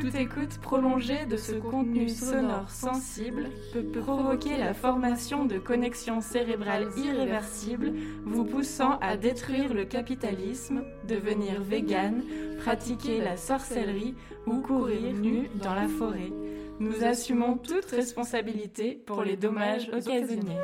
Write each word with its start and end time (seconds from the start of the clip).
Toute 0.00 0.14
écoute 0.14 0.58
prolongée 0.60 1.26
de 1.26 1.36
ce 1.36 1.52
contenu 1.52 2.08
sonore 2.08 2.70
sensible 2.70 3.50
peut 3.72 4.00
provoquer 4.00 4.56
la 4.56 4.74
formation 4.74 5.44
de 5.44 5.58
connexions 5.58 6.20
cérébrales 6.20 6.88
irréversibles, 6.96 7.92
vous 8.24 8.44
poussant 8.44 8.98
à 9.00 9.16
détruire 9.16 9.74
le 9.74 9.84
capitalisme, 9.84 10.82
devenir 11.06 11.62
vegan, 11.62 12.22
pratiquer 12.58 13.20
la 13.20 13.36
sorcellerie 13.36 14.14
ou 14.46 14.60
courir 14.60 15.12
nu 15.14 15.48
dans 15.62 15.74
la 15.74 15.88
forêt. 15.88 16.32
Nous 16.80 17.04
assumons 17.04 17.56
toute 17.56 17.86
responsabilité 17.86 18.94
pour 19.06 19.22
les 19.22 19.36
dommages 19.36 19.88
occasionnés. 19.92 20.58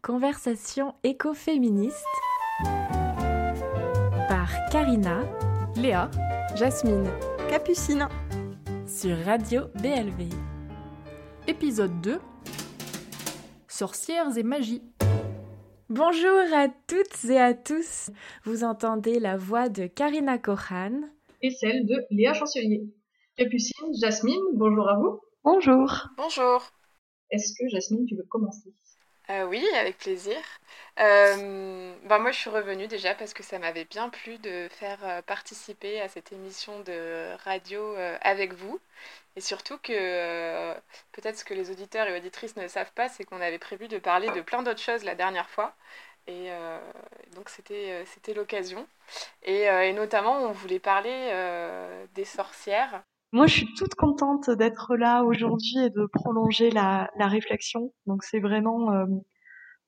Conversation 0.00 0.94
écoféministe 1.02 2.06
par 4.28 4.48
Karina, 4.70 5.22
Léa, 5.76 6.10
Jasmine, 6.56 7.04
Capucine 7.50 8.08
sur 8.86 9.14
Radio 9.26 9.64
BLV. 9.74 10.30
Épisode 11.46 12.00
2 12.00 12.18
Sorcières 13.68 14.38
et 14.38 14.42
magie. 14.42 14.80
Bonjour 15.90 16.40
à 16.54 16.68
toutes 16.86 17.26
et 17.28 17.38
à 17.38 17.52
tous. 17.52 18.08
Vous 18.44 18.64
entendez 18.64 19.20
la 19.20 19.36
voix 19.36 19.68
de 19.68 19.86
Karina 19.86 20.38
Kohan 20.38 21.02
et 21.42 21.50
celle 21.50 21.84
de 21.84 22.02
Léa 22.10 22.32
Chancelier. 22.32 22.88
Capucine, 23.36 23.92
Jasmine, 24.00 24.40
bonjour 24.54 24.88
à 24.88 24.96
vous. 24.96 25.20
Bonjour. 25.44 26.08
Bonjour. 26.16 26.62
Est-ce 27.30 27.52
que 27.52 27.68
Jasmine, 27.68 28.06
tu 28.06 28.16
veux 28.16 28.26
commencer? 28.30 28.72
Euh, 29.30 29.44
oui, 29.44 29.66
avec 29.74 29.98
plaisir. 29.98 30.36
Euh, 31.00 31.94
bah 32.04 32.18
moi, 32.18 32.30
je 32.30 32.38
suis 32.38 32.50
revenue 32.50 32.86
déjà 32.86 33.14
parce 33.14 33.34
que 33.34 33.42
ça 33.42 33.58
m'avait 33.58 33.84
bien 33.84 34.08
plu 34.08 34.38
de 34.38 34.68
faire 34.70 34.98
euh, 35.04 35.20
participer 35.22 36.00
à 36.00 36.08
cette 36.08 36.32
émission 36.32 36.80
de 36.80 37.34
radio 37.44 37.96
avec 38.20 38.52
vous. 38.54 38.80
Et 39.36 39.40
surtout 39.40 39.78
que 39.78 40.74
peut-être 41.12 41.38
ce 41.38 41.44
que 41.44 41.54
les 41.54 41.70
auditeurs 41.70 42.08
et 42.08 42.16
auditrices 42.16 42.56
ne 42.56 42.68
savent 42.68 42.92
pas, 42.92 43.08
c'est 43.08 43.24
qu'on 43.24 43.40
avait 43.40 43.58
prévu 43.58 43.88
de 43.88 43.98
parler 43.98 44.30
de 44.30 44.40
plein 44.40 44.62
d'autres 44.62 44.80
choses 44.80 45.04
la 45.04 45.14
dernière 45.14 45.50
fois. 45.50 45.74
Et 46.26 46.50
donc, 47.34 47.50
c'était 47.50 48.34
l'occasion. 48.34 48.86
Et, 49.42 49.92
notamment, 49.92 50.38
on 50.38 50.52
voulait 50.52 50.78
parler 50.78 51.30
des 52.14 52.24
sorcières. 52.24 53.02
Moi, 53.32 53.46
je 53.46 53.54
suis 53.54 53.74
toute 53.74 53.94
contente 53.94 54.50
d'être 54.50 54.96
là 54.96 55.24
aujourd'hui 55.24 55.78
et 55.78 55.90
de 55.90 56.06
prolonger 56.06 56.70
la, 56.70 57.10
la 57.18 57.26
réflexion. 57.26 57.92
Donc, 58.06 58.22
c'est 58.22 58.40
vraiment 58.40 58.92
euh, 58.92 59.04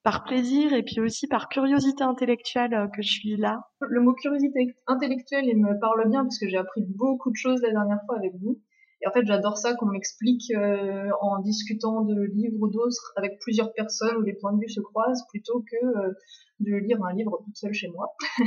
par 0.02 0.24
plaisir 0.24 0.72
et 0.72 0.82
puis 0.82 1.00
aussi 1.00 1.26
par 1.28 1.48
curiosité 1.48 2.02
intellectuelle 2.02 2.74
euh, 2.74 2.86
que 2.88 3.02
je 3.02 3.10
suis 3.10 3.36
là. 3.36 3.60
Le 3.80 4.00
mot 4.00 4.14
curiosité 4.14 4.74
intellectuelle, 4.86 5.44
il 5.46 5.58
me 5.58 5.78
parle 5.80 6.08
bien 6.08 6.22
parce 6.22 6.38
que 6.38 6.48
j'ai 6.48 6.56
appris 6.56 6.82
beaucoup 6.82 7.30
de 7.30 7.36
choses 7.36 7.60
la 7.62 7.70
dernière 7.70 8.00
fois 8.06 8.16
avec 8.16 8.32
vous. 8.40 8.60
Et 9.00 9.06
en 9.06 9.12
fait, 9.12 9.24
j'adore 9.26 9.56
ça 9.56 9.74
qu'on 9.74 9.86
m'explique 9.86 10.50
euh, 10.50 11.08
en 11.20 11.38
discutant 11.40 12.02
de 12.02 12.20
livres 12.34 12.56
ou 12.60 12.68
d'autres 12.68 13.12
avec 13.16 13.38
plusieurs 13.38 13.72
personnes 13.72 14.16
où 14.16 14.22
les 14.22 14.34
points 14.34 14.52
de 14.52 14.60
vue 14.60 14.68
se 14.68 14.80
croisent 14.80 15.24
plutôt 15.28 15.64
que 15.70 15.76
euh, 15.76 16.12
de 16.60 16.74
lire 16.74 16.98
un 17.04 17.12
livre 17.12 17.40
toute 17.44 17.56
seule 17.56 17.72
chez 17.72 17.88
moi. 17.88 18.16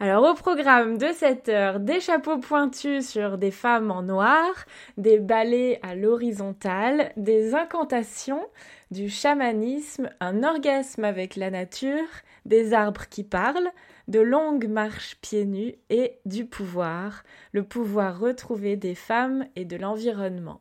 Alors 0.00 0.24
au 0.24 0.34
programme 0.34 0.96
de 0.96 1.08
cette 1.12 1.50
heure, 1.50 1.78
des 1.78 2.00
chapeaux 2.00 2.38
pointus 2.38 3.06
sur 3.06 3.36
des 3.36 3.50
femmes 3.50 3.90
en 3.90 4.02
noir, 4.02 4.48
des 4.96 5.18
balais 5.18 5.78
à 5.82 5.94
l'horizontale, 5.94 7.12
des 7.18 7.54
incantations, 7.54 8.46
du 8.90 9.10
chamanisme, 9.10 10.08
un 10.20 10.42
orgasme 10.42 11.04
avec 11.04 11.36
la 11.36 11.50
nature, 11.50 12.08
des 12.46 12.72
arbres 12.72 13.06
qui 13.10 13.22
parlent, 13.22 13.70
de 14.10 14.18
longues 14.18 14.66
marches 14.66 15.16
pieds 15.22 15.46
nus 15.46 15.76
et 15.88 16.18
du 16.24 16.44
pouvoir, 16.44 17.22
le 17.52 17.62
pouvoir 17.62 18.18
retrouvé 18.18 18.76
des 18.76 18.96
femmes 18.96 19.46
et 19.54 19.64
de 19.64 19.76
l'environnement. 19.76 20.60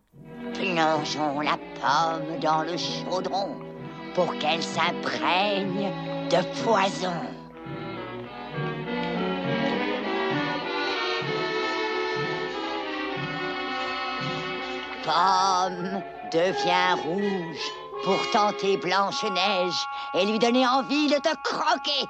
Plongeons 0.53 1.39
la 1.41 1.57
pomme 1.81 2.39
dans 2.39 2.61
le 2.61 2.77
chaudron 2.77 3.55
pour 4.13 4.37
qu'elle 4.37 4.61
s'imprègne 4.61 5.91
de 6.29 6.63
poison. 6.63 7.11
Pomme 15.03 16.03
devient 16.31 17.01
rouge 17.03 17.71
pour 18.03 18.19
tenter 18.31 18.77
Blanche-Neige 18.77 19.87
et 20.13 20.25
lui 20.27 20.37
donner 20.37 20.67
envie 20.67 21.07
de 21.07 21.15
te 21.15 21.35
croquer. 21.43 22.07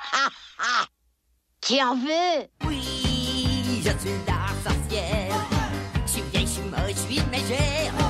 Tu 1.60 1.80
en 1.82 1.94
veux? 1.94 2.48
Oui, 2.66 3.82
je 3.84 3.90
suis 3.90 4.18
la 4.26 4.48
sorcière. 4.70 5.46
Je 6.06 6.10
suis 6.10 6.22
vieille, 6.32 6.46
je 6.46 6.52
suis 6.52 6.62
moche, 6.62 6.88
je 6.88 7.14
suis 7.14 7.22
mégère. 7.30 8.09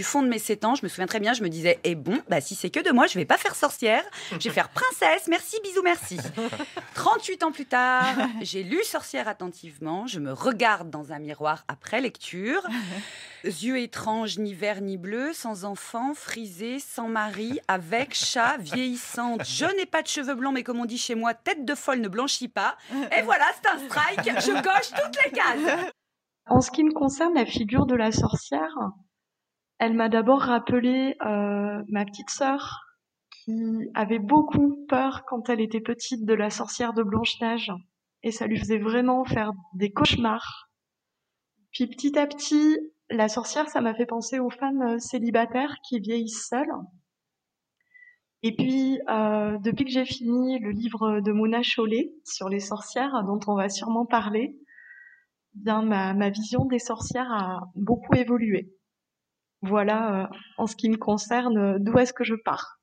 Du 0.00 0.04
fond 0.04 0.22
de 0.22 0.28
mes 0.28 0.38
7 0.38 0.64
ans, 0.64 0.74
je 0.76 0.82
me 0.82 0.88
souviens 0.88 1.06
très 1.06 1.20
bien, 1.20 1.34
je 1.34 1.42
me 1.42 1.50
disais, 1.50 1.78
eh 1.84 1.94
bon, 1.94 2.22
bah 2.30 2.40
si 2.40 2.54
c'est 2.54 2.70
que 2.70 2.80
de 2.80 2.90
moi, 2.90 3.06
je 3.06 3.18
vais 3.18 3.26
pas 3.26 3.36
faire 3.36 3.54
sorcière, 3.54 4.02
je 4.30 4.38
vais 4.38 4.48
faire 4.48 4.70
princesse, 4.70 5.28
merci, 5.28 5.58
bisous, 5.62 5.82
merci. 5.82 6.16
38 6.94 7.42
ans 7.42 7.52
plus 7.52 7.66
tard, 7.66 8.14
j'ai 8.40 8.62
lu 8.62 8.82
Sorcière 8.82 9.28
attentivement, 9.28 10.06
je 10.06 10.18
me 10.18 10.32
regarde 10.32 10.88
dans 10.88 11.12
un 11.12 11.18
miroir 11.18 11.64
après 11.68 12.00
lecture, 12.00 12.66
yeux 13.44 13.76
étranges, 13.76 14.38
ni 14.38 14.54
verts 14.54 14.80
ni 14.80 14.96
bleus, 14.96 15.34
sans 15.34 15.66
enfant, 15.66 16.14
frisé, 16.14 16.78
sans 16.78 17.08
mari, 17.08 17.60
avec 17.68 18.14
chat, 18.14 18.56
vieillissante, 18.58 19.44
je 19.44 19.66
n'ai 19.76 19.84
pas 19.84 20.00
de 20.00 20.08
cheveux 20.08 20.34
blancs, 20.34 20.54
mais 20.54 20.62
comme 20.62 20.80
on 20.80 20.86
dit 20.86 20.96
chez 20.96 21.14
moi, 21.14 21.34
tête 21.34 21.66
de 21.66 21.74
folle 21.74 22.00
ne 22.00 22.08
blanchit 22.08 22.48
pas, 22.48 22.78
et 23.14 23.20
voilà, 23.20 23.44
c'est 23.62 23.68
un 23.68 23.86
strike, 23.86 24.40
je 24.40 24.62
coche 24.62 24.98
toutes 24.98 25.24
les 25.26 25.30
cases. 25.32 25.92
En 26.46 26.62
ce 26.62 26.70
qui 26.70 26.84
me 26.84 26.92
concerne, 26.94 27.34
la 27.34 27.44
figure 27.44 27.84
de 27.84 27.94
la 27.94 28.12
sorcière, 28.12 28.74
elle 29.80 29.94
m'a 29.94 30.10
d'abord 30.10 30.42
rappelé 30.42 31.16
euh, 31.24 31.82
ma 31.88 32.04
petite 32.04 32.28
sœur 32.28 32.84
qui 33.30 33.88
avait 33.94 34.18
beaucoup 34.18 34.84
peur 34.88 35.24
quand 35.26 35.48
elle 35.48 35.62
était 35.62 35.80
petite 35.80 36.26
de 36.26 36.34
la 36.34 36.50
sorcière 36.50 36.92
de 36.92 37.02
Blanche-Neige 37.02 37.72
et 38.22 38.30
ça 38.30 38.46
lui 38.46 38.58
faisait 38.58 38.78
vraiment 38.78 39.24
faire 39.24 39.52
des 39.72 39.90
cauchemars. 39.90 40.68
Puis 41.72 41.86
petit 41.86 42.18
à 42.18 42.26
petit, 42.26 42.76
la 43.08 43.28
sorcière, 43.28 43.70
ça 43.70 43.80
m'a 43.80 43.94
fait 43.94 44.04
penser 44.04 44.38
aux 44.38 44.50
femmes 44.50 44.82
euh, 44.82 44.98
célibataires 44.98 45.74
qui 45.88 45.98
vieillissent 45.98 46.46
seules. 46.46 46.72
Et 48.42 48.54
puis, 48.54 49.00
euh, 49.08 49.56
depuis 49.60 49.86
que 49.86 49.90
j'ai 49.90 50.04
fini 50.04 50.58
le 50.58 50.72
livre 50.72 51.20
de 51.20 51.32
Mona 51.32 51.62
Chollet 51.62 52.12
sur 52.24 52.50
les 52.50 52.60
sorcières, 52.60 53.24
dont 53.24 53.40
on 53.46 53.54
va 53.54 53.70
sûrement 53.70 54.04
parler, 54.04 54.58
bien 55.54 55.80
ma, 55.82 56.12
ma 56.12 56.28
vision 56.28 56.66
des 56.66 56.78
sorcières 56.78 57.32
a 57.32 57.60
beaucoup 57.76 58.14
évolué. 58.14 58.74
Voilà, 59.62 60.22
euh, 60.22 60.26
en 60.56 60.66
ce 60.66 60.74
qui 60.74 60.88
me 60.88 60.96
concerne, 60.96 61.58
euh, 61.58 61.78
d'où 61.78 61.98
est-ce 61.98 62.12
que 62.12 62.24
je 62.24 62.34
pars? 62.34 62.78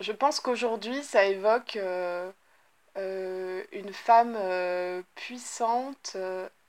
Je 0.00 0.12
pense 0.12 0.40
qu'aujourd'hui, 0.40 1.02
ça 1.02 1.24
évoque 1.24 1.76
euh, 1.76 2.32
une 3.72 3.92
femme 3.92 4.36
puissante, 5.14 6.16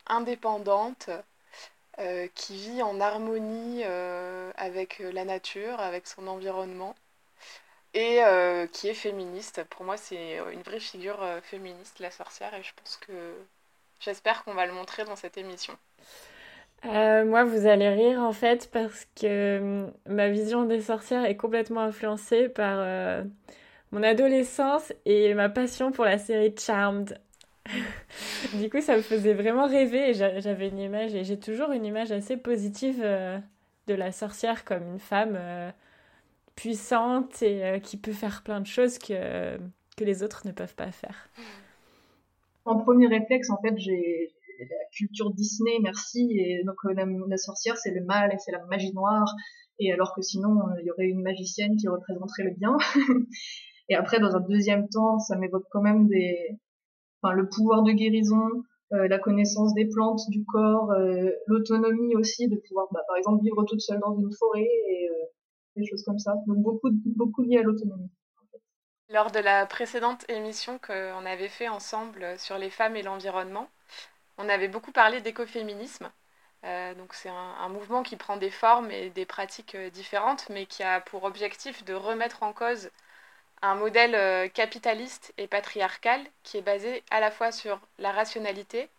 indépendante, 0.08 1.10
qui 2.36 2.56
vit 2.56 2.84
en 2.84 3.02
harmonie 3.02 3.84
avec 4.56 5.00
la 5.00 5.26
nature, 5.26 5.80
avec 5.80 6.08
son 6.08 6.28
environnement, 6.28 6.96
et 7.94 8.22
qui 8.72 8.88
est 8.88 8.94
féministe. 8.94 9.64
Pour 9.66 9.84
moi, 9.84 9.98
c'est 9.98 10.38
une 10.54 10.62
vraie 10.62 10.80
figure 10.80 11.20
féministe, 11.44 12.00
la 12.00 12.12
sorcière, 12.12 12.54
et 12.54 12.64
je 12.64 12.72
pense 12.82 12.98
que 12.98 13.34
j'espère 14.00 14.44
qu'on 14.46 14.54
va 14.54 14.66
le 14.66 14.74
montrer 14.74 15.04
dans 15.04 15.16
cette 15.18 15.38
émission. 15.38 15.76
Euh, 16.86 17.26
moi, 17.26 17.44
vous 17.44 17.66
allez 17.66 17.90
rire 17.90 18.20
en 18.22 18.32
fait 18.32 18.70
parce 18.72 19.06
que 19.16 19.26
euh, 19.26 19.88
ma 20.08 20.30
vision 20.30 20.66
des 20.66 20.82
sorcières 20.82 21.26
est 21.26 21.36
complètement 21.36 21.82
influencée 21.82 22.50
par 22.50 22.78
euh, 22.80 23.24
mon 23.92 24.04
adolescence 24.04 24.94
et 25.06 25.34
ma 25.34 25.50
passion 25.50 25.92
pour 25.92 26.06
la 26.06 26.18
série 26.18 26.54
Charmed. 26.58 27.20
Du 28.54 28.70
coup, 28.70 28.82
ça 28.82 28.96
me 28.96 29.02
faisait 29.02 29.34
vraiment 29.34 29.68
rêver 29.68 30.14
j'avais 30.14 30.70
une 30.70 30.80
image, 30.80 31.14
et 31.16 31.24
j'ai 31.26 31.40
toujours 31.40 31.72
une 31.72 31.86
image 31.86 32.12
assez 32.12 32.38
positive 32.38 33.02
euh, 33.04 33.38
de 33.88 33.94
la 33.94 34.12
sorcière 34.12 34.64
comme 34.64 34.84
une 34.94 35.00
femme 35.00 35.38
puissante 36.56 37.42
et 37.42 37.82
qui 37.84 37.98
peut 37.98 38.14
faire 38.14 38.42
plein 38.44 38.62
de 38.62 38.66
choses 38.68 39.00
que, 39.00 39.58
que 39.98 40.04
les 40.04 40.24
autres 40.24 40.44
ne 40.46 40.52
peuvent 40.52 40.76
pas 40.76 40.92
faire. 40.92 41.30
En 42.66 42.78
premier 42.78 43.08
réflexe, 43.08 43.50
en 43.50 43.58
fait, 43.62 43.78
j'ai 43.78 44.32
la 44.60 44.86
culture 44.92 45.32
Disney, 45.34 45.80
merci, 45.82 46.28
et 46.38 46.64
donc 46.66 46.76
euh, 46.86 46.94
la, 47.28 47.38
sorcière, 47.38 47.78
c'est 47.78 47.92
le 47.92 48.04
mal 48.04 48.34
et 48.34 48.38
c'est 48.40 48.52
la 48.52 48.64
magie 48.66 48.94
noire, 48.94 49.34
et 49.80 49.92
alors 49.92 50.14
que 50.16 50.22
sinon, 50.22 50.60
euh, 50.60 50.82
il 50.82 50.86
y 50.86 50.92
aurait 50.92 51.08
une 51.08 51.22
magicienne 51.22 51.76
qui 51.76 51.88
représenterait 51.88 52.44
le 52.44 52.56
bien. 52.56 52.78
et 53.90 53.96
après, 53.96 54.20
dans 54.20 54.36
un 54.36 54.42
deuxième 54.42 54.88
temps, 54.90 55.20
ça 55.20 55.38
m'évoque 55.38 55.66
quand 55.72 55.82
même 55.82 56.08
des, 56.08 56.58
enfin, 57.22 57.34
le 57.34 57.48
pouvoir 57.50 57.84
de 57.84 57.92
guérison, 57.92 58.64
la 58.90 59.20
connaissance 59.20 59.74
des 59.74 59.86
plantes, 59.86 60.22
du 60.30 60.46
corps, 60.46 60.94
l'autonomie 61.48 62.16
aussi, 62.16 62.48
de 62.48 62.56
pouvoir, 62.56 62.88
bah, 62.94 63.02
par 63.06 63.18
exemple, 63.18 63.44
vivre 63.44 63.66
toute 63.66 63.82
seule 63.82 64.00
dans 64.00 64.18
une 64.18 64.32
forêt 64.32 64.64
et 64.64 65.10
des 65.76 65.86
choses 65.86 66.04
comme 66.04 66.20
ça. 66.20 66.36
Donc 66.48 66.60
beaucoup, 66.60 66.90
beaucoup 67.06 67.42
lié 67.42 67.58
à 67.58 67.64
l'autonomie. 67.64 68.10
Lors 69.10 69.32
de 69.32 69.40
la 69.40 69.66
précédente 69.66 70.30
émission 70.30 70.80
qu'on 70.80 71.26
avait 71.26 71.48
fait 71.48 71.70
ensemble 71.70 72.38
sur 72.38 72.58
les 72.58 72.70
femmes 72.70 72.98
et 72.98 73.04
l'environnement, 73.04 73.70
on 74.38 74.50
avait 74.50 74.68
beaucoup 74.68 74.92
parlé 74.92 75.22
d'écoféminisme. 75.22 76.10
Euh, 76.64 76.94
c'est 77.12 77.30
un, 77.30 77.70
mouvement 77.70 78.04
qui 78.04 78.16
prend 78.18 78.38
des 78.38 78.50
formes 78.50 78.92
et 78.92 79.10
des 79.10 79.26
pratiques 79.26 79.76
euh, 79.76 79.90
différentes, 79.90 80.50
mais 80.50 80.66
qui 80.66 80.84
a 80.84 81.00
pour 81.02 81.24
objectif 81.24 81.84
de 81.86 81.94
remettre 81.94 82.44
en 82.44 82.54
cause 82.54 82.90
un 83.62 83.76
modèle 83.76 84.16
euh, 84.16 84.48
capitaliste 84.50 85.34
et 85.38 85.48
patriarcal 85.48 86.22
qui 86.44 86.58
est 86.58 86.62
basé 86.62 87.04
à 87.12 87.20
la 87.20 87.32
fois 87.32 87.52
sur 87.52 87.80
la 88.00 88.12
rationalité 88.12 88.90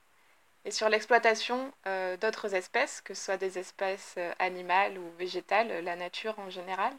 et 0.64 0.70
sur 0.70 0.88
l'exploitation 0.88 1.72
d'autres 2.20 2.54
espèces, 2.54 3.00
que 3.00 3.14
ce 3.14 3.24
soit 3.24 3.36
des 3.38 3.58
espèces 3.58 4.16
animales 4.38 4.98
ou 4.98 5.10
végétales, 5.18 5.82
la 5.84 5.96
nature 5.96 6.38
en 6.38 6.50
général, 6.50 6.92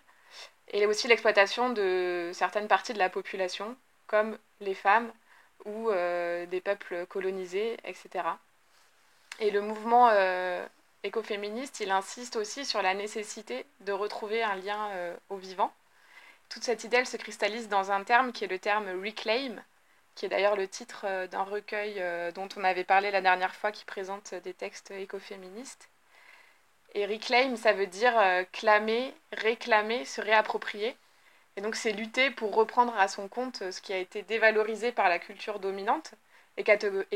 et 0.69 0.85
aussi 0.87 1.07
l'exploitation 1.07 1.69
de 1.69 2.31
certaines 2.33 2.67
parties 2.67 2.93
de 2.93 2.99
la 2.99 3.09
population, 3.09 3.75
comme 4.07 4.39
les 4.61 4.73
femmes 4.73 5.11
ou 5.65 5.89
des 5.91 6.61
peuples 6.61 7.05
colonisés, 7.07 7.77
etc. 7.83 8.23
Et 9.39 9.51
le 9.51 9.61
mouvement 9.61 10.09
euh, 10.11 10.65
écoféministe, 11.03 11.79
il 11.79 11.91
insiste 11.91 12.35
aussi 12.35 12.65
sur 12.65 12.81
la 12.81 12.93
nécessité 12.93 13.65
de 13.81 13.93
retrouver 13.93 14.43
un 14.43 14.55
lien 14.55 14.89
euh, 14.91 15.15
au 15.29 15.37
vivant. 15.37 15.71
Toute 16.49 16.63
cette 16.63 16.83
idée, 16.83 16.97
elle 16.97 17.07
se 17.07 17.17
cristallise 17.17 17.69
dans 17.69 17.91
un 17.91 18.03
terme 18.03 18.33
qui 18.33 18.43
est 18.43 18.47
le 18.47 18.59
terme 18.59 18.89
reclaim, 19.01 19.55
qui 20.15 20.25
est 20.25 20.29
d'ailleurs 20.29 20.57
le 20.57 20.67
titre 20.67 21.05
euh, 21.05 21.27
d'un 21.27 21.43
recueil 21.43 22.03
dont 22.33 22.49
on 22.57 22.63
avait 22.63 22.83
parlé 22.83 23.11
la 23.11 23.21
dernière 23.21 23.55
fois, 23.55 23.71
qui 23.71 23.85
présente 23.85 24.33
des 24.35 24.53
textes 24.53 24.91
écoféministes. 24.91 25.87
Et 26.95 27.05
reclaim, 27.05 27.55
ça 27.55 27.71
veut 27.71 27.87
dire 27.87 28.15
clamer, 28.51 29.13
réclamer, 29.31 30.05
se 30.05 30.21
réapproprier. 30.21 30.97
Et 31.59 31.61
donc 31.61 31.75
c'est 31.75 31.91
lutter 31.91 32.31
pour 32.31 32.55
reprendre 32.55 32.97
à 32.97 33.09
son 33.09 33.27
compte 33.27 33.69
ce 33.69 33.81
qui 33.81 33.91
a 33.91 33.97
été 33.97 34.21
dévalorisé 34.21 34.93
par 34.93 35.09
la 35.09 35.19
culture 35.19 35.59
dominante 35.59 36.13
est, 36.55 36.63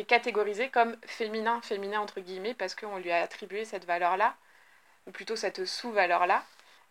catégorisé 0.06 0.68
comme 0.68 0.98
féminin, 1.06 1.62
féminin 1.62 2.02
entre 2.02 2.20
guillemets, 2.20 2.54
parce 2.54 2.76
qu'on 2.76 2.98
lui 2.98 3.10
a 3.10 3.22
attribué 3.22 3.64
cette 3.64 3.86
valeur-là, 3.86 4.36
ou 5.08 5.12
plutôt 5.12 5.38
cette 5.38 5.64
sous-valeur-là. 5.64 6.44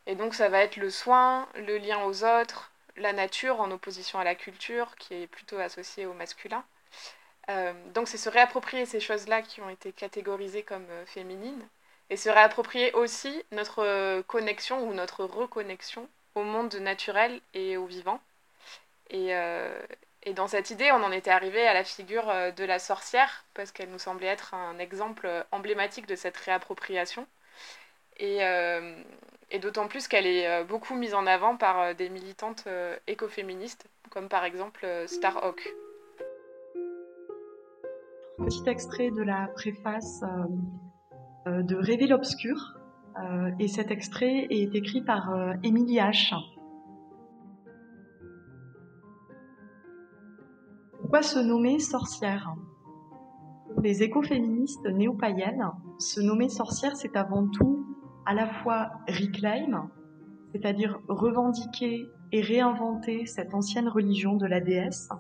Et 0.06 0.14
donc 0.14 0.34
ça 0.34 0.49
va 0.49 0.60
être 0.60 0.78
le 0.78 0.88
soin, 0.88 1.46
le 1.54 1.76
lien 1.76 2.02
aux 2.04 2.25
autres, 2.25 2.72
la 2.96 3.12
nature 3.12 3.60
en 3.60 3.70
opposition 3.70 4.19
à 4.19 4.25
la 4.25 4.34
culture, 4.34 4.96
qui 4.96 5.12
est 5.12 5.26
plutôt 5.26 5.58
associée 5.58 6.06
au 6.06 6.14
masculin. 6.14 6.64
Euh, 7.50 7.75
donc 7.93 8.08
c'est 8.08 8.16
se 8.16 8.31
réapproprier 8.31 8.87
ces 8.87 9.00
choses-là 9.00 9.43
qui 9.43 9.60
ont 9.60 9.69
été 9.69 9.93
catégorisées 9.93 10.62
comme 10.62 10.87
euh, 10.88 11.05
féminines, 11.05 11.69
et 12.08 12.16
se 12.16 12.31
réapproprier 12.31 12.94
aussi 12.94 13.44
notre 13.50 13.84
euh, 13.84 14.22
connexion 14.22 14.88
ou 14.88 14.94
notre 14.94 15.26
reconnexion 15.26 16.08
au 16.34 16.43
monde 16.43 16.75
naturel 16.76 17.40
et 17.55 17.76
au 17.76 17.87
vivant. 17.87 18.20
Et, 19.11 19.34
et 20.25 20.34
dans 20.34 20.46
cette 20.46 20.70
idée, 20.70 20.90
on 20.93 21.02
en 21.02 21.11
était 21.11 21.31
arrivé 21.31 21.67
à 21.67 21.75
la 21.75 21.82
figure 21.82 22.29
euh, 22.29 22.52
de 22.52 22.64
la 22.64 22.79
sorcière, 22.79 23.44
parce 23.55 23.73
qu'elle 23.73 23.90
nous 23.90 23.99
semblait 23.99 24.29
être 24.29 24.55
un 24.55 24.79
exemple 24.79 25.26
euh, 25.26 25.43
emblématique 25.50 26.06
de 26.06 26.14
cette 26.14 26.37
réappropriation. 26.37 27.26
Et, 28.19 28.44
euh, 28.44 29.02
et 29.50 29.58
d'autant 29.58 29.88
plus 29.88 30.06
qu'elle 30.06 30.26
est 30.26 30.64
beaucoup 30.64 30.94
mise 30.94 31.14
en 31.14 31.26
avant 31.26 31.56
par 31.56 31.94
des 31.94 32.08
militantes 32.11 32.69
écoféministes, 33.06 33.87
comme 34.11 34.29
par 34.29 34.44
exemple 34.44 34.87
Starhawk. 35.06 35.75
Petit 38.38 38.69
extrait 38.69 39.11
de 39.11 39.23
la 39.23 39.49
préface 39.55 40.20
de 41.46 41.75
Rêver 41.75 42.06
l'obscur. 42.06 42.75
Et 43.58 43.68
cet 43.68 43.90
extrait 43.90 44.46
est 44.50 44.74
écrit 44.74 45.02
par 45.02 45.32
Émilie 45.62 45.98
H. 45.98 46.34
Pourquoi 51.00 51.22
se 51.22 51.38
nommer 51.38 51.78
sorcière? 51.78 52.54
Pour 53.72 53.82
les 53.82 54.02
écoféministes 54.02 54.86
néo-païennes, 54.86 55.70
se 55.98 56.20
nommer 56.20 56.48
sorcière, 56.48 56.96
c'est 56.96 57.16
avant 57.16 57.46
tout 57.48 57.86
à 58.24 58.34
la 58.34 58.46
fois 58.46 58.92
reclaim, 59.08 59.90
c'est-à-dire 60.52 60.98
revendiquer 61.08 62.08
et 62.32 62.40
réinventer 62.40 63.26
cette 63.26 63.52
ancienne 63.52 63.88
religion 63.88 64.36
de 64.36 64.46
la 64.46 64.60
déesse, 64.60 65.10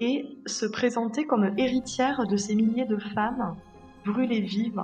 et 0.00 0.38
se 0.44 0.66
présenter 0.66 1.24
comme 1.26 1.54
héritière 1.56 2.26
de 2.26 2.36
ces 2.36 2.54
milliers 2.54 2.84
de 2.84 2.98
femmes 2.98 3.56
brûlées 4.04 4.40
vives 4.40 4.82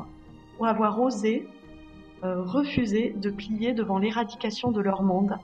pour 0.56 0.66
avoir 0.66 1.00
osé 1.00 1.46
euh, 2.22 2.42
refuser 2.42 3.14
de 3.16 3.30
plier 3.30 3.72
devant 3.72 3.98
l'éradication 3.98 4.70
de 4.70 4.80
leur 4.80 5.02
monde 5.02 5.38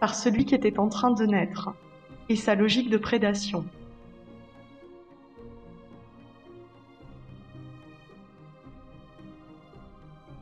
par 0.00 0.14
celui 0.14 0.44
qui 0.44 0.54
était 0.54 0.78
en 0.78 0.88
train 0.88 1.10
de 1.10 1.24
naître 1.24 1.70
et 2.28 2.36
sa 2.36 2.54
logique 2.54 2.90
de 2.90 2.98
prédation. 2.98 3.64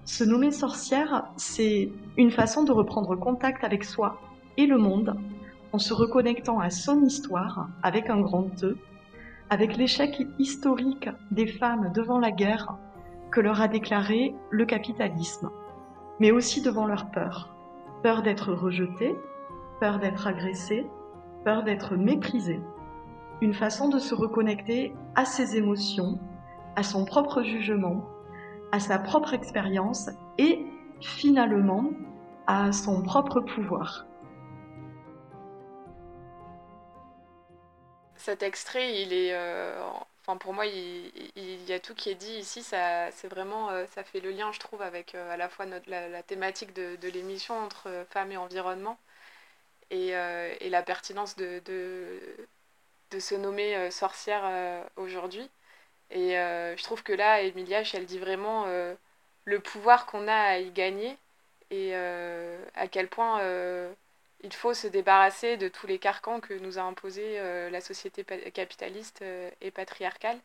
Se 0.05 0.25
nommer 0.25 0.51
sorcière, 0.51 1.25
c'est 1.37 1.91
une 2.17 2.31
façon 2.31 2.65
de 2.65 2.73
reprendre 2.73 3.15
contact 3.17 3.63
avec 3.63 3.85
soi 3.85 4.21
et 4.57 4.67
le 4.67 4.77
monde 4.77 5.17
en 5.73 5.79
se 5.79 5.95
reconnectant 5.95 6.59
à 6.59 6.71
son 6.71 7.05
histoire 7.05 7.69
avec 7.83 8.11
un 8.11 8.21
grand 8.21 8.51
E, 8.65 8.77
avec 9.51 9.77
l'échec 9.77 10.27
historique 10.39 11.09
des 11.31 11.47
femmes 11.47 11.93
devant 11.95 12.19
la 12.19 12.33
guerre 12.33 12.77
que 13.31 13.41
leur 13.41 13.61
a 13.61 13.69
déclaré 13.69 14.35
le 14.51 14.67
capitalisme, 14.67 15.51
mais 16.21 16.31
aussi 16.31 16.63
devant 16.63 16.87
leur 16.87 17.11
peur. 17.11 17.49
Peur 18.03 18.23
d'être 18.23 18.53
rejetée, 18.53 19.17
peur 19.81 19.99
d'être 19.99 20.27
agressée, 20.27 20.87
peur 21.45 21.65
d'être 21.65 21.97
méprisée. 21.97 22.61
Une 23.41 23.55
façon 23.55 23.89
de 23.89 23.99
se 23.99 24.15
reconnecter 24.15 24.95
à 25.17 25.25
ses 25.25 25.57
émotions, 25.57 26.19
à 26.77 26.83
son 26.83 27.05
propre 27.05 27.43
jugement 27.43 28.05
à 28.73 28.81
sa 28.81 28.99
propre 28.99 29.35
expérience 29.35 30.11
et 30.39 30.65
finalement 31.01 31.91
à 32.47 32.73
son 32.73 33.03
propre 33.03 33.41
pouvoir. 33.41 34.07
Cet 38.17 38.43
extrait, 38.43 39.03
il 39.03 39.13
est, 39.13 39.33
euh, 39.33 39.81
enfin 40.23 40.37
pour 40.37 40.53
moi, 40.55 40.67
il, 40.67 41.69
y 41.69 41.73
a 41.73 41.81
tout 41.81 41.95
qui 41.95 42.11
est 42.11 42.15
dit 42.15 42.33
ici. 42.35 42.62
Ça, 42.62 43.11
c'est 43.12 43.29
vraiment, 43.29 43.71
euh, 43.71 43.87
ça 43.95 44.05
fait 44.05 44.21
le 44.21 44.31
lien, 44.31 44.53
je 44.53 44.61
trouve, 44.61 44.83
avec 44.83 45.15
euh, 45.15 45.33
à 45.33 45.37
la 45.37 45.49
fois 45.49 45.67
notre, 45.67 45.89
la, 45.91 46.23
thématique 46.23 46.73
de, 46.75 47.09
l'émission 47.09 47.59
entre 47.59 48.07
femmes 48.11 48.33
et 48.33 48.37
environnement 48.37 48.99
et, 49.91 50.12
la 50.71 50.83
pertinence 50.83 51.37
de, 51.37 51.62
de 53.11 53.19
se 53.21 53.35
nommer 53.35 53.91
sorcière 53.91 54.89
aujourd'hui. 54.97 55.50
Et 56.11 56.39
euh, 56.39 56.77
je 56.77 56.83
trouve 56.83 57.03
que 57.03 57.12
là, 57.12 57.43
Emilia, 57.43 57.83
elle 57.95 58.07
dit 58.07 58.19
vraiment 58.19 58.65
euh, 58.67 58.95
le 59.45 59.61
pouvoir 59.61 60.07
qu'on 60.07 60.29
a 60.29 60.35
à 60.35 60.59
y 60.59 60.71
gagner 60.71 61.17
et 61.71 61.93
euh, 61.95 62.65
à 62.75 62.89
quel 62.89 63.09
point 63.09 63.41
il 64.42 64.52
faut 64.52 64.75
se 64.75 64.87
débarrasser 64.87 65.56
de 65.56 65.68
tous 65.68 65.87
les 65.87 65.99
carcans 65.99 66.40
que 66.40 66.54
nous 66.54 66.78
a 66.78 66.82
imposés 66.82 67.38
la 67.70 67.80
société 67.80 68.25
capitaliste 68.52 69.23
et 69.61 69.70
patriarcale. 69.70 70.38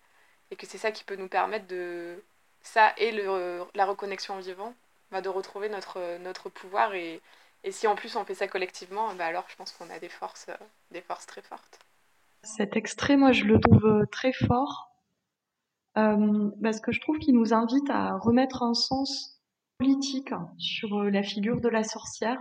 Et 0.51 0.55
que 0.55 0.67
c'est 0.67 0.77
ça 0.77 0.91
qui 0.91 1.03
peut 1.03 1.15
nous 1.15 1.27
permettre 1.27 1.67
de. 1.67 2.21
Ça 2.61 2.93
et 2.97 3.11
le, 3.11 3.63
la 3.73 3.85
reconnexion 3.85 4.37
au 4.37 4.41
vivant, 4.41 4.73
bah, 5.11 5.21
de 5.21 5.29
retrouver 5.29 5.69
notre, 5.69 6.17
notre 6.19 6.49
pouvoir. 6.49 6.93
Et, 6.93 7.21
si 7.71 7.87
en 7.87 7.95
plus 7.95 8.15
on 8.15 8.25
fait 8.25 8.35
ça 8.35 8.47
collectivement, 8.47 9.13
bah 9.15 9.25
alors 9.25 9.45
je 9.47 9.55
pense 9.55 9.71
qu'on 9.71 9.89
a 9.89 9.97
des 9.97 10.09
forces, 10.09 10.47
des 10.91 11.01
forces 11.01 11.25
très 11.25 11.41
fortes. 11.41 11.79
Cet 12.43 12.75
extrait, 12.75 13.17
moi, 13.17 13.31
je 13.31 13.45
le 13.45 13.59
trouve 13.59 14.05
très 14.11 14.33
fort 14.33 14.95
euh, 15.97 16.51
parce 16.61 16.79
que 16.79 16.91
je 16.91 16.99
trouve 16.99 17.17
qu'il 17.19 17.35
nous 17.35 17.53
invite 17.53 17.89
à 17.89 18.17
remettre 18.17 18.63
un 18.63 18.73
sens 18.73 19.41
politique 19.77 20.33
sur 20.57 20.99
euh, 20.99 21.09
la 21.09 21.23
figure 21.23 21.61
de 21.61 21.69
la 21.69 21.83
sorcière. 21.83 22.39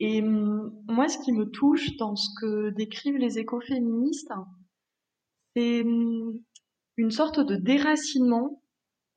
Et 0.00 0.22
hum, 0.22 0.72
moi, 0.88 1.08
ce 1.08 1.18
qui 1.18 1.32
me 1.32 1.46
touche 1.50 1.96
dans 1.96 2.16
ce 2.16 2.28
que 2.40 2.70
décrivent 2.70 3.16
les 3.16 3.38
écoféministes, 3.38 4.32
c'est 5.54 5.82
hum, 5.82 6.38
une 6.96 7.10
sorte 7.10 7.40
de 7.40 7.56
déracinement 7.56 8.62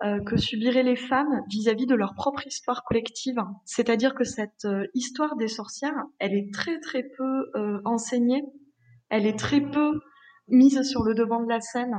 euh, 0.03 0.21
que 0.23 0.37
subiraient 0.37 0.83
les 0.83 0.95
femmes 0.95 1.41
vis-à-vis 1.49 1.85
de 1.85 1.95
leur 1.95 2.13
propre 2.15 2.47
histoire 2.47 2.83
collective. 2.83 3.37
C'est-à-dire 3.65 4.15
que 4.15 4.23
cette 4.23 4.65
euh, 4.65 4.85
histoire 4.93 5.35
des 5.35 5.49
sorcières, 5.49 6.05
elle 6.19 6.33
est 6.33 6.53
très 6.53 6.79
très 6.79 7.03
peu 7.03 7.51
euh, 7.55 7.81
enseignée, 7.83 8.43
elle 9.09 9.25
est 9.25 9.37
très 9.37 9.61
peu 9.61 9.99
mise 10.47 10.81
sur 10.83 11.03
le 11.03 11.13
devant 11.13 11.43
de 11.43 11.49
la 11.49 11.59
scène. 11.59 11.95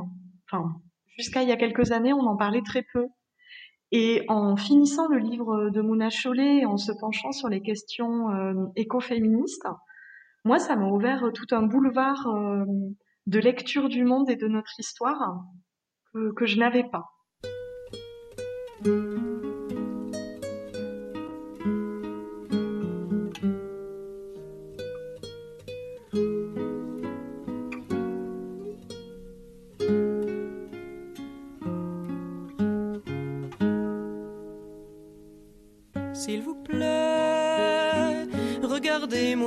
Enfin, 0.47 0.81
Jusqu'à 1.21 1.43
il 1.43 1.51
y 1.51 1.53
a 1.53 1.57
quelques 1.57 1.93
années, 1.93 2.15
on 2.15 2.27
en 2.27 2.37
parlait 2.37 2.63
très 2.63 2.83
peu. 2.95 3.07
Et 3.93 4.25
en 4.29 4.57
finissant 4.57 5.09
le 5.09 5.19
livre 5.19 5.71
de 5.71 5.81
Mouna 5.81 6.11
Chollet, 6.11 6.65
en 6.65 6.77
se 6.77 6.93
penchant 6.93 7.33
sur 7.33 7.49
les 7.49 7.61
questions 7.61 8.31
euh, 8.31 8.55
écoféministes, 8.77 9.67
moi, 10.45 10.59
ça 10.59 10.77
m'a 10.77 10.87
ouvert 10.87 11.31
tout 11.35 11.55
un 11.55 11.63
boulevard 11.63 12.27
euh, 12.29 12.65
de 13.27 13.39
lecture 13.39 13.89
du 13.89 14.05
monde 14.05 14.31
et 14.31 14.37
de 14.37 14.47
notre 14.47 14.79
histoire 14.79 15.43
que, 16.13 16.33
que 16.33 16.47
je 16.47 16.59
n'avais 16.59 16.85
pas. 16.85 17.11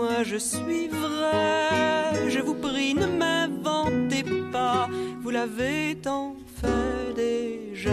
Regardez-moi, 0.04 0.24
je 0.24 0.38
suis 0.38 0.88
vrai. 0.88 2.30
Je 2.30 2.40
vous 2.40 2.56
prie, 2.56 2.94
ne 2.94 3.06
m'inventez 3.06 4.24
pas, 4.52 4.88
vous 5.22 5.30
l'avez 5.30 5.96
tant 6.02 6.36
fait 6.62 7.14
déjà. 7.16 7.92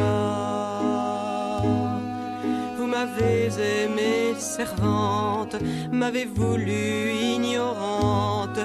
Vous 2.77 2.87
m'avez 2.87 3.49
aimé 3.85 4.35
servante, 4.39 5.57
m'avez 5.93 6.25
voulu 6.25 7.13
ignorante. 7.13 8.61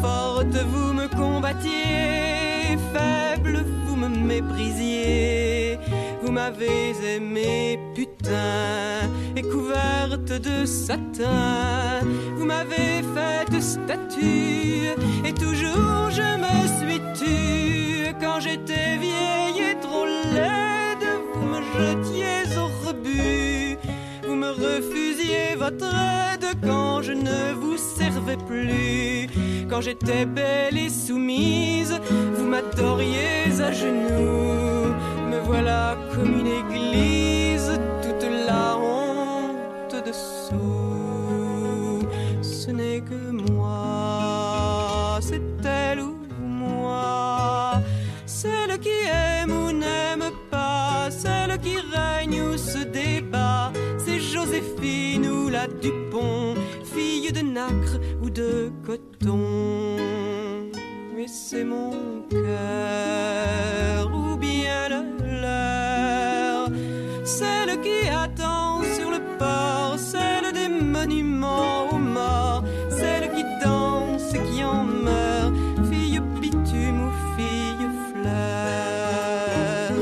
Forte, 0.00 0.56
vous 0.72 0.92
me 0.92 1.06
combattiez, 1.08 2.76
faible, 2.92 3.64
vous 3.86 3.96
me 3.96 4.08
méprisiez. 4.08 5.78
Vous 6.22 6.32
m'avez 6.32 6.92
aimé 7.16 7.78
et 9.36 9.42
couverte 9.42 10.32
de 10.48 10.64
satin. 10.64 12.00
Vous 12.36 12.44
m'avez 12.44 13.02
fait 13.14 13.60
statue 13.60 14.90
et 15.24 15.32
toujours 15.32 16.10
je 16.10 16.28
me 16.44 16.56
suis 16.78 17.00
tue. 17.18 18.14
Quand 18.20 18.40
j'étais 18.40 18.96
vieille 18.98 19.60
et 19.70 19.80
trop 19.80 20.06
laide, 20.06 21.06
vous 21.34 21.46
me 21.46 21.60
jetiez 21.76 22.58
au 22.58 22.66
rebut. 22.86 23.78
Vous 24.26 24.34
me 24.34 24.50
refusiez 24.50 25.54
votre 25.56 25.86
aide 25.86 26.46
quand 26.62 27.02
je 27.02 27.12
ne 27.12 27.54
vous 27.54 27.76
servais 27.76 28.36
plus. 28.36 29.28
Quand 29.70 29.80
j'étais 29.80 30.26
belle 30.26 30.76
et 30.76 30.90
soumise, 30.90 31.94
vous 32.36 32.46
m'adoriez 32.46 33.60
à 33.60 33.72
genoux. 33.72 34.92
Me 35.30 35.38
voilà 35.44 35.96
comme 36.12 36.32
une 36.40 36.52
église, 36.62 37.53
ou 58.22 58.30
de 58.30 58.72
coton. 58.84 59.96
Mais 61.16 61.28
c'est 61.28 61.64
mon 61.64 61.92
cœur 62.28 64.10
ou 64.12 64.36
bien 64.36 64.88
le 64.88 65.40
leur. 65.40 66.68
Celle 67.24 67.80
qui 67.80 68.08
attend 68.08 68.82
sur 68.96 69.10
le 69.10 69.20
port, 69.38 69.96
celle 69.98 70.52
des 70.52 70.68
monuments 70.68 71.90
aux 71.90 71.98
morts, 71.98 72.64
celle 72.90 73.30
qui 73.32 73.44
danse 73.64 74.34
et 74.34 74.42
qui 74.48 74.64
en 74.64 74.84
meurt, 74.84 75.54
fille 75.90 76.20
bitume 76.40 77.06
ou 77.06 77.12
fille 77.36 77.88
fleur. 78.10 79.92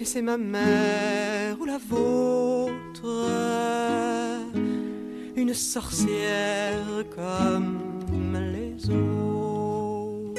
Et 0.00 0.04
c'est 0.04 0.22
ma 0.22 0.36
mère 0.36 1.56
ou 1.60 1.64
la 1.64 1.78
vôtre, 1.78 3.06
une 5.48 5.54
sorcière 5.54 6.84
comme 7.16 8.36
les 8.52 8.90
autres. 8.90 10.34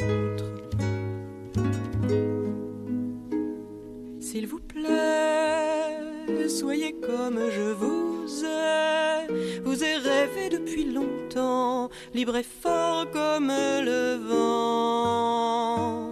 S'il 4.19 4.45
vous 4.45 4.59
plaît, 4.59 6.47
soyez 6.47 6.93
comme 7.01 7.39
je 7.49 7.71
vous 7.71 8.27
ai. 8.45 9.61
Vous 9.63 9.83
ai 9.83 9.95
rêvé 9.95 10.49
depuis 10.49 10.85
longtemps, 10.85 11.89
libre 12.13 12.35
et 12.35 12.43
fort 12.43 13.09
comme 13.09 13.47
le 13.47 14.15
vent. 14.29 16.08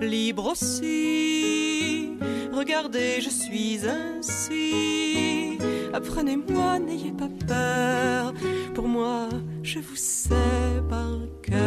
Libre 0.00 0.52
aussi, 0.52 2.10
regardez, 2.52 3.20
je 3.20 3.28
suis 3.28 3.80
ainsi. 3.86 5.58
Apprenez-moi, 5.92 6.78
n'ayez 6.78 7.12
pas 7.12 7.28
peur. 7.46 8.32
Pour 8.74 8.88
moi, 8.88 9.28
je 9.62 9.78
vous 9.78 9.96
sais 9.96 10.30
par 10.88 11.18
cœur. 11.42 11.60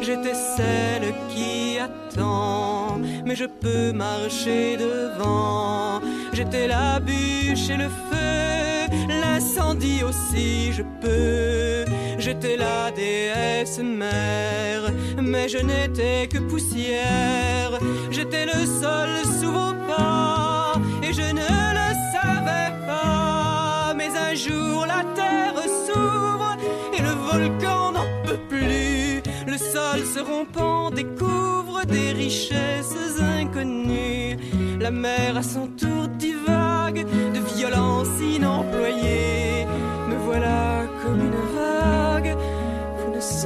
J'étais 0.00 0.34
celle 0.34 1.14
qui 1.28 1.78
attend, 1.78 2.98
mais 3.24 3.36
je 3.36 3.44
peux 3.44 3.92
marcher 3.92 4.76
devant. 4.78 6.00
J'étais 6.32 6.66
la 6.66 6.98
bûche 6.98 7.70
et 7.70 7.76
le 7.76 7.88
feu, 7.88 8.88
l'incendie 9.20 10.02
aussi, 10.02 10.72
je 10.72 10.82
peux. 11.00 11.84
J'étais 12.28 12.58
la 12.58 12.90
déesse 12.90 13.78
mère, 13.78 14.92
mais 15.18 15.48
je 15.48 15.56
n'étais 15.56 16.28
que 16.30 16.36
poussière. 16.36 17.78
J'étais 18.10 18.44
le 18.44 18.66
sol 18.66 19.08
sous 19.40 19.50
vos 19.50 19.72
pas, 19.88 20.74
et 21.02 21.10
je 21.14 21.22
ne 21.22 21.50
le 21.78 21.88
savais 22.12 22.70
pas. 22.86 23.94
Mais 23.96 24.10
un 24.14 24.34
jour 24.34 24.84
la 24.84 25.04
terre 25.14 25.62
s'ouvre, 25.86 26.54
et 26.92 27.00
le 27.00 27.14
volcan 27.30 27.92
n'en 27.92 28.08
peut 28.26 28.42
plus. 28.50 29.22
Le 29.46 29.56
sol 29.56 30.04
se 30.04 30.20
rompant 30.20 30.90
découvre 30.90 31.86
des 31.86 32.12
richesses 32.12 33.22
inconnues. 33.40 34.36
La 34.78 34.90
mer 34.90 35.38
à 35.38 35.42
son 35.42 35.66
tour 35.68 36.08
divague 36.18 37.06
de 37.32 37.40
violence 37.56 38.20
inemployée. 38.20 39.64
Me 40.10 40.16
voilà 40.26 40.82
comme 41.02 41.27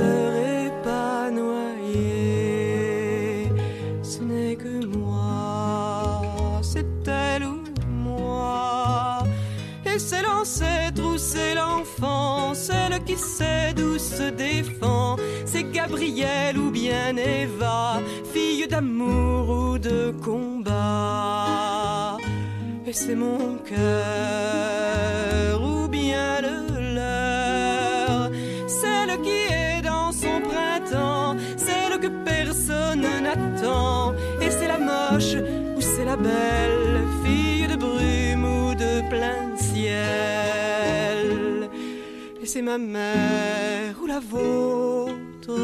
serez 0.03 0.71
pas 0.83 1.31
noyé. 1.31 2.03
Ce 4.03 4.21
n'est 4.21 4.57
que 4.57 4.75
moi, 4.99 6.61
c'est 6.63 7.09
elle 7.09 7.45
ou 7.45 7.63
moi. 7.89 9.23
Et 9.85 9.99
c'est 9.99 10.23
l'ancêtre 10.23 11.03
ou 11.11 11.19
c'est 11.19 11.55
l'enfant, 11.55 12.55
celle 12.55 13.03
qui 13.05 13.17
sait 13.17 13.73
d'où 13.75 13.99
se 13.99 14.31
défend. 14.31 15.17
C'est 15.45 15.67
Gabrielle 15.79 16.57
ou 16.59 16.71
bien 16.71 17.17
Eva, 17.17 18.01
fille 18.33 18.67
d'amour 18.69 19.45
ou 19.61 19.79
de 19.79 19.99
combat. 20.25 22.17
Et 22.87 22.93
c'est 22.93 23.15
mon 23.15 23.57
cœur 23.71 24.63
Et 34.41 34.51
c'est 34.51 34.69
la 34.69 34.79
moche 34.79 35.37
ou 35.77 35.81
c'est 35.81 36.05
la 36.05 36.17
belle, 36.17 37.05
fille 37.25 37.67
de 37.67 37.77
brume 37.77 38.45
ou 38.45 38.75
de 38.75 39.09
plein 39.09 39.57
ciel. 39.57 40.01
Et 42.43 42.47
c'est 42.47 42.63
ma 42.63 42.77
mère 42.79 43.95
ou 44.03 44.07
la 44.07 44.21
vôtre, 44.21 45.59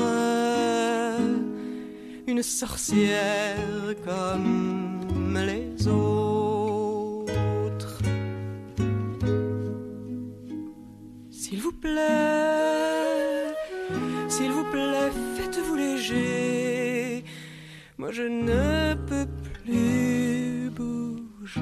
une 2.27 2.43
sorcière 2.43 3.95
comme 4.05 5.39
les 5.47 5.87
autres. 5.89 7.29
S'il 11.31 11.61
vous 11.61 11.73
plaît, 11.73 11.95
s'il 14.29 14.53
vous 14.53 14.65
plaît, 14.71 15.11
faites-vous 15.37 15.75
léger. 15.75 16.48
Moi 18.09 18.15
je 18.15 18.23
ne 18.23 18.95
peux 19.07 19.27
plus 19.53 20.71
bouger. 20.71 21.61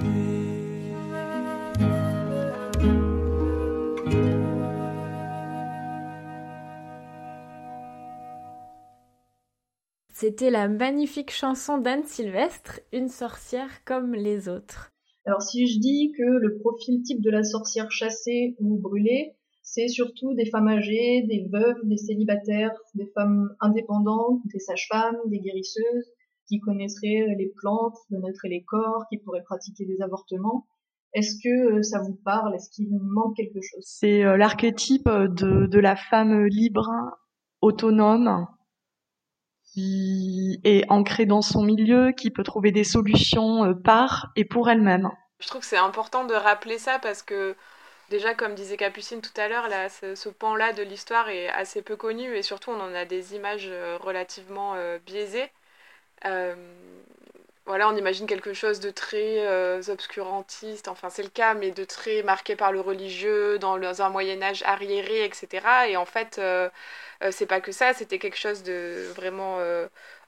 C'était 10.12 10.50
la 10.50 10.68
magnifique 10.68 11.32
chanson 11.32 11.78
d'Anne 11.78 12.04
Sylvestre, 12.04 12.78
Une 12.92 13.08
sorcière 13.08 13.82
comme 13.84 14.14
les 14.14 14.48
autres. 14.48 14.92
Alors 15.24 15.42
si 15.42 15.66
je 15.66 15.80
dis 15.80 16.12
que 16.16 16.22
le 16.22 16.58
profil 16.60 17.02
type 17.02 17.22
de 17.22 17.30
la 17.30 17.42
sorcière 17.42 17.90
chassée 17.90 18.54
ou 18.60 18.78
brûlée, 18.78 19.34
c'est 19.62 19.88
surtout 19.88 20.32
des 20.34 20.46
femmes 20.46 20.68
âgées, 20.68 21.22
des 21.22 21.48
veuves, 21.52 21.80
des 21.82 21.96
célibataires, 21.96 22.70
des 22.94 23.10
femmes 23.16 23.48
indépendantes, 23.58 24.42
des 24.44 24.60
sages-femmes, 24.60 25.18
des 25.26 25.40
guérisseuses, 25.40 26.12
qui 26.48 26.60
connaîtrait 26.60 27.26
les 27.36 27.52
plantes, 27.56 27.94
qui 28.06 28.14
connaîtrait 28.14 28.48
les 28.48 28.62
corps, 28.64 29.04
qui 29.10 29.18
pourrait 29.18 29.42
pratiquer 29.42 29.84
des 29.84 30.00
avortements. 30.02 30.66
Est-ce 31.12 31.36
que 31.42 31.82
ça 31.82 32.00
vous 32.00 32.18
parle? 32.24 32.54
Est-ce 32.54 32.70
qu'il 32.70 32.88
vous 32.88 33.00
manque 33.00 33.36
quelque 33.36 33.60
chose? 33.62 33.82
C'est 33.84 34.22
l'archétype 34.36 35.08
de, 35.08 35.66
de 35.66 35.78
la 35.78 35.96
femme 35.96 36.44
libre, 36.46 36.90
autonome, 37.62 38.46
qui 39.72 40.60
est 40.64 40.84
ancrée 40.90 41.26
dans 41.26 41.42
son 41.42 41.62
milieu, 41.62 42.12
qui 42.12 42.30
peut 42.30 42.42
trouver 42.42 42.70
des 42.70 42.84
solutions 42.84 43.74
par 43.74 44.30
et 44.36 44.44
pour 44.44 44.68
elle-même. 44.68 45.10
Je 45.38 45.48
trouve 45.48 45.60
que 45.60 45.66
c'est 45.66 45.76
important 45.76 46.24
de 46.24 46.34
rappeler 46.34 46.78
ça 46.78 46.98
parce 46.98 47.22
que 47.22 47.54
déjà, 48.08 48.34
comme 48.34 48.54
disait 48.54 48.76
Capucine 48.76 49.20
tout 49.20 49.38
à 49.38 49.48
l'heure, 49.48 49.68
là, 49.68 49.88
ce, 49.88 50.28
pan-là 50.28 50.72
de 50.72 50.82
l'histoire 50.82 51.28
est 51.28 51.48
assez 51.48 51.82
peu 51.82 51.96
connu 51.96 52.34
et 52.34 52.42
surtout 52.42 52.70
on 52.70 52.80
en 52.80 52.94
a 52.94 53.04
des 53.04 53.34
images 53.34 53.68
euh, 53.68 53.98
relativement 54.00 54.74
euh, 54.76 54.98
biaisées. 55.04 55.50
Euh, 56.24 56.54
voilà, 57.66 57.88
on 57.88 57.96
imagine 57.96 58.26
quelque 58.26 58.54
chose 58.54 58.80
de 58.80 58.90
très 58.90 59.88
obscurantiste, 59.90 60.88
enfin 60.88 61.10
c'est 61.10 61.24
le 61.24 61.28
cas, 61.28 61.54
mais 61.54 61.72
de 61.72 61.84
très 61.84 62.22
marqué 62.22 62.54
par 62.56 62.70
le 62.72 62.80
religieux, 62.80 63.58
dans, 63.58 64.02
un 64.02 64.08
Moyen 64.08 64.40
Âge 64.42 64.62
arriéré, 64.64 65.24
etc. 65.24 65.88
Et 65.88 65.96
en 65.96 66.04
fait, 66.06 66.40
c'est 67.30 67.46
pas 67.46 67.60
que 67.60 67.72
ça, 67.72 67.92
c'était 67.92 68.20
quelque 68.20 68.38
chose 68.38 68.62
de 68.62 69.08
vraiment 69.16 69.58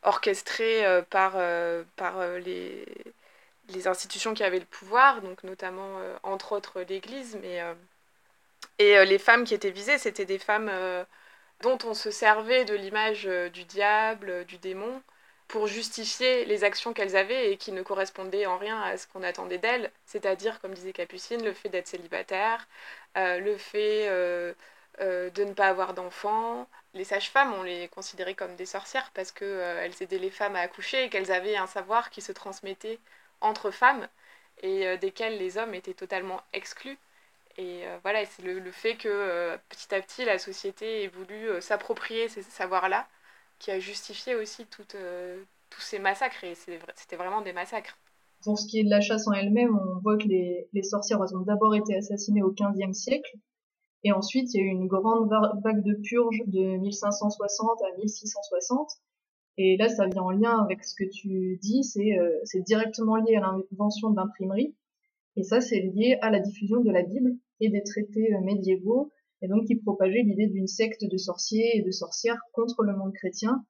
orchestré 0.03 0.85
par, 1.11 1.37
par 1.97 2.21
les 2.45 2.85
les 3.71 3.87
institutions 3.87 4.35
qui 4.35 4.45
avaient 4.45 4.59
le 4.59 4.65
pouvoir, 4.65 5.21
donc 5.23 5.43
notamment 5.45 5.99
euh, 5.99 6.17
entre 6.23 6.53
autres 6.53 6.81
l'Église, 6.83 7.39
mais 7.43 7.61
euh, 7.61 7.75
et 8.79 8.99
euh, 8.99 9.05
les 9.05 9.19
femmes 9.19 9.45
qui 9.45 9.55
étaient 9.55 9.71
visées, 9.71 9.99
c'était 9.99 10.25
des 10.25 10.39
femmes 10.39 10.71
dont 11.63 11.79
on 11.85 11.95
se 11.95 12.11
servait 12.11 12.65
de 12.65 12.75
l'image 12.75 13.25
du 13.53 13.65
diable, 13.65 14.45
du 14.47 14.59
démon, 14.59 15.03
pour 15.49 15.67
justifier 15.67 16.45
les 16.45 16.65
actions 16.65 16.93
qu'elles 16.93 17.17
avaient 17.17 17.53
et 17.53 17.57
qui 17.57 17.73
ne 17.73 17.83
correspondaient 17.83 18.47
en 18.47 18.59
rien 18.59 18.81
à 18.83 18.97
ce 18.97 19.07
qu'on 19.07 19.23
attendait 19.23 19.59
d'elles, 19.59 19.91
c'est-à-dire, 20.07 20.61
comme 20.61 20.75
disait 20.75 20.93
Capucine, 20.93 21.45
le 21.45 21.53
fait 21.53 21.69
d'être 21.71 21.89
célibataire, 21.89 22.69
le 23.17 23.57
fait 23.57 24.09
de 25.01 25.45
ne 25.45 25.53
pas 25.55 25.69
avoir 25.69 25.95
d'enfants. 25.95 26.69
Les 26.95 27.05
sages-femmes, 27.05 27.55
on 27.55 27.63
les 27.63 27.89
considérait 27.89 28.35
comme 28.35 28.57
des 28.57 28.67
sorcières 28.67 29.11
parce 29.15 29.33
qu'elles 29.33 29.95
aidaient 30.01 30.19
les 30.19 30.31
femmes 30.31 30.57
à 30.57 30.61
accoucher 30.61 31.05
et 31.05 31.09
qu'elles 31.11 31.33
avaient 31.33 31.57
un 31.57 31.67
savoir 31.67 32.11
qui 32.11 32.21
se 32.21 32.33
transmettait 32.33 32.99
entre 33.41 33.71
femmes 33.71 34.09
et 34.63 34.87
euh, 34.87 34.97
desquelles 34.97 35.39
les 35.39 35.59
hommes 35.59 35.75
étaient 35.75 35.95
totalement 35.95 36.41
exclus. 36.53 36.99
Et 37.57 37.87
euh, 37.87 37.99
voilà, 38.03 38.25
c'est 38.27 38.43
le, 38.43 38.71
fait 38.73 38.97
que 38.97 39.09
euh, 39.09 39.57
petit 39.69 39.95
à 39.95 40.01
petit 40.01 40.25
la 40.25 40.39
société 40.39 41.05
ait 41.05 41.09
voulu 41.09 41.61
s'approprier 41.61 42.29
ces 42.29 42.43
savoirs-là 42.43 43.09
qui 43.59 43.71
a 43.71 43.79
justifié 43.79 44.35
aussi 44.35 44.65
toutes, 44.67 44.97
tous 45.71 45.81
ces 45.81 45.99
massacres. 45.99 46.45
Et 46.45 46.55
c'était 46.55 47.17
vraiment 47.17 47.43
des 47.43 47.53
massacres. 47.53 47.99
Pour 48.43 48.59
ce 48.59 48.67
qui 48.69 48.81
est 48.81 48.85
de 48.85 48.91
la 48.91 49.01
chasse 49.01 49.27
en 49.27 49.33
elle-même, 49.33 49.77
on 49.77 50.01
voit 50.01 50.17
que 50.17 50.29
les, 50.29 50.69
les 50.73 50.83
sorcières 50.83 51.21
ont 51.21 51.41
d'abord 51.41 51.75
été 51.75 51.97
assassinées 51.97 52.43
au 52.43 52.53
XVe 52.53 52.93
siècle. 52.93 53.37
Et 54.05 54.13
ensuite, 54.13 54.55
il 54.55 54.59
y 54.59 54.61
a 54.61 54.67
eu 54.67 54.71
une 54.71 54.87
grande 54.87 55.29
vague 55.65 55.83
de 55.83 55.95
purge 55.95 56.39
de 56.47 56.77
1560 56.79 57.83
à 57.83 57.97
1660 57.97 58.91
et 59.59 59.77
là, 59.77 59.89
ça 59.89 60.07
vient 60.07 60.23
en 60.23 60.31
lien 60.31 60.57
avec 60.63 60.85
ce 60.85 60.95
que 60.95 61.11
tu 61.11 61.59
dis, 61.61 61.83
c'est 61.83 62.17
euh, 62.17 62.39
directement 62.65 63.17
lié 63.17 63.35
à 63.35 63.41
l'invention 63.41 64.11
de 64.11 64.17
l'imprimerie. 64.17 64.75
Et 65.35 65.43
ça, 65.43 65.61
c'est 65.61 65.81
lié 65.81 66.17
à 66.23 66.31
la 66.31 66.39
diffusion 66.39 66.81
de 66.81 66.91
la 66.93 67.03
Bible 67.03 67.37
et 67.61 67.69
des 67.69 67.83
traités 67.83 68.33
euh, 68.35 68.41
médiévaux, 68.41 69.11
et 69.43 69.49
donc 69.49 69.67
qui 69.67 69.77
propageaient 69.77 70.23
l'idée 70.23 70.49
d'une 70.49 70.67
secte 70.67 71.05
de 71.05 71.17
sorciers 71.17 71.77
et 71.77 71.83
de 71.83 71.91
sorcières 71.91 72.41
contre 72.53 72.83
le 72.83 72.97
monde 72.97 73.13
chrétien. 73.13 73.65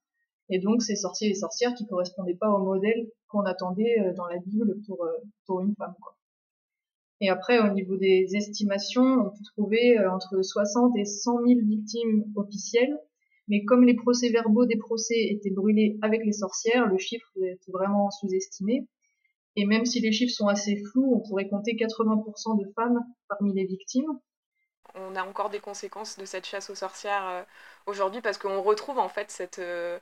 Et 0.50 0.58
donc 0.58 0.82
ces 0.82 0.96
sorciers 0.96 1.30
et 1.30 1.34
sorcières 1.34 1.75
qui 1.75 1.87
correspondaient 1.87 2.34
pas 2.34 2.50
au 2.50 2.58
modèle 2.64 3.08
qu'on 3.28 3.42
attendait 3.42 4.00
euh, 4.00 4.14
dans 4.14 4.26
la 4.26 4.38
Bible 4.38 4.80
pour, 4.87 5.04
euh, 5.04 5.12
pour 5.47 5.60
une 5.60 5.75
femme. 5.76 5.95
Et 7.21 7.30
après, 7.30 7.58
au 7.58 7.75
niveau 7.75 7.97
des 7.97 8.28
estimations, 8.36 9.02
on 9.02 9.30
peut 9.30 9.45
trouver 9.56 9.99
entre 10.06 10.40
60 10.40 10.97
et 10.97 11.04
100 11.04 11.47
000 11.47 11.60
victimes 11.66 12.25
officielles 12.36 12.97
mais 13.49 13.64
comme 13.64 13.84
les 13.84 13.95
procès-verbaux 13.95 14.66
des 14.66 14.76
procès 14.76 15.16
étaient 15.30 15.50
brûlés 15.50 15.99
avec 16.02 16.25
les 16.25 16.32
sorcières, 16.32 16.86
le 16.86 16.99
chiffre 16.99 17.26
était 17.36 17.73
vraiment 17.73 18.10
sous-estimé. 18.10 18.86
Et 19.56 19.64
même 19.64 19.86
si 19.86 20.00
les 20.00 20.12
chiffres 20.12 20.34
sont 20.34 20.49
assez 20.49 20.76
flous, 20.76 21.14
on 21.14 21.26
pourrait 21.26 21.49
compter 21.49 21.73
80% 21.73 22.60
de 22.60 22.71
femmes 22.75 23.00
parmi 23.28 23.54
les 23.54 23.64
victimes. 23.64 24.21
On 25.00 25.17
a 25.17 25.23
encore 25.23 25.50
des 25.50 25.61
conséquences 25.61 26.19
de 26.19 26.25
cette 26.25 26.47
chasse 26.47 26.71
aux 26.71 26.75
sorcières 26.75 27.26
euh, 27.28 27.43
aujourd'hui 27.87 28.21
parce 28.21 28.39
qu'on 28.39 28.63
retrouve 28.63 28.99
en 28.99 29.08
fait 29.08 29.58
euh, 29.58 29.99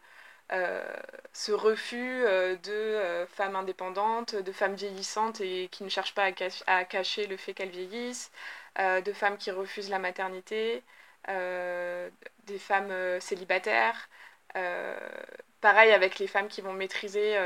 euh, 0.52 0.84
ce 1.32 1.52
refus 1.52 2.24
de 2.62 3.26
femmes 3.30 3.56
indépendantes, 3.56 4.34
de 4.36 4.52
femmes 4.52 4.74
vieillissantes 4.74 5.40
et 5.40 5.68
qui 5.70 5.84
ne 5.84 5.88
cherchent 5.88 6.14
pas 6.14 6.30
à, 6.66 6.84
cacher 6.84 7.26
le 7.26 7.36
fait 7.36 7.54
qu'elles 7.54 7.70
vieillissent, 7.70 8.30
de 8.78 9.12
femmes 9.12 9.36
qui 9.38 9.50
refusent 9.50 9.90
la 9.90 9.98
maternité. 9.98 10.82
Des 11.28 12.58
femmes 12.58 13.20
célibataires. 13.20 14.08
Pareil 15.66 15.90
avec 15.90 16.20
les 16.20 16.28
femmes 16.28 16.46
qui 16.46 16.60
vont 16.60 16.72
maîtriser 16.72 17.36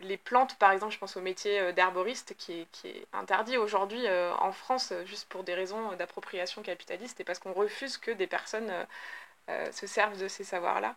les 0.00 0.16
plantes, 0.16 0.56
par 0.58 0.72
exemple, 0.72 0.94
je 0.94 0.98
pense 0.98 1.18
au 1.18 1.20
métier 1.20 1.70
d'herboriste 1.74 2.34
qui 2.38 2.66
est, 2.84 3.06
interdit 3.12 3.58
aujourd'hui 3.58 4.02
en 4.40 4.50
France 4.52 4.94
juste 5.04 5.28
pour 5.28 5.44
des 5.44 5.52
raisons 5.52 5.92
d'appropriation 5.96 6.62
capitaliste 6.62 7.20
et 7.20 7.24
parce 7.24 7.38
qu'on 7.38 7.52
refuse 7.52 7.98
que 7.98 8.12
des 8.12 8.26
personnes 8.26 8.72
se 9.72 9.86
servent 9.86 10.18
de 10.18 10.26
ces 10.26 10.42
savoirs-là. 10.42 10.96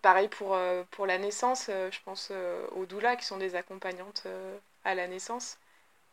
Pareil 0.00 0.28
pour, 0.28 0.56
pour 0.92 1.06
la 1.06 1.18
naissance, 1.18 1.66
je 1.66 1.98
pense 2.04 2.32
aux 2.76 2.86
doulas 2.86 3.16
qui 3.16 3.24
sont 3.24 3.38
des 3.38 3.56
accompagnantes 3.56 4.28
à 4.84 4.94
la 4.94 5.08
naissance 5.08 5.58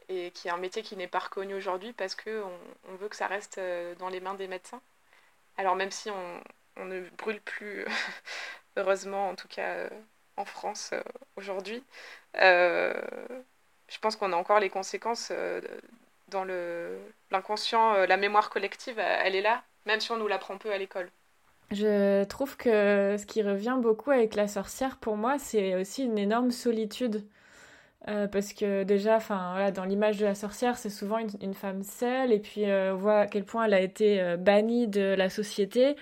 et 0.10 0.32
qui 0.32 0.48
est 0.48 0.52
un 0.52 0.58
métier 0.58 0.82
qui 0.82 0.98
n'est 0.98 1.08
pas 1.08 1.20
reconnu 1.20 1.54
aujourd'hui 1.54 1.94
parce 1.94 2.16
qu'on 2.16 2.52
on 2.90 2.96
veut 2.96 3.10
que 3.10 3.16
ça 3.16 3.28
reste 3.28 3.62
dans 4.00 4.10
les 4.10 4.22
mains 4.22 4.34
des 4.34 4.48
médecins. 4.48 4.82
Alors 5.58 5.76
même 5.76 5.92
si 5.92 6.10
on, 6.12 6.86
ne 6.86 7.02
brûle 7.18 7.42
plus, 7.42 7.86
heureusement 8.78 9.30
en 9.30 9.36
tout 9.36 9.48
cas 9.48 9.68
euh, 9.68 9.90
en 10.38 10.46
France 10.46 10.92
euh, 10.94 11.02
aujourd'hui, 11.38 11.84
euh, 12.42 12.94
je 13.88 14.00
pense 14.00 14.16
qu'on 14.16 14.34
a 14.34 14.36
encore 14.36 14.60
les 14.60 14.70
conséquences 14.70 15.32
dans 16.30 16.44
l'inconscient, 17.32 18.06
la 18.06 18.18
mémoire 18.18 18.50
collective, 18.50 18.98
elle 18.98 19.36
est 19.36 19.42
là, 19.42 19.62
même 19.86 20.00
si 20.00 20.12
on 20.12 20.18
nous 20.18 20.28
l'apprend 20.28 20.58
peu 20.58 20.72
à 20.72 20.78
l'école. 20.80 21.10
Je 21.70 22.24
trouve 22.24 22.58
que 22.58 23.16
ce 23.18 23.26
qui 23.28 23.44
revient 23.44 23.78
beaucoup 23.80 24.10
avec 24.10 24.34
la 24.34 24.48
sorcière, 24.48 24.98
pour 24.98 25.18
moi, 25.18 25.38
c'est 25.38 25.76
aussi 25.76 26.04
une 26.04 26.18
énorme 26.18 26.50
solitude. 26.50 27.24
Parce 28.06 28.54
que 28.54 28.84
déjà, 28.84 29.20
dans 29.72 29.86
l'image 29.86 30.18
de 30.18 30.26
la 30.26 30.36
sorcière, 30.36 30.78
c'est 30.78 30.90
souvent 30.90 31.20
une, 31.20 31.54
femme 31.54 31.84
seule, 31.84 32.32
et 32.32 32.40
puis 32.40 32.66
on 32.66 32.96
voit 32.96 33.20
à 33.20 33.28
quel 33.28 33.46
point 33.46 33.66
elle 33.66 33.74
a 33.76 33.82
été 33.82 34.36
bannie 34.38 34.88
de 34.88 35.14
la 35.16 35.30
société, 35.30 35.96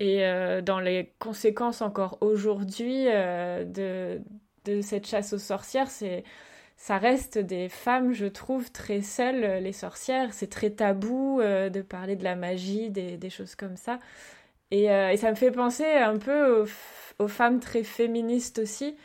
et 0.00 0.22
dans 0.62 0.80
les 0.80 1.12
conséquences 1.18 1.82
encore 1.82 2.18
aujourd'hui 2.20 3.04
de, 3.04 4.20
de 4.64 4.80
cette 4.80 5.06
chasse 5.06 5.32
aux 5.32 5.38
sorcières, 5.38 5.90
c'est 5.90 6.24
ça 6.76 6.96
reste 6.96 7.36
des 7.36 7.68
femmes, 7.68 8.14
je 8.14 8.24
trouve, 8.24 8.72
très 8.72 9.02
seules, 9.02 9.62
les 9.62 9.72
sorcières. 9.72 10.32
C'est 10.32 10.48
très 10.48 10.70
tabou 10.70 11.40
de 11.42 11.82
parler 11.82 12.16
de 12.16 12.24
la 12.24 12.36
magie, 12.36 12.88
des, 12.88 13.30
choses 13.30 13.54
comme 13.54 13.76
ça. 13.76 13.98
Et, 14.70 14.86
ça 15.18 15.30
me 15.30 15.36
fait 15.36 15.50
penser 15.50 15.84
un 15.84 16.16
peu 16.16 16.64
aux, 17.18 17.28
femmes 17.28 17.60
très 17.60 17.82
féministes 17.82 18.60
aussi 18.60 18.96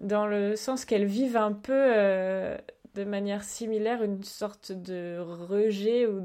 dans 0.00 0.26
le 0.26 0.56
sens 0.56 0.84
qu'elles 0.84 1.06
vivent 1.06 1.36
un 1.36 1.52
peu 1.52 1.72
euh, 1.72 2.56
de 2.94 3.04
manière 3.04 3.42
similaire 3.42 4.02
une 4.02 4.22
sorte 4.22 4.72
de 4.72 5.18
rejet 5.18 6.06
ou 6.06 6.20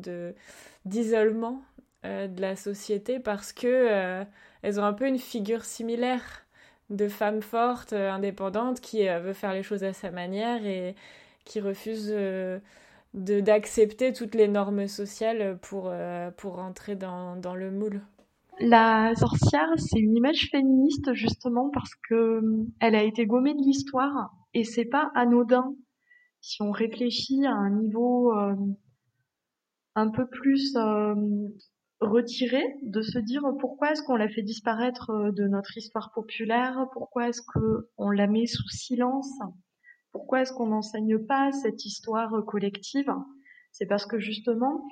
d'isolement 0.86 1.62
euh, 2.06 2.28
de 2.28 2.42
la 2.42 2.56
société 2.56 3.20
parce 3.20 3.54
que 3.54 3.68
euh, 3.68 4.24
elles 4.62 4.80
ont 4.80 4.84
un 4.84 4.94
peu 4.94 5.08
une 5.08 5.20
figure 5.20 5.64
similaire 5.66 6.46
de 6.90 7.08
femme 7.08 7.42
forte, 7.42 7.94
indépendante, 7.94 8.82
qui 8.82 9.08
veut 9.08 9.32
faire 9.32 9.54
les 9.54 9.64
choses 9.64 9.84
à 9.86 9.94
sa 9.94 10.12
manière 10.12 10.66
et 10.66 10.94
qui 11.46 11.62
refuse 11.62 12.14
d'accepter 13.14 14.12
toutes 14.12 14.36
les 14.36 14.50
normes 14.50 14.88
sociales 14.88 15.58
pour, 15.62 15.94
pour 16.36 16.56
rentrer 16.58 16.98
dans, 16.98 17.38
dans 17.38 17.56
le 17.56 17.72
moule. 17.72 18.02
La 18.60 19.16
sorcière, 19.16 19.70
c'est 19.78 20.00
une 20.00 20.18
image 20.18 20.50
féministe 20.52 21.14
justement 21.14 21.70
parce 21.70 21.96
que 22.10 22.42
elle 22.82 22.96
a 22.96 23.04
été 23.04 23.26
gommée 23.26 23.54
de 23.54 23.62
l'histoire 23.62 24.34
et 24.54 24.66
c'est 24.66 24.84
pas 24.84 25.12
anodin 25.16 25.74
si 26.42 26.62
on 26.62 26.72
réfléchit 26.72 27.46
à 27.46 27.54
un 27.54 27.70
niveau 27.70 28.34
un 29.96 30.10
peu 30.10 30.26
plus 30.28 30.76
retiré 32.02 32.64
de 32.82 33.02
se 33.02 33.20
dire 33.20 33.44
pourquoi 33.60 33.92
est-ce 33.92 34.04
qu'on 34.04 34.16
la 34.16 34.28
fait 34.28 34.42
disparaître 34.42 35.12
euh, 35.12 35.32
de 35.32 35.48
notre 35.48 35.78
histoire 35.78 36.12
populaire, 36.14 36.88
pourquoi 36.94 37.30
est-ce 37.30 37.42
qu'on 37.42 38.10
la 38.10 38.28
met 38.28 38.48
sous 38.48 38.68
silence, 38.70 39.40
pourquoi 40.12 40.42
est-ce 40.42 40.52
qu'on 40.54 40.68
n'enseigne 40.68 41.20
pas 41.20 41.52
cette 41.52 41.86
histoire 41.86 42.44
collective? 42.46 43.14
C'est 43.72 43.86
parce 43.86 44.06
que 44.06 44.20
justement, 44.20 44.84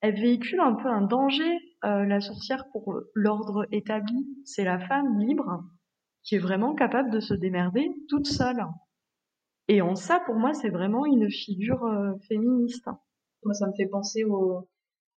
elle 0.00 0.20
véhicule 0.20 0.60
un 0.60 0.74
peu 0.74 0.88
un 0.88 1.02
danger. 1.02 1.58
Euh, 1.84 2.04
la 2.04 2.20
sorcière, 2.20 2.64
pour 2.72 3.00
l'ordre 3.14 3.66
établi, 3.70 4.26
c'est 4.44 4.64
la 4.64 4.78
femme 4.78 5.18
libre 5.20 5.64
qui 6.24 6.34
est 6.34 6.40
vraiment 6.40 6.74
capable 6.74 7.10
de 7.10 7.20
se 7.20 7.34
démerder 7.34 7.90
toute 8.08 8.26
seule. 8.26 8.64
Et 9.68 9.82
en 9.82 9.94
ça, 9.94 10.20
pour 10.20 10.34
moi, 10.34 10.54
c'est 10.54 10.70
vraiment 10.70 11.06
une 11.06 11.30
figure 11.30 11.84
euh, 11.84 12.14
féministe. 12.26 12.88
Moi, 13.44 13.54
ça 13.54 13.66
me 13.66 13.72
fait 13.76 13.86
penser 13.86 14.24
au, 14.24 14.68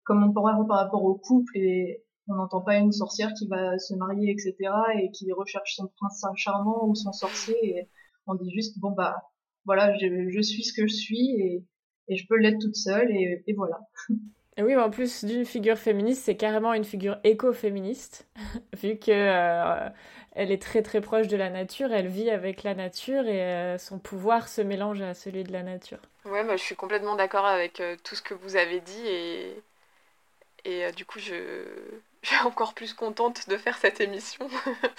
comme 0.04 0.24
on 0.24 0.34
pourrait 0.34 0.54
par 0.68 0.78
rapport 0.78 1.04
au 1.04 1.16
couple 1.16 1.58
et 1.58 2.04
on 2.28 2.36
n'entend 2.36 2.62
pas 2.62 2.78
une 2.78 2.92
sorcière 2.92 3.34
qui 3.34 3.48
va 3.48 3.78
se 3.78 3.94
marier, 3.96 4.32
etc. 4.32 4.56
et 5.00 5.12
qui 5.12 5.32
recherche 5.32 5.76
son 5.76 5.92
prince 5.98 6.24
charmant 6.36 6.88
ou 6.88 6.96
son 6.96 7.12
sorcier 7.12 7.58
et 7.64 7.90
on 8.28 8.36
dit 8.36 8.52
juste, 8.52 8.80
bon 8.80 8.92
bah, 8.92 9.16
voilà, 9.66 9.98
je, 9.98 10.30
je 10.30 10.42
suis 10.42 10.64
ce 10.64 10.74
que 10.74 10.88
je 10.88 10.94
suis 10.94 11.32
et, 11.40 11.66
et 12.08 12.16
je 12.16 12.28
peux 12.28 12.38
l'être 12.38 12.60
toute 12.60 12.76
seule 12.76 13.12
et, 13.12 13.44
et 13.46 13.54
voilà. 13.54 13.80
Et 14.58 14.64
oui, 14.64 14.76
mais 14.76 14.82
en 14.82 14.90
plus 14.90 15.24
d'une 15.24 15.46
figure 15.46 15.78
féministe, 15.78 16.24
c'est 16.26 16.36
carrément 16.36 16.74
une 16.74 16.84
figure 16.84 17.18
écoféministe, 17.24 18.28
vu 18.78 18.98
que 18.98 19.12
euh, 19.12 19.90
elle 20.34 20.52
est 20.52 20.62
très 20.62 20.82
très 20.82 21.00
proche 21.00 21.28
de 21.28 21.38
la 21.38 21.50
nature, 21.50 21.94
elle 21.94 22.08
vit 22.08 22.30
avec 22.30 22.64
la 22.64 22.76
nature 22.76 23.28
et 23.28 23.42
euh, 23.42 23.78
son 23.78 23.98
pouvoir 23.98 24.50
se 24.50 24.62
mélange 24.62 25.02
à 25.02 25.14
celui 25.14 25.44
de 25.44 25.54
la 25.54 25.64
nature. 25.64 26.00
Ouais, 26.26 26.44
moi 26.44 26.58
je 26.58 26.64
suis 26.64 26.76
complètement 26.76 27.16
d'accord 27.16 27.46
avec 27.46 27.80
euh, 27.80 27.96
tout 28.04 28.16
ce 28.16 28.22
que 28.22 28.34
vous 28.34 28.58
avez 28.58 28.82
dit 28.82 29.08
et, 29.08 29.64
et 30.66 30.92
du 30.92 31.06
coup 31.06 31.20
je, 31.20 31.64
suis 32.24 32.38
encore 32.46 32.74
plus 32.74 32.94
contente 32.94 33.50
de 33.50 33.58
faire 33.58 33.78
cette 33.78 34.02
émission. 34.02 34.50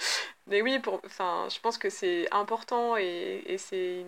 mais 0.47 0.61
oui, 0.61 0.79
pour, 0.79 1.01
enfin, 1.05 1.47
je 1.49 1.59
pense 1.59 1.77
que 1.77 1.89
c'est 1.89 2.27
important 2.33 2.97
et, 2.97 3.55
c'est 3.57 4.05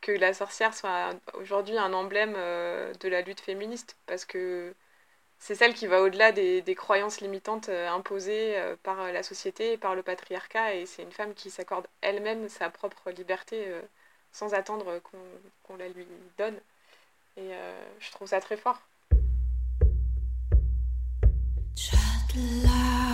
que 0.00 0.12
la 0.12 0.32
sorcière 0.34 0.74
soit 0.74 1.14
aujourd'hui 1.34 1.76
un 1.78 1.92
emblème 1.92 2.34
euh, 2.36 2.92
de 3.00 3.08
la 3.08 3.20
lutte 3.22 3.40
féministe, 3.40 3.96
parce 4.06 4.24
que 4.24 4.74
c'est 5.38 5.54
celle 5.54 5.74
qui 5.74 5.86
va 5.86 6.02
au-delà 6.02 6.32
des, 6.32 6.62
des, 6.62 6.74
croyances 6.74 7.20
limitantes 7.20 7.68
euh, 7.68 7.88
imposées 7.90 8.58
euh, 8.58 8.76
par 8.82 9.12
la 9.12 9.22
société 9.22 9.72
et 9.74 9.78
par 9.78 9.94
le 9.94 10.02
patriarcat, 10.02 10.74
et 10.74 10.86
c'est 10.86 11.02
une 11.02 11.12
femme 11.12 11.34
qui 11.34 11.50
s'accorde 11.50 11.86
elle-même 12.02 12.48
sa 12.48 12.70
propre 12.70 13.10
liberté 13.10 13.66
sans 14.32 14.54
attendre 14.54 15.00
qu'on 15.00 15.18
qu 15.74 15.78
la 15.78 15.88
lui 15.88 16.06
donne. 16.38 16.58
Et 17.36 17.50
je 18.00 18.10
trouve 18.12 18.28
ça 18.28 18.40
très 18.40 18.56
fort. 18.56 18.80
C'était 21.82 23.09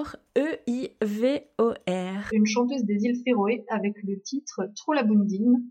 Evor, 0.00 0.16
E-I-V-O-R. 0.38 2.28
Une 2.32 2.46
chanteuse 2.46 2.84
des 2.84 3.04
îles 3.04 3.22
Féroé 3.24 3.64
avec 3.68 3.96
le 4.02 4.20
titre 4.20 4.62
Trollabundine 4.76 5.62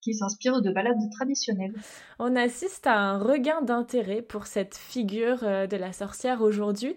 qui 0.00 0.14
s'inspire 0.14 0.62
de 0.62 0.70
ballades 0.70 1.10
traditionnelles. 1.12 1.74
On 2.18 2.36
assiste 2.36 2.86
à 2.86 2.96
un 2.96 3.18
regain 3.18 3.62
d'intérêt 3.62 4.22
pour 4.22 4.46
cette 4.46 4.76
figure 4.76 5.42
euh, 5.42 5.66
de 5.66 5.76
la 5.76 5.92
sorcière 5.92 6.42
aujourd'hui. 6.42 6.94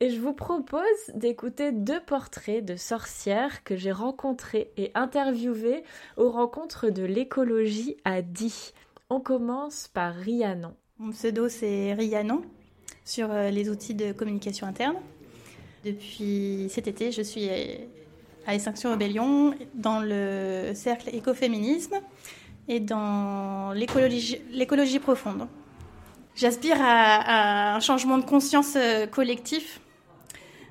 Et 0.00 0.10
je 0.10 0.20
vous 0.20 0.34
propose 0.34 0.82
d'écouter 1.14 1.72
deux 1.72 2.00
portraits 2.00 2.64
de 2.64 2.76
sorcières 2.76 3.64
que 3.64 3.76
j'ai 3.76 3.92
rencontrées 3.92 4.70
et 4.76 4.90
interviewées 4.94 5.84
aux 6.16 6.30
rencontres 6.30 6.90
de 6.90 7.02
l'écologie 7.02 7.96
à 8.04 8.20
Die. 8.20 8.72
On 9.08 9.20
commence 9.20 9.88
par 9.88 10.14
Rhiannon. 10.14 10.74
Mon 10.98 11.12
pseudo 11.12 11.48
c'est 11.48 11.94
Rhiannon 11.94 12.42
sur 13.04 13.28
les 13.28 13.70
outils 13.70 13.94
de 13.94 14.12
communication 14.12 14.66
interne. 14.66 14.96
Depuis 15.86 16.66
cet 16.68 16.88
été, 16.88 17.12
je 17.12 17.22
suis 17.22 17.48
à 18.44 18.54
Extinction 18.54 18.90
Rebellion 18.90 19.54
dans 19.72 20.00
le 20.00 20.72
cercle 20.74 21.14
écoféminisme 21.14 21.94
et 22.66 22.80
dans 22.80 23.70
l'écologie 23.72 24.98
profonde. 24.98 25.46
J'aspire 26.34 26.78
à, 26.80 27.76
un 27.76 27.78
changement 27.78 28.18
de 28.18 28.24
conscience 28.24 28.74
euh, 28.74 29.06
collectif 29.06 29.80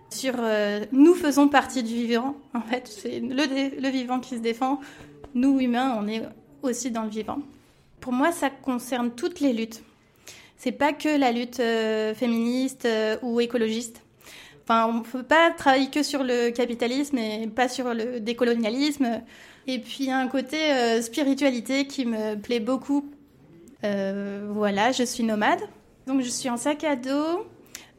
sur 0.10 0.34
euh, 0.38 0.84
nous 0.92 1.16
faisons 1.16 1.48
partie 1.48 1.82
du 1.82 1.94
vivant. 1.94 2.36
En 2.54 2.60
fait, 2.60 2.86
c'est 2.86 3.22
le, 3.22 3.90
vivant 3.90 4.20
qui 4.20 4.36
se 4.36 4.42
défend. 4.42 4.82
Nous, 5.34 5.62
humains, 5.62 5.98
on 5.98 6.10
est 6.10 6.24
aussi 6.62 6.92
dans 6.92 7.04
le 7.04 7.10
vivant. 7.10 7.40
Pour 8.02 8.12
moi, 8.12 8.34
ça 8.34 8.50
concerne 8.50 9.12
toutes 9.12 9.40
les 9.40 9.54
luttes. 9.54 9.82
C'est 10.58 10.74
pas 10.74 10.92
que 10.92 11.18
la 11.18 11.32
lutte 11.32 11.62
euh, 11.62 12.14
féministe 12.14 12.86
ou 13.22 13.40
écologiste. 13.40 14.05
Enfin, 14.66 14.88
on 14.88 14.94
ne 14.94 15.04
peut 15.04 15.24
pas 15.24 15.52
travailler 15.52 15.90
que 15.90 16.04
sur 16.04 16.24
le 16.24 16.50
capitalisme 16.50 17.18
et 17.18 17.48
pas 17.48 17.70
sur 17.70 17.94
le 17.94 18.20
décolonialisme. 18.20 19.22
Et 19.68 19.80
puis, 19.80 20.12
un 20.12 20.28
côté 20.28 20.58
spiritualité 21.02 21.88
qui 21.88 22.06
me 22.06 22.36
plaît 22.36 22.60
beaucoup 22.60 23.10
euh, 23.86 24.48
voilà, 24.52 24.92
je 24.92 25.04
suis 25.04 25.24
nomade. 25.24 25.60
Donc 26.08 26.22
je 26.22 26.30
suis 26.30 26.50
en 26.50 26.58
sac 26.58 26.84
à 26.84 26.96
dos. 26.96 27.46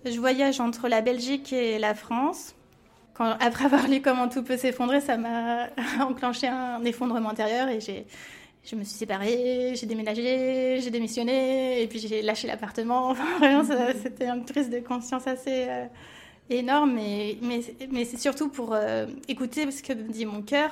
Je 0.04 0.18
voyage 0.18 0.60
entre 0.60 0.88
la 0.88 1.00
Belgique 1.00 1.52
et 1.52 1.78
la 1.78 1.94
France. 1.94 2.54
Après 3.18 3.64
avoir 3.64 3.88
lu 3.88 4.02
Comment 4.02 4.28
tout 4.28 4.42
peut 4.42 4.58
s'effondrer, 4.58 5.00
ça 5.00 5.16
m'a 5.16 5.68
enclenché 6.00 6.48
un 6.48 6.84
effondrement 6.84 7.30
intérieur 7.30 7.68
et 7.68 7.80
j'ai, 7.80 8.06
je 8.62 8.76
me 8.76 8.84
suis 8.84 8.94
séparée, 8.94 9.72
j'ai 9.74 9.86
déménagé, 9.86 10.80
j'ai 10.82 10.90
démissionné 10.90 11.82
et 11.82 11.86
puis 11.86 11.98
j'ai 11.98 12.20
lâché 12.20 12.46
l'appartement. 12.46 13.14
vraiment, 13.38 13.64
c'était 14.02 14.28
une 14.28 14.44
prise 14.44 14.68
de 14.68 14.80
conscience 14.80 15.26
assez 15.26 15.66
euh, 15.68 15.86
énorme. 16.50 16.94
Mais, 16.94 17.38
mais, 17.42 17.60
mais 17.90 18.04
c'est 18.04 18.18
surtout 18.18 18.48
pour 18.48 18.72
euh, 18.72 19.06
écouter 19.28 19.70
ce 19.70 19.82
que 19.82 19.92
me 19.92 20.08
dit 20.08 20.26
mon 20.26 20.42
cœur 20.42 20.70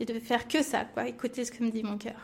et 0.00 0.04
de 0.04 0.18
faire 0.18 0.48
que 0.48 0.62
ça, 0.62 0.84
quoi, 0.84 1.06
écouter 1.06 1.44
ce 1.44 1.52
que 1.52 1.62
me 1.62 1.70
dit 1.70 1.82
mon 1.82 1.98
cœur 1.98 2.16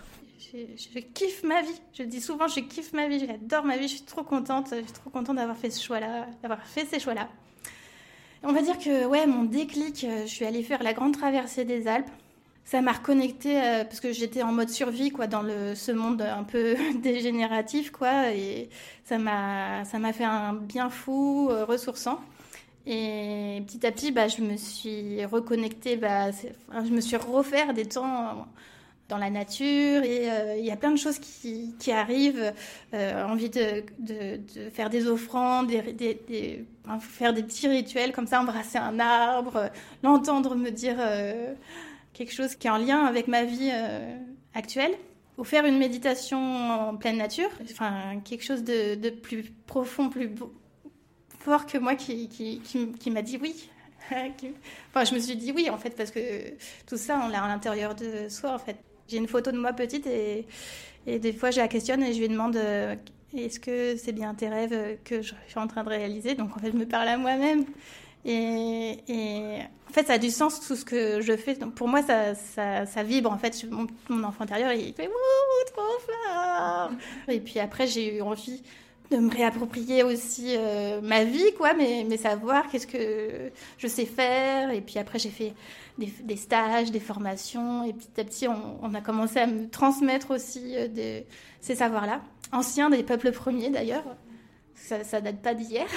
je, 0.52 1.00
kiffe 1.00 1.42
ma 1.42 1.62
vie. 1.62 1.80
Je 1.92 2.02
le 2.02 2.08
dis 2.08 2.20
souvent, 2.20 2.48
je 2.48 2.60
kiffe 2.60 2.92
ma 2.92 3.08
vie, 3.08 3.24
j'adore 3.24 3.64
ma 3.64 3.76
vie, 3.76 3.88
je 3.88 3.96
suis 3.96 4.02
trop 4.02 4.22
contente, 4.22 4.68
je 4.70 4.82
suis 4.82 4.92
trop 4.92 5.10
contente 5.10 5.36
d'avoir 5.36 5.56
fait 5.56 5.70
ce 5.70 5.82
choix-là, 5.82 6.26
d'avoir 6.42 6.62
fait 6.66 6.86
ces 6.86 6.98
choix-là. 6.98 7.28
On 8.42 8.52
va 8.52 8.62
dire 8.62 8.78
que 8.78 9.06
ouais, 9.06 9.26
mon 9.26 9.44
déclic, 9.44 10.04
euh, 10.04 10.22
je 10.22 10.30
suis 10.30 10.46
allée 10.46 10.62
faire 10.62 10.82
la 10.82 10.94
grande 10.94 11.16
traversée 11.16 11.64
des 11.64 11.86
Alpes. 11.86 12.10
Ça 12.64 12.80
m'a 12.80 12.92
reconnecté 12.92 13.60
euh, 13.60 13.84
parce 13.84 14.00
que 14.00 14.12
j'étais 14.12 14.42
en 14.42 14.52
mode 14.52 14.70
survie 14.70 15.10
quoi 15.10 15.26
dans 15.26 15.42
le, 15.42 15.74
ce 15.74 15.92
monde 15.92 16.22
un 16.22 16.44
peu 16.44 16.76
dégénératif 17.02 17.90
quoi 17.90 18.32
et 18.32 18.68
ça 19.04 19.18
m'a 19.18 20.12
fait 20.12 20.24
un 20.24 20.54
bien 20.54 20.88
fou 20.88 21.48
ressourçant. 21.48 22.20
Et 22.86 23.62
petit 23.66 23.86
à 23.86 23.92
petit, 23.92 24.10
bah, 24.10 24.28
je 24.28 24.42
me 24.42 24.56
suis 24.56 25.24
reconnectée, 25.24 25.96
bah, 25.96 26.30
je 26.30 26.90
me 26.90 27.00
suis 27.00 27.16
refaire 27.16 27.74
des 27.74 27.86
temps 27.86 28.46
dans 29.10 29.18
la 29.18 29.28
nature 29.28 30.02
et 30.02 30.30
euh, 30.30 30.56
il 30.56 30.64
y 30.64 30.70
a 30.70 30.76
plein 30.76 30.92
de 30.92 30.96
choses 30.96 31.18
qui, 31.18 31.74
qui 31.78 31.92
arrivent. 31.92 32.54
Euh, 32.94 33.24
envie 33.26 33.50
de, 33.50 33.82
de, 33.98 34.70
faire 34.70 34.88
des 34.88 35.06
offrandes, 35.06 35.66
des, 35.66 36.64
faire 37.00 37.34
des 37.34 37.42
petits 37.42 37.68
rituels 37.68 38.12
comme 38.12 38.26
ça, 38.26 38.40
embrasser 38.40 38.78
un 38.78 38.98
arbre, 38.98 39.70
l'entendre 40.02 40.54
me 40.54 40.70
dire 40.70 40.96
euh, 40.98 41.52
quelque 42.14 42.32
chose 42.32 42.54
qui 42.54 42.68
est 42.68 42.70
en 42.70 42.78
lien 42.78 43.04
avec 43.04 43.28
ma 43.28 43.44
vie 43.44 43.70
actuelle. 44.54 44.92
Ou 45.38 45.44
faire 45.44 45.64
une 45.64 45.78
méditation 45.78 46.38
en 46.38 46.96
pleine 46.96 47.16
nature, 47.16 47.48
enfin 47.72 48.20
quelque 48.22 48.44
chose 48.44 48.62
de, 48.62 48.94
de 48.94 49.08
plus 49.08 49.50
profond, 49.66 50.10
plus 50.10 50.28
fort 51.40 51.66
que 51.66 51.78
moi 51.78 51.94
qui, 51.94 52.28
qui, 52.28 52.60
qui, 52.60 53.10
m'a 53.10 53.22
dit 53.22 53.38
oui. 53.40 53.68
enfin, 54.10 55.04
je 55.04 55.14
me 55.14 55.18
suis 55.18 55.36
dit 55.36 55.52
oui 55.52 55.68
en 55.70 55.78
fait 55.78 55.90
parce 55.90 56.10
que 56.10 56.20
tout 56.86 56.96
ça 56.96 57.20
on 57.24 57.28
l'a 57.28 57.42
à 57.42 57.48
l'intérieur 57.48 57.94
de 57.94 58.28
soi 58.28 58.54
en 58.54 58.58
fait. 58.58 58.76
J'ai 59.08 59.16
une 59.16 59.28
photo 59.28 59.50
de 59.50 59.58
moi 59.58 59.72
petite 59.72 60.06
et, 60.06 60.46
et 61.06 61.18
des 61.18 61.32
fois 61.32 61.50
je 61.50 61.58
la 61.58 61.68
questionne 61.68 62.02
et 62.02 62.12
je 62.12 62.20
lui 62.20 62.28
demande 62.28 62.56
euh, 62.56 62.94
est-ce 63.36 63.60
que 63.60 63.96
c'est 63.96 64.12
bien 64.12 64.34
tes 64.34 64.48
rêves 64.48 64.98
que 65.04 65.22
je 65.22 65.34
suis 65.46 65.58
en 65.58 65.66
train 65.66 65.84
de 65.84 65.88
réaliser? 65.88 66.34
Donc 66.34 66.56
en 66.56 66.60
fait, 66.60 66.72
je 66.72 66.76
me 66.76 66.86
parle 66.86 67.08
à 67.08 67.16
moi-même. 67.16 67.64
Et, 68.24 68.98
et, 69.08 69.58
en 69.88 69.92
fait, 69.92 70.06
ça 70.06 70.14
a 70.14 70.18
du 70.18 70.30
sens 70.30 70.60
tout 70.60 70.76
ce 70.76 70.84
que 70.84 71.20
je 71.20 71.36
fais. 71.36 71.54
Donc 71.54 71.74
pour 71.74 71.88
moi, 71.88 72.02
ça, 72.02 72.34
ça, 72.34 72.86
ça 72.86 73.02
vibre. 73.02 73.30
En 73.30 73.38
fait, 73.38 73.64
mon, 73.70 73.86
mon, 74.08 74.24
enfant 74.24 74.44
intérieur, 74.44 74.72
il 74.72 74.92
fait 74.94 75.06
Wouh, 75.06 75.72
trop 75.72 75.82
fort 76.06 76.90
Et 77.28 77.40
puis 77.40 77.60
après, 77.60 77.86
j'ai 77.86 78.16
eu 78.16 78.20
envie 78.20 78.62
de 79.10 79.16
me 79.16 79.30
réapproprier 79.30 80.02
aussi 80.02 80.54
euh, 80.56 81.00
ma 81.00 81.24
vie, 81.24 81.52
quoi, 81.56 81.74
mais, 81.74 82.04
mais 82.08 82.16
savoir 82.16 82.68
qu'est-ce 82.70 82.86
que 82.86 83.50
je 83.78 83.86
sais 83.86 84.06
faire. 84.06 84.70
Et 84.70 84.80
puis 84.80 84.98
après, 84.98 85.18
j'ai 85.18 85.30
fait 85.30 85.52
des, 85.98 86.36
stages, 86.36 86.90
des 86.90 87.00
formations, 87.00 87.84
et 87.84 87.92
petit 87.92 88.20
à 88.20 88.24
petit, 88.24 88.46
on, 88.48 88.94
a 88.94 89.00
commencé 89.00 89.38
à 89.38 89.46
me 89.46 89.68
transmettre 89.68 90.30
aussi 90.30 90.74
euh, 90.76 91.20
ces 91.60 91.74
savoirs-là, 91.74 92.22
anciens 92.52 92.90
des 92.90 93.02
peuples 93.02 93.32
premiers 93.32 93.70
d'ailleurs. 93.70 94.04
Ça, 94.74 95.04
ça 95.04 95.20
date 95.20 95.42
pas 95.42 95.54
d'hier. 95.54 95.86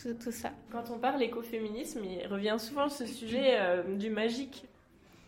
Tout, 0.00 0.14
tout, 0.14 0.30
ça. 0.30 0.52
Quand 0.70 0.92
on 0.94 0.98
parle 0.98 1.20
écoféminisme, 1.24 2.02
il 2.04 2.24
revient 2.28 2.54
souvent 2.56 2.88
ce 2.88 3.04
sujet 3.04 3.56
euh, 3.58 3.96
du 3.96 4.10
magique. 4.10 4.64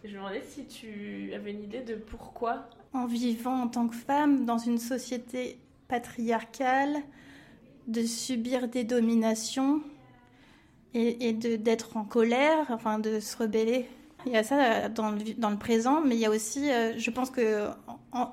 Je 0.04 0.10
me 0.10 0.14
demandais 0.18 0.42
si 0.42 0.64
tu 0.64 1.32
avais 1.34 1.50
une 1.50 1.64
idée 1.64 1.80
de 1.80 1.96
pourquoi. 1.96 2.68
En 2.92 3.06
vivant 3.06 3.62
en 3.62 3.66
tant 3.66 3.88
que 3.88 3.96
femme 3.96 4.44
dans 4.44 4.58
une 4.58 4.78
société 4.78 5.58
patriarcale, 5.90 7.02
de 7.88 8.02
subir 8.04 8.68
des 8.68 8.84
dominations 8.84 9.82
et, 10.94 11.28
et 11.28 11.32
d'être 11.32 11.96
en 11.96 12.04
colère, 12.04 12.66
enfin 12.70 12.98
de 13.00 13.20
se 13.20 13.36
rebeller. 13.36 13.86
Il 14.26 14.32
y 14.32 14.36
a 14.36 14.44
ça 14.44 14.88
dans 14.88 15.10
le, 15.10 15.34
dans 15.36 15.50
le 15.50 15.56
présent, 15.56 16.00
mais 16.04 16.14
il 16.14 16.20
y 16.20 16.26
a 16.26 16.30
aussi, 16.30 16.70
euh, 16.70 16.92
je 16.96 17.10
pense 17.10 17.30
que 17.30 17.68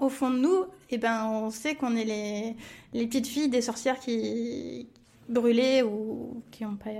au 0.01 0.09
fond 0.09 0.29
de 0.29 0.37
nous, 0.37 0.65
eh 0.89 0.97
ben, 0.97 1.25
on 1.25 1.49
sait 1.49 1.75
qu'on 1.75 1.95
est 1.95 2.03
les, 2.03 2.55
les 2.93 3.07
petites 3.07 3.27
filles 3.27 3.49
des 3.49 3.61
sorcières 3.61 3.99
qui 3.99 4.87
brûlées 5.29 5.81
ou 5.83 6.41
qui 6.51 6.63
n'ont 6.63 6.75
pas 6.75 6.91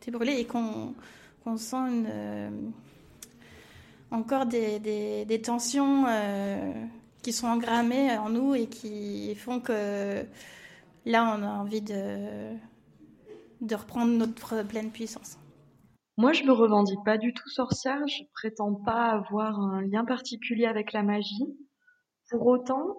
été 0.00 0.10
brûlées 0.10 0.38
et 0.40 0.44
qu'on 0.44 0.94
sent 1.56 1.76
une, 1.76 2.06
euh, 2.10 2.50
encore 4.10 4.46
des, 4.46 4.78
des, 4.78 5.24
des 5.24 5.40
tensions 5.40 6.06
euh, 6.08 6.72
sont 7.32 7.46
engrammées 7.46 8.16
en 8.16 8.30
nous 8.30 8.54
et 8.54 8.66
qui 8.66 9.34
font 9.34 9.60
que 9.60 10.24
là, 11.06 11.36
on 11.36 11.42
a 11.42 11.50
envie 11.50 11.82
de, 11.82 12.54
de 13.60 13.74
reprendre 13.74 14.12
notre 14.12 14.62
pleine 14.66 14.90
puissance. 14.90 15.38
Moi, 16.16 16.32
je 16.32 16.42
me 16.42 16.52
revendique 16.52 17.04
pas 17.04 17.16
du 17.16 17.32
tout 17.32 17.48
sorcière. 17.48 18.00
Je 18.08 18.24
prétends 18.34 18.74
pas 18.74 19.10
avoir 19.10 19.60
un 19.60 19.82
lien 19.82 20.04
particulier 20.04 20.66
avec 20.66 20.92
la 20.92 21.04
magie. 21.04 21.56
Pour 22.30 22.46
autant, 22.46 22.96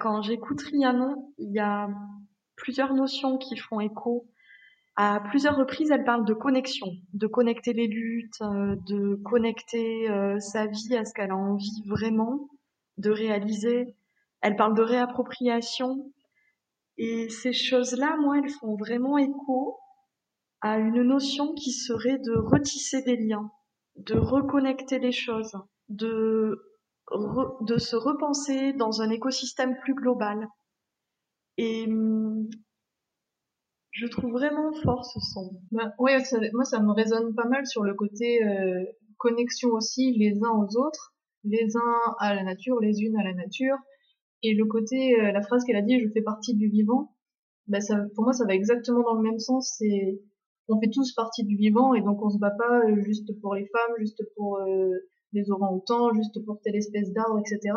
quand 0.00 0.22
j'écoute 0.22 0.62
Rhiannon, 0.62 1.32
il 1.38 1.52
y 1.52 1.58
a 1.58 1.88
plusieurs 2.56 2.94
notions 2.94 3.38
qui 3.38 3.56
font 3.56 3.80
écho. 3.80 4.26
À 4.96 5.20
plusieurs 5.20 5.56
reprises, 5.56 5.90
elle 5.90 6.04
parle 6.04 6.24
de 6.24 6.32
connexion, 6.32 6.86
de 7.12 7.26
connecter 7.26 7.74
les 7.74 7.86
luttes, 7.86 8.40
euh, 8.40 8.76
de 8.88 9.16
connecter 9.16 10.08
euh, 10.08 10.40
sa 10.40 10.66
vie 10.66 10.96
à 10.96 11.04
ce 11.04 11.12
qu'elle 11.12 11.32
a 11.32 11.36
envie 11.36 11.82
vraiment 11.86 12.48
de 12.98 13.10
réaliser. 13.10 13.96
Elle 14.40 14.56
parle 14.56 14.74
de 14.74 14.82
réappropriation. 14.82 16.12
Et 16.98 17.28
ces 17.28 17.52
choses-là, 17.52 18.16
moi, 18.16 18.38
elles 18.38 18.50
font 18.50 18.76
vraiment 18.76 19.18
écho 19.18 19.78
à 20.60 20.78
une 20.78 21.02
notion 21.02 21.54
qui 21.54 21.72
serait 21.72 22.18
de 22.18 22.32
retisser 22.32 23.02
des 23.02 23.16
liens, 23.16 23.50
de 23.96 24.16
reconnecter 24.16 24.98
les 24.98 25.12
choses, 25.12 25.56
de, 25.88 26.58
de 27.60 27.78
se 27.78 27.96
repenser 27.96 28.72
dans 28.72 29.02
un 29.02 29.10
écosystème 29.10 29.76
plus 29.82 29.94
global. 29.94 30.48
Et 31.58 31.86
hum, 31.86 32.48
je 33.96 34.06
trouve 34.06 34.32
vraiment 34.32 34.72
fort 34.82 35.04
ce 35.04 35.20
son. 35.20 35.50
Ben, 35.70 35.92
oui, 35.98 36.12
moi 36.52 36.64
ça 36.64 36.80
me 36.80 36.92
résonne 36.92 37.34
pas 37.34 37.46
mal 37.46 37.66
sur 37.66 37.82
le 37.82 37.94
côté 37.94 38.44
euh, 38.44 38.84
connexion 39.16 39.70
aussi 39.70 40.12
les 40.12 40.38
uns 40.42 40.50
aux 40.50 40.76
autres 40.76 41.15
les 41.44 41.76
uns 41.76 42.14
à 42.18 42.34
la 42.34 42.42
nature, 42.42 42.80
les 42.80 43.02
unes 43.02 43.16
à 43.16 43.24
la 43.24 43.34
nature. 43.34 43.76
Et 44.42 44.54
le 44.54 44.64
côté, 44.66 45.20
euh, 45.20 45.32
la 45.32 45.42
phrase 45.42 45.64
qu'elle 45.64 45.76
a 45.76 45.82
dit, 45.82 46.00
je 46.00 46.08
fais 46.10 46.22
partie 46.22 46.54
du 46.54 46.68
vivant, 46.68 47.14
bah 47.68 47.80
ça, 47.80 48.04
pour 48.14 48.24
moi, 48.24 48.32
ça 48.32 48.44
va 48.44 48.54
exactement 48.54 49.02
dans 49.02 49.14
le 49.14 49.22
même 49.22 49.38
sens. 49.38 49.74
C'est, 49.78 50.20
on 50.68 50.80
fait 50.80 50.90
tous 50.90 51.12
partie 51.14 51.44
du 51.44 51.56
vivant 51.56 51.94
et 51.94 52.02
donc 52.02 52.22
on 52.22 52.30
se 52.30 52.38
bat 52.38 52.50
pas 52.50 52.80
euh, 52.80 53.00
juste 53.02 53.32
pour 53.40 53.54
les 53.54 53.66
femmes, 53.66 53.94
juste 53.98 54.22
pour 54.36 54.58
euh, 54.58 54.90
les 55.32 55.50
orang-outans, 55.50 56.12
juste 56.14 56.44
pour 56.44 56.60
telle 56.60 56.76
espèce 56.76 57.12
d'arbre, 57.12 57.40
etc. 57.40 57.74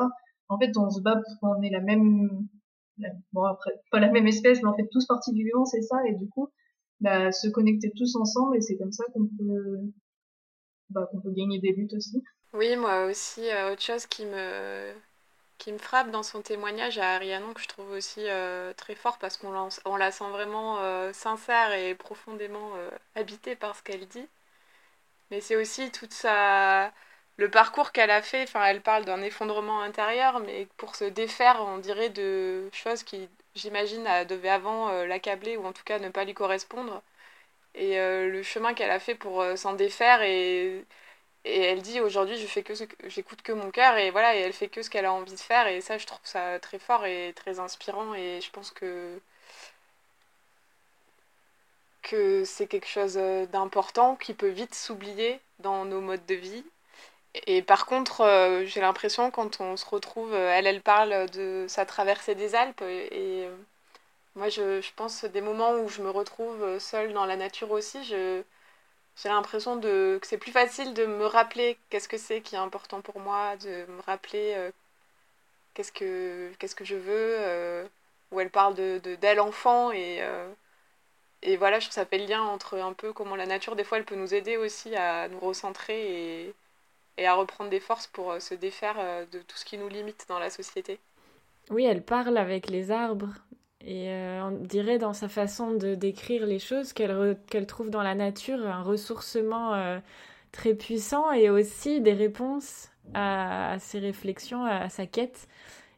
En 0.50 0.58
fait, 0.58 0.72
on 0.78 0.90
se 0.90 1.02
bat 1.02 1.16
parce 1.16 1.36
qu'on 1.40 1.62
est 1.62 1.70
la 1.70 1.82
même, 1.82 2.48
bon 3.34 3.44
après, 3.44 3.72
pas 3.92 4.00
la 4.00 4.12
même 4.12 4.28
espèce, 4.28 4.62
mais 4.62 4.70
on 4.70 4.76
fait 4.76 4.88
tous 4.92 5.06
partie 5.06 5.32
du 5.32 5.44
vivant, 5.44 5.66
c'est 5.66 5.82
ça. 5.82 5.98
Et 6.08 6.16
du 6.16 6.28
coup, 6.30 6.50
bah, 7.02 7.32
se 7.32 7.48
connecter 7.50 7.92
tous 7.96 8.16
ensemble 8.16 8.58
et 8.58 8.62
c'est 8.62 8.78
comme 8.78 8.92
ça 8.92 9.06
qu'on 9.14 9.26
peut, 9.26 9.80
bah, 10.90 11.08
qu'on 11.12 11.22
peut 11.22 11.32
gagner 11.32 11.60
des 11.60 11.72
luttes 11.72 11.94
aussi. 11.94 12.24
Oui, 12.54 12.76
moi 12.76 13.06
aussi, 13.06 13.50
euh, 13.50 13.72
autre 13.74 13.82
chose 13.82 14.06
qui 14.08 14.26
me, 14.26 14.94
qui 15.60 15.72
me 15.74 15.78
frappe 15.80 16.12
dans 16.12 16.24
son 16.24 16.42
témoignage 16.42 16.98
à 17.00 17.16
Arianon, 17.16 17.54
que 17.54 17.62
je 17.62 17.68
trouve 17.68 17.92
aussi 17.92 18.22
euh, 18.28 18.74
très 18.76 18.96
fort 18.96 19.18
parce 19.20 19.38
qu'on 19.38 19.52
la, 19.98 20.12
sent 20.12 20.30
vraiment 20.32 20.80
euh, 20.80 21.14
sincère 21.14 21.74
et 21.74 21.96
profondément 21.96 22.74
habitée 23.16 23.56
par 23.56 23.76
ce 23.76 23.84
qu'elle 23.84 24.08
dit. 24.08 24.28
Mais 25.32 25.42
c'est 25.42 25.56
aussi 25.56 25.92
toute 25.92 26.14
sa... 26.14 26.92
le 27.38 27.50
parcours 27.52 27.92
qu'elle 27.92 28.12
a 28.12 28.22
fait. 28.22 28.44
Enfin, 28.44 28.64
elle 28.66 28.82
parle 28.82 29.06
d'un 29.06 29.22
effondrement 29.22 29.82
intérieur, 29.82 30.40
mais 30.40 30.68
pour 30.78 30.96
se 30.96 31.06
défaire, 31.06 31.62
on 31.62 31.78
dirait, 31.78 32.10
de 32.10 32.70
choses 32.74 33.04
qui, 33.04 33.30
j'imagine, 33.56 34.08
devaient 34.28 34.50
avant 34.50 34.92
l'accabler 35.06 35.58
ou 35.58 35.66
en 35.66 35.74
tout 35.74 35.84
cas 35.84 36.00
ne 36.00 36.10
pas 36.10 36.24
lui 36.26 36.34
correspondre. 36.34 37.02
Et 37.76 37.98
le 37.98 38.44
chemin 38.44 38.74
qu'elle 38.76 38.92
a 38.92 39.00
fait 39.00 39.16
pour 39.16 39.44
s'en 39.58 39.74
défaire 39.74 40.22
et 40.24 40.86
et 41.46 41.62
elle 41.62 41.82
dit 41.82 42.02
aujourd'hui 42.02 42.38
je 42.38 42.48
fais 42.48 42.64
que 42.64 42.76
ce 42.76 42.84
que 42.84 43.10
j'écoute 43.10 43.42
que 43.42 43.52
mon 43.54 43.72
cœur 43.72 43.98
et 43.98 44.12
voilà 44.12 44.36
et 44.36 44.40
elle 44.40 44.54
fait 44.54 44.68
que 44.68 44.82
ce 44.82 44.90
qu'elle 44.90 45.06
a 45.06 45.14
envie 45.14 45.34
de 45.34 45.40
faire 45.40 45.68
et 45.68 45.82
ça 45.82 45.98
je 45.98 46.06
trouve 46.06 46.20
ça 46.24 46.60
très 46.60 46.80
fort 46.80 47.06
et 47.06 47.34
très 47.36 47.60
inspirant 47.60 48.14
et 48.14 48.42
je 48.42 48.52
pense 48.52 48.72
que 48.72 49.20
que 52.02 52.44
c'est 52.46 52.68
quelque 52.68 52.88
chose 52.88 53.18
euh, 53.18 53.46
d'important 53.48 54.16
qui 54.16 54.34
peut 54.34 54.48
vite 54.50 54.74
s'oublier 54.76 55.40
dans 55.60 55.86
nos 55.86 56.02
modes 56.02 56.26
de 56.26 56.36
vie. 56.36 56.64
Et 57.48 57.62
par 57.62 57.86
contre 57.86 58.22
euh, 58.22 58.66
j'ai 58.66 58.82
l'impression 58.82 59.32
quand 59.32 59.62
on 59.62 59.78
se 59.78 59.86
retrouve 59.86 60.34
euh, 60.34 60.52
elle 60.52 60.68
elle 60.68 60.82
parle 60.82 61.30
de 61.32 61.66
sa 61.68 61.86
traversée 61.86 62.36
des 62.36 62.56
Alpes 62.56 62.82
et, 62.82 63.48
moi 64.36 64.50
je, 64.50 64.82
je 64.82 64.92
pense 64.96 65.26
des 65.26 65.42
moments 65.42 65.74
où 65.74 65.90
je 65.90 66.02
me 66.02 66.10
retrouve 66.10 66.80
seule 66.80 67.14
dans 67.14 67.26
la 67.26 67.36
nature 67.38 67.72
aussi 67.72 68.04
je 68.06 68.44
j'ai 69.22 69.30
l'impression 69.30 69.76
de 69.76 70.18
que 70.22 70.28
c'est 70.28 70.38
plus 70.38 70.52
facile 70.52 70.94
de 70.94 71.06
me 71.06 71.26
rappeler 71.26 71.78
qu'est-ce 71.90 72.08
que 72.08 72.18
c'est 72.18 72.42
qui 72.42 72.56
est 72.56 72.60
important 72.60 73.02
pour 73.02 73.20
moi, 73.20 73.58
de 73.58 73.86
me 73.92 74.02
rappeler 74.06 74.54
euh, 74.56 74.72
qu'est-ce 75.74 75.92
que 76.76 76.86
je 76.86 76.96
veux, 76.96 77.36
euh, 77.40 77.86
où 78.32 78.40
elle 78.40 78.50
parle 78.50 78.76
de 78.76 79.00
d'elle 79.16 79.40
enfant 79.40 79.92
et 79.92 80.20
euh, 80.22 80.50
et 81.42 81.56
voilà, 81.58 81.80
je 81.80 81.86
trouve 81.86 81.96
ça 81.96 82.06
fait 82.06 82.18
le 82.18 82.26
lien 82.26 82.42
entre 82.42 82.78
un 82.80 82.94
peu 82.94 83.14
comment 83.14 83.36
la 83.36 83.46
nature 83.46 83.76
des 83.76 83.84
fois 83.84 83.98
elle 83.98 84.06
peut 84.06 84.16
nous 84.16 84.34
aider 84.34 84.58
aussi 84.58 84.96
à 84.96 85.28
nous 85.30 85.40
recentrer 85.40 86.46
et, 86.46 86.54
et 87.18 87.28
à 87.28 87.34
reprendre 87.34 87.70
des 87.70 87.80
forces 87.80 88.08
pour 88.08 88.42
se 88.42 88.54
défaire 88.56 88.98
de 89.32 89.40
tout 89.40 89.56
ce 89.58 89.66
qui 89.66 89.78
nous 89.78 89.88
limite 89.88 90.26
dans 90.28 90.40
la 90.40 90.50
société. 90.50 91.00
Oui, 91.70 91.86
elle 91.86 92.04
parle 92.04 92.38
avec 92.38 92.68
les 92.68 92.92
arbres 92.92 93.34
et 93.82 94.10
euh, 94.10 94.44
on 94.44 94.52
dirait 94.52 94.98
dans 94.98 95.14
sa 95.14 95.30
façon 95.30 95.74
de 95.74 95.96
décrire 95.96 96.46
les 96.46 96.60
choses 96.60 96.92
qu'elle 96.94 97.66
trouve 97.66 97.90
dans 97.90 98.04
la 98.04 98.16
nature 98.16 98.68
un 98.68 98.84
ressourcement 98.84 99.74
euh, 99.74 100.00
très 100.52 100.74
puissant 100.74 101.32
et 101.32 101.50
aussi 101.50 102.02
des 102.02 102.14
réponses 102.14 102.90
à, 103.14 103.78
ses 103.80 104.00
réflexions, 104.00 104.66
à, 104.66 104.90
sa 104.90 105.06
quête. 105.06 105.48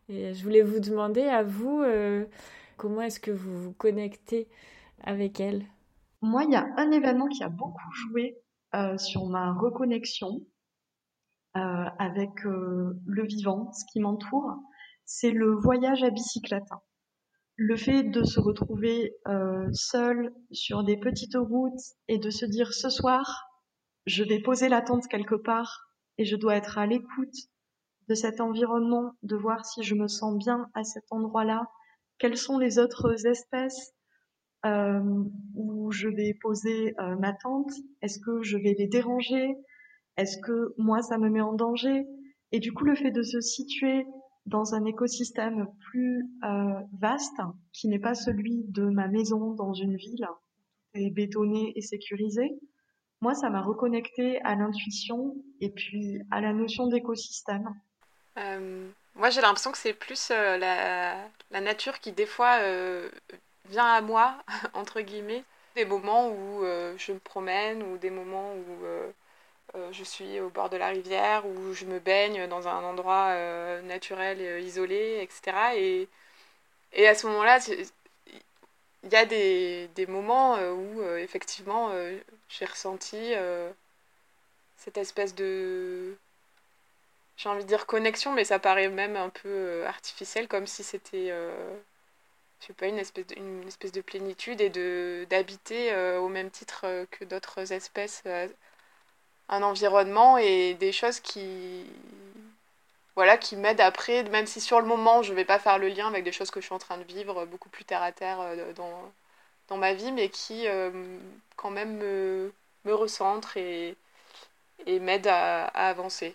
Et 0.10 0.34
je 0.34 0.44
voulais 0.44 0.62
vous 0.62 0.80
demander 0.80 1.24
à 1.24 1.42
vous, 1.44 1.82
euh, 1.82 2.26
comment 2.78 3.02
est-ce 3.02 3.20
que 3.20 3.32
vous 3.32 3.58
vous 3.58 3.74
connectez 3.74 4.48
avec 5.04 5.40
elle? 5.40 5.66
Moi, 6.22 6.44
il 6.44 6.52
y 6.52 6.56
a 6.56 6.68
un 6.78 6.92
événement 6.92 7.28
qui 7.28 7.44
a 7.44 7.50
beaucoup 7.50 7.92
joué 7.94 8.38
sur 8.98 9.26
ma 9.26 9.52
reconnexion 9.54 10.40
avec 11.54 12.30
le 12.44 13.26
vivant, 13.26 13.70
ce 13.74 13.84
qui 13.92 14.00
m'entoure, 14.00 14.60
c'est 15.04 15.32
le 15.32 15.52
voyage 15.52 16.04
à 16.04 16.10
bicyclette 16.10 16.70
le 17.64 17.78
fait 17.78 18.02
de 18.02 18.24
se 18.24 18.40
retrouver 18.40 19.14
euh, 19.28 19.70
seul 19.72 20.34
sur 20.52 20.84
des 20.84 20.98
petites 20.98 21.36
routes 21.36 21.80
et 22.08 22.18
de 22.18 22.32
se 22.32 22.44
dire 22.44 22.74
ce 22.74 22.90
soir, 22.90 23.52
je 24.08 24.24
vais 24.24 24.42
poser 24.42 24.68
la 24.68 24.82
tente 24.82 25.08
quelque 25.08 25.36
part 25.36 25.92
et 26.18 26.26
je 26.26 26.36
dois 26.36 26.56
être 26.56 26.80
à 26.80 26.88
l'écoute 26.88 27.36
de 28.10 28.16
cet 28.16 28.42
environnement, 28.42 29.14
de 29.22 29.36
voir 29.36 29.64
si 29.64 29.84
je 29.84 29.94
me 29.94 30.08
sens 30.08 30.36
bien 30.40 30.72
à 30.74 30.84
cet 30.84 31.04
endroit-là, 31.12 31.68
quelles 32.18 32.36
sont 32.36 32.58
les 32.58 32.80
autres 32.80 33.28
espèces 33.28 33.94
euh, 34.66 35.24
où 35.54 35.92
je 35.92 36.08
vais 36.08 36.34
poser 36.42 36.96
euh, 37.00 37.16
ma 37.18 37.32
tente, 37.32 37.72
est-ce 38.02 38.18
que 38.20 38.42
je 38.42 38.58
vais 38.58 38.74
les 38.76 38.88
déranger, 38.88 39.56
est-ce 40.18 40.40
que 40.40 40.74
moi 40.80 41.04
ça 41.04 41.20
me 41.20 41.30
met 41.30 41.42
en 41.42 41.54
danger, 41.54 42.08
et 42.52 42.60
du 42.60 42.74
coup 42.74 42.86
le 42.86 42.96
fait 42.96 43.12
de 43.12 43.22
se 43.22 43.40
situer 43.40 44.04
dans 44.46 44.74
un 44.74 44.86
écosystème 44.86 45.68
plus 45.80 46.26
euh, 46.44 46.80
vaste, 47.00 47.42
qui 47.74 47.88
n'est 47.88 48.00
pas 48.00 48.16
celui 48.16 48.64
de 48.68 48.84
ma 48.84 49.08
maison 49.08 49.52
dans 49.54 49.74
une 49.74 49.96
ville, 49.96 50.28
et 50.94 51.10
bétonné 51.10 51.74
et 51.76 51.82
sécurisé. 51.82 52.60
Moi, 53.22 53.36
ça 53.36 53.50
m'a 53.50 53.62
reconnecté 53.62 54.42
à 54.42 54.56
l'intuition 54.56 55.36
et 55.60 55.70
puis 55.70 56.20
à 56.32 56.42
la 56.42 56.54
notion 56.54 56.88
d'écosystème. 56.88 57.70
Euh, 58.38 58.90
moi, 59.16 59.30
j'ai 59.30 59.42
l'impression 59.42 59.72
que 59.72 59.78
c'est 59.78 59.94
plus 59.94 60.32
euh, 60.32 60.58
la, 60.58 61.62
nature 61.62 62.00
qui, 62.00 62.12
des 62.12 62.26
fois, 62.26 62.58
vient 63.70 63.86
à 63.86 64.02
moi, 64.02 64.38
entre 64.74 65.02
guillemets. 65.02 65.44
Des 65.76 65.86
moments 65.86 66.30
où 66.30 66.66
je 66.98 67.14
me 67.14 67.20
promène 67.20 67.82
ou 67.84 67.98
des 67.98 68.10
moments 68.10 68.54
où 68.54 68.86
je 69.92 70.04
suis 70.04 70.40
au 70.40 70.50
bord 70.50 70.70
de 70.70 70.78
la 70.78 70.90
rivière 70.90 71.46
ou 71.46 71.74
je 71.74 71.86
me 71.86 72.00
baigne 72.00 72.48
dans 72.48 72.68
un 72.68 72.84
endroit 72.84 73.28
euh, 73.30 73.82
naturel 73.84 74.38
euh, 74.42 74.60
isolé, 74.60 75.20
etc. 75.22 75.58
Et, 75.76 76.08
et 76.94 77.08
à 77.08 77.16
ce 77.16 77.28
moment-là, 77.28 77.60
il 79.04 79.12
y 79.12 79.16
a 79.16 79.26
des, 79.26 79.88
des 79.96 80.06
moments 80.08 80.58
où 80.60 81.04
effectivement 81.18 81.92
j'ai 82.50 82.66
ressenti 82.66 83.34
cette 84.78 84.98
espèce 84.98 85.34
de 85.36 86.16
j'ai 87.38 87.50
envie 87.50 87.64
de 87.64 87.68
dire 87.68 87.88
connexion, 87.88 88.34
mais 88.34 88.46
ça 88.46 88.60
paraît 88.60 88.90
même 88.90 89.16
un 89.16 89.30
peu 89.30 89.86
artificiel, 89.88 90.48
comme 90.48 90.68
si 90.68 90.84
c'était, 90.84 91.30
je 92.60 92.68
sais 92.68 92.74
pas, 92.74 92.88
une 92.88 93.00
espèce 93.00 93.28
de, 93.28 93.38
une 93.38 93.68
espèce 93.68 93.92
de 93.92 94.02
plénitude 94.02 94.62
et 94.62 94.70
de 94.70 95.26
d'habiter 95.30 95.96
au 96.18 96.28
même 96.28 96.52
titre 96.52 96.86
que 97.12 97.26
d'autres 97.26 97.74
espèces 97.74 98.24
un 99.52 99.64
environnement 99.64 100.38
et 100.38 100.74
des 100.76 100.94
choses 100.94 101.20
qui 101.20 101.84
voilà 103.16 103.38
qui 103.38 103.58
m'aident 103.58 103.82
après 103.82 104.24
même 104.30 104.46
si 104.46 104.62
sur 104.62 104.80
le 104.80 104.88
moment 104.88 105.22
je 105.22 105.34
vais 105.34 105.46
pas 105.46 105.60
faire 105.60 105.78
le 105.78 105.90
lien 105.90 106.08
avec 106.08 106.24
des 106.24 106.32
choses 106.32 106.50
que 106.50 106.62
je 106.62 106.66
suis 106.66 106.74
en 106.74 106.80
train 106.80 106.98
de 106.98 107.04
vivre 107.04 107.46
beaucoup 107.46 107.70
plus 107.70 107.84
terre 107.84 108.02
à 108.02 108.14
terre 108.14 108.40
euh, 108.40 108.74
dans, 108.74 109.12
dans 109.68 109.78
ma 109.78 109.94
vie 109.94 110.12
mais 110.14 110.30
qui 110.30 110.68
euh, 110.68 110.90
quand 111.58 111.70
même 111.70 111.98
me, 111.98 112.54
me 112.86 112.94
recentrent 112.94 113.58
et, 113.58 113.96
et 114.88 115.00
m'aident 115.00 115.28
à, 115.28 115.66
avancer. 115.66 116.34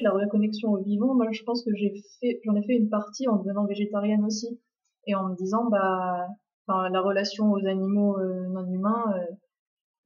La 0.00 0.10
reconnexion 0.10 0.72
au 0.72 0.78
vivant 0.78 1.14
moi 1.14 1.26
je 1.30 1.44
pense 1.44 1.62
que 1.64 1.70
j'ai 1.76 1.94
fait 2.20 2.40
j'en 2.44 2.56
ai 2.56 2.66
fait 2.66 2.74
une 2.74 2.90
partie 2.90 3.28
en 3.28 3.36
devenant 3.36 3.64
végétarienne 3.64 4.24
aussi 4.24 4.60
et 5.06 5.14
en 5.14 5.28
me 5.28 5.36
disant 5.36 5.66
bah 5.66 6.26
la 6.66 7.00
relation 7.00 7.52
aux 7.52 7.64
animaux 7.64 8.18
euh, 8.18 8.48
non 8.48 8.66
humains 8.66 9.14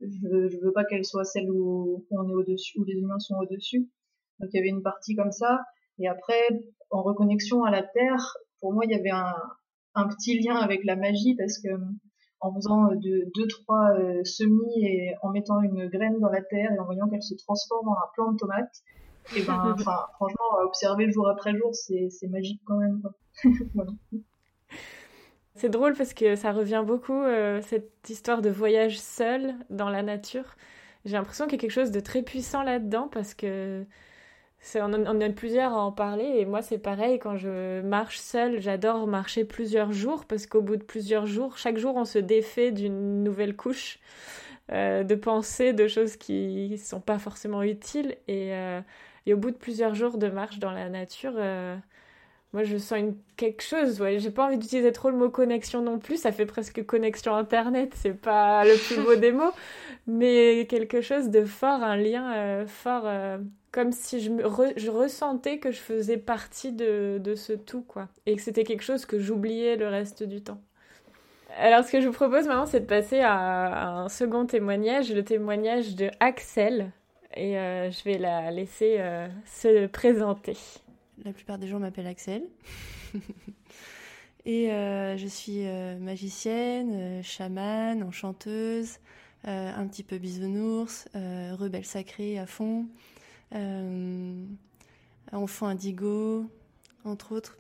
je 0.01 0.29
veux, 0.29 0.49
je 0.49 0.59
veux 0.59 0.73
pas 0.73 0.85
qu'elle 0.85 1.05
soit 1.05 1.25
celle 1.25 1.51
où, 1.51 2.05
on 2.11 2.29
est 2.29 2.35
au-dessus, 2.35 2.79
où 2.79 2.85
les 2.85 2.95
humains 2.95 3.19
sont 3.19 3.37
au-dessus. 3.37 3.89
Donc 4.41 4.51
il 4.53 4.57
y 4.57 4.61
avait 4.61 4.69
une 4.69 4.83
partie 4.83 5.15
comme 5.15 5.33
ça. 5.33 5.61
Et 5.99 6.09
après, 6.09 6.41
en 6.91 7.03
reconnexion 7.03 7.65
à 7.65 7.71
la 7.71 7.83
Terre, 7.83 8.37
pour 8.61 8.73
moi, 8.73 8.85
il 8.85 8.93
y 8.93 8.95
avait 8.95 9.11
un, 9.11 9.35
un 9.95 10.09
petit 10.09 10.41
lien 10.41 10.57
avec 10.57 10.85
la 10.85 10.97
magie 10.97 11.35
parce 11.37 11.59
que 11.59 11.69
en 12.41 12.55
faisant 12.55 12.95
de, 12.95 13.31
deux, 13.35 13.47
trois 13.49 13.91
euh, 13.99 14.23
semis 14.25 14.85
et 14.85 15.15
en 15.23 15.31
mettant 15.31 15.61
une 15.61 15.89
graine 15.89 16.19
dans 16.21 16.29
la 16.29 16.43
terre 16.43 16.71
et 16.73 16.79
en 16.79 16.85
voyant 16.85 17.09
qu'elle 17.09 17.23
se 17.23 17.35
transforme 17.35 17.89
en 17.89 17.95
un 17.95 18.09
plant 18.15 18.33
de 18.33 18.37
tomate, 18.37 18.83
et 19.37 19.43
ben, 19.43 19.75
enfin, 19.79 20.07
franchement, 20.15 20.63
observer 20.65 21.11
jour 21.11 21.29
après 21.29 21.57
jour, 21.57 21.75
c'est, 21.75 22.29
magique 22.29 22.63
quand 22.65 22.79
même. 22.79 23.03
Voilà. 23.75 23.93
C'est 25.59 25.71
drôle 25.71 25.95
parce 25.95 26.15
que 26.15 26.37
ça 26.37 26.53
revient 26.53 26.85
beaucoup, 26.87 27.21
euh, 27.21 27.61
cette 27.63 28.09
histoire 28.09 28.43
de 28.43 28.49
voyage 28.49 29.01
seul 29.01 29.57
dans 29.71 29.89
la 29.91 30.05
nature. 30.05 30.57
J'ai 31.05 31.15
l'impression 31.15 31.47
qu'il 31.47 31.55
y 31.55 31.57
a 31.57 31.61
quelque 31.61 31.73
chose 31.73 31.91
de 31.91 31.99
très 31.99 32.23
puissant 32.23 32.63
là-dedans 32.63 33.09
parce 33.11 33.35
que 33.35 33.85
on, 34.77 34.95
on 34.95 35.19
est 35.21 35.33
plusieurs 35.33 35.73
à 35.73 35.81
en 35.81 35.91
parler 35.91 36.27
et 36.37 36.45
moi 36.45 36.63
c'est 36.63 36.79
pareil 36.79 37.19
quand 37.19 37.37
je 37.37 37.81
marche 37.81 38.19
seule 38.19 38.61
j'adore 38.61 39.07
marcher 39.07 39.45
plusieurs 39.45 39.93
jours 39.93 40.25
parce 40.27 40.47
qu'au 40.47 40.63
bout 40.63 40.77
de 40.77 40.83
plusieurs 40.83 41.27
jours 41.27 41.59
chaque 41.59 41.79
jour 41.79 41.97
on 41.97 42.05
se 42.05 42.19
défait 42.19 42.73
d'une 42.73 43.23
nouvelle 43.23 43.55
couche 43.57 44.01
euh, 44.73 45.05
de 45.05 45.15
pensées 45.15 45.73
de 45.73 45.87
choses 45.89 46.17
qui 46.17 46.77
sont 46.79 47.01
pas 47.01 47.19
forcément 47.19 47.63
utiles 47.63 48.17
euh, 48.29 48.81
et, 49.27 49.35
au 49.35 49.37
bout 49.37 49.53
de 49.53 49.57
plusieurs 49.57 49.95
jours 49.95 50.19
de 50.19 50.29
marche 50.29 50.59
dans 50.59 50.73
la 50.73 50.89
nature 50.89 51.35
moi 52.53 52.65
je 52.65 52.79
sens 52.79 52.99
une, 52.99 53.17
quelque 53.37 53.63
chose, 53.63 54.01
ouais. 54.01 54.19
J'ai 54.19 54.31
pas 54.31 54.47
envie 54.47 54.57
d'utiliser 54.57 54.93
trop 54.93 55.11
le 55.11 55.17
mot 55.17 55.29
connexion 55.29 55.83
non 55.83 55.99
plus, 55.99 56.17
ça 56.17 56.33
fait 56.33 56.47
presque 56.47 56.85
connexion 56.87 57.35
internet, 57.35 57.93
c'est 57.95 58.15
pas 58.15 58.65
le 58.65 58.77
plus 58.77 59.03
beau 59.03 59.17
des 59.17 59.33
mots, 59.33 59.53
mais 60.07 60.67
quelque 60.69 61.03
chose 61.03 61.29
de 61.29 61.45
fort, 61.45 61.83
un 61.83 61.97
lien 61.97 62.33
euh, 62.35 62.67
fort, 62.67 63.03
euh, 63.05 63.39
comme 63.71 63.93
si 63.93 64.21
je, 64.21 64.91
ressentais 64.91 65.59
que 65.59 65.71
je 65.73 65.79
faisais 65.79 66.17
partie 66.17 66.73
de, 66.73 67.19
de 67.19 67.35
ce 67.35 67.53
tout, 67.53 67.83
quoi. 67.83 68.09
Et 68.25 68.37
que 68.37 68.43
c'était 68.43 68.65
quelque 68.65 68.85
chose 68.85 69.05
que 69.05 69.19
j'oubliais 69.19 69.77
le 69.77 69.89
reste 69.89 70.23
du 70.23 70.41
temps. 70.41 70.61
Alors, 71.59 71.85
ce 71.85 71.93
que 71.93 72.01
je 72.01 72.07
vous 72.07 72.15
propose 72.15 72.47
maintenant, 72.47 72.67
c'est 72.67 72.81
de 72.81 72.87
passer 72.87 73.21
à, 73.21 74.01
un 74.01 74.09
second 74.09 74.47
témoignage, 74.47 75.13
le 75.13 75.25
témoignage 75.25 75.97
de 75.97 76.11
Axel. 76.21 76.93
Et 77.35 77.59
euh, 77.59 77.91
je 77.91 78.05
vais 78.05 78.17
la 78.17 78.51
laisser 78.51 79.01
se 79.45 79.87
présenter. 79.87 80.57
La 81.25 81.33
plupart 81.33 81.59
des 81.59 81.69
gens 81.69 81.79
m'appellent 81.79 82.07
Axel. 82.07 82.43
Et 84.45 84.69
je 84.69 85.27
suis 85.27 85.65
magicienne, 86.01 87.23
chamane, 87.23 88.03
enchanteuse, 88.03 88.99
un 89.45 89.87
petit 89.87 90.03
peu 90.03 90.17
bisounours, 90.17 91.07
rebelle 91.15 91.85
sacrée 91.85 92.39
à 92.39 92.47
fond, 92.47 92.87
enfant 95.33 95.67
indigo, 95.67 96.47
entre 97.05 97.33
autres. 97.33 97.59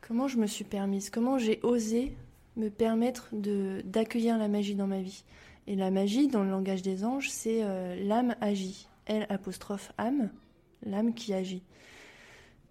Comment 0.00 0.28
je 0.28 0.38
me 0.38 0.46
suis 0.46 0.64
permise 0.64 1.10
Comment 1.10 1.36
j'ai 1.36 1.60
osé 1.62 2.16
me 2.56 2.70
permettre 2.70 3.28
d'accueillir 3.32 4.38
la 4.38 4.48
magie 4.48 4.76
dans 4.76 4.86
ma 4.86 5.02
vie? 5.02 5.24
Et 5.66 5.76
la 5.76 5.90
magie, 5.90 6.28
dans 6.28 6.42
le 6.42 6.50
langage 6.50 6.80
des 6.80 7.04
anges, 7.04 7.28
c'est 7.28 7.62
l'âme 8.02 8.34
agit. 8.40 8.88
L 9.06 9.26
apostrophe 9.28 9.92
âme, 9.98 10.30
l'âme 10.84 11.12
qui 11.12 11.34
agit. 11.34 11.62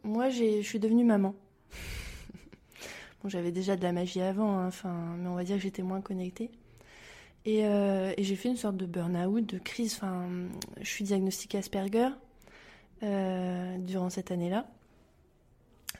Moi, 0.08 0.30
je 0.30 0.62
suis 0.62 0.80
devenue 0.80 1.04
maman. 1.04 1.36
bon, 3.22 3.28
j'avais 3.28 3.52
déjà 3.52 3.76
de 3.76 3.84
la 3.84 3.92
magie 3.92 4.22
avant, 4.22 4.58
hein, 4.58 4.70
mais 5.18 5.28
on 5.28 5.36
va 5.36 5.44
dire 5.44 5.58
que 5.58 5.62
j'étais 5.62 5.82
moins 5.82 6.00
connectée. 6.00 6.50
Et, 7.44 7.66
euh, 7.66 8.14
j'ai 8.18 8.38
fait 8.38 8.48
une 8.48 8.56
sorte 8.56 8.78
de 8.78 8.86
burn-out, 8.86 9.46
de 9.46 9.58
crise. 9.58 10.00
Je 10.80 10.90
suis 10.90 11.04
diagnostiquée 11.04 11.58
Asperger 11.58 12.08
euh, 13.04 13.78
durant 13.80 14.10
cette 14.10 14.32
année-là. 14.32 14.66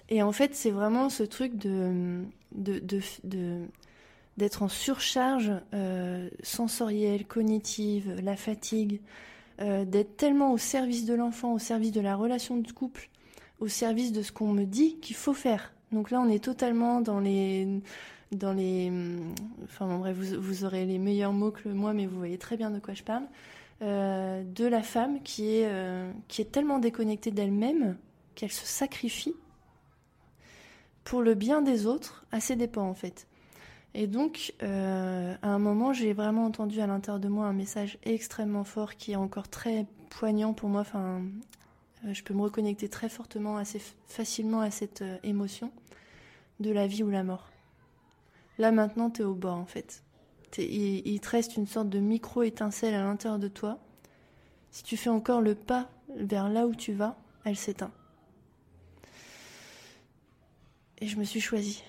Et 0.08 0.24
en 0.24 0.32
fait, 0.32 0.56
c'est 0.56 0.72
vraiment 0.72 1.10
ce 1.10 1.24
truc 1.24 1.58
de, 1.58 2.24
de, 2.54 3.66
d'être 4.38 4.64
en 4.64 4.70
surcharge 4.70 5.52
euh, 5.74 6.30
sensorielle, 6.44 7.28
cognitive, 7.28 8.22
la 8.24 8.38
fatigue, 8.38 9.02
d'être 9.60 10.16
tellement 10.16 10.54
au 10.54 10.58
service 10.58 11.06
de 11.06 11.14
l'enfant, 11.14 11.52
au 11.52 11.60
service 11.60 11.92
de 11.92 12.00
la 12.00 12.16
relation 12.16 12.58
de 12.58 12.72
couple, 12.72 13.10
au 13.60 13.68
service 13.68 14.12
de 14.12 14.22
ce 14.22 14.32
qu'on 14.32 14.52
me 14.54 14.66
dit 14.66 14.98
qu'il 15.00 15.16
faut 15.16 15.34
faire. 15.34 15.74
Donc 15.92 16.12
là, 16.12 16.20
on 16.20 16.30
est 16.30 16.44
totalement 16.44 17.02
dans 17.02 17.20
les, 17.20 17.82
dans 18.32 18.54
les, 18.54 18.92
enfin 19.64 19.88
bon, 19.88 20.00
bref, 20.00 20.18
vous, 20.18 20.42
vous, 20.42 20.66
aurez 20.66 20.86
les 20.86 21.00
meilleurs 21.00 21.34
mots 21.34 21.52
que 21.52 21.70
moi, 21.70 21.94
mais 21.94 22.06
vous 22.06 22.18
voyez 22.18 22.38
très 22.38 22.58
bien 22.58 22.72
de 22.72 22.80
quoi 22.80 22.94
je 22.94 23.04
parle. 23.04 23.24
Euh, 23.84 24.44
de 24.44 24.66
la 24.66 24.82
femme 24.82 25.22
qui 25.22 25.58
est, 25.58 25.68
euh, 25.68 26.12
qui 26.28 26.42
est 26.42 26.52
tellement 26.52 26.80
déconnectée 26.80 27.30
d'elle-même 27.30 27.96
qu'elle 28.34 28.52
se 28.52 28.66
sacrifie 28.66 29.36
pour 31.04 31.22
le 31.22 31.36
bien 31.36 31.62
des 31.62 31.86
autres 31.86 32.26
à 32.32 32.40
ses 32.40 32.56
dépens 32.56 32.90
en 32.90 32.96
fait. 32.96 33.28
Et 33.94 34.08
donc, 34.08 34.54
euh, 34.64 35.36
à 35.42 35.48
un 35.48 35.60
moment, 35.60 35.94
j'ai 35.94 36.14
vraiment 36.14 36.46
entendu 36.46 36.82
à 36.82 36.88
l'intérieur 36.88 37.20
de 37.20 37.28
moi 37.28 37.46
un 37.46 37.54
message 37.54 37.98
extrêmement 38.04 38.64
fort 38.64 38.96
qui 38.96 39.14
est 39.14 39.16
encore 39.16 39.48
très 39.48 39.86
poignant 40.10 40.54
pour 40.54 40.70
moi. 40.70 40.82
Enfin, 40.82 41.22
je 42.06 42.24
peux 42.24 42.34
me 42.34 42.42
reconnecter 42.42 42.90
très 42.90 43.10
fortement, 43.10 43.58
assez 43.58 43.82
facilement 44.08 44.62
à 44.62 44.72
cette 44.72 45.02
euh, 45.02 45.18
émotion 45.24 45.72
de 46.60 46.72
la 46.72 46.88
vie 46.88 47.04
ou 47.04 47.10
la 47.10 47.24
mort. 47.24 47.50
Là, 48.58 48.72
maintenant, 48.72 49.10
tu 49.10 49.22
es 49.22 49.26
au 49.26 49.36
bord, 49.36 49.58
en 49.58 49.66
fait. 49.66 50.04
Il, 50.58 51.20
te 51.20 51.30
reste 51.30 51.58
une 51.58 51.68
sorte 51.68 51.90
de 51.90 52.00
micro-étincelle 52.00 52.96
à 52.96 53.04
l'intérieur 53.04 53.38
de 53.40 53.48
toi. 53.48 53.80
Si 54.72 54.84
tu 54.84 54.98
fais 54.98 55.10
encore 55.10 55.42
le 55.42 55.56
pas 55.56 55.90
vers 56.16 56.50
là 56.50 56.66
où 56.66 56.74
tu 56.74 56.94
vas, 56.94 57.18
elle 57.44 57.58
s'éteint. 57.58 57.92
Et 61.00 61.08
je 61.08 61.18
me 61.18 61.24
suis 61.24 61.42
choisie. 61.42 61.84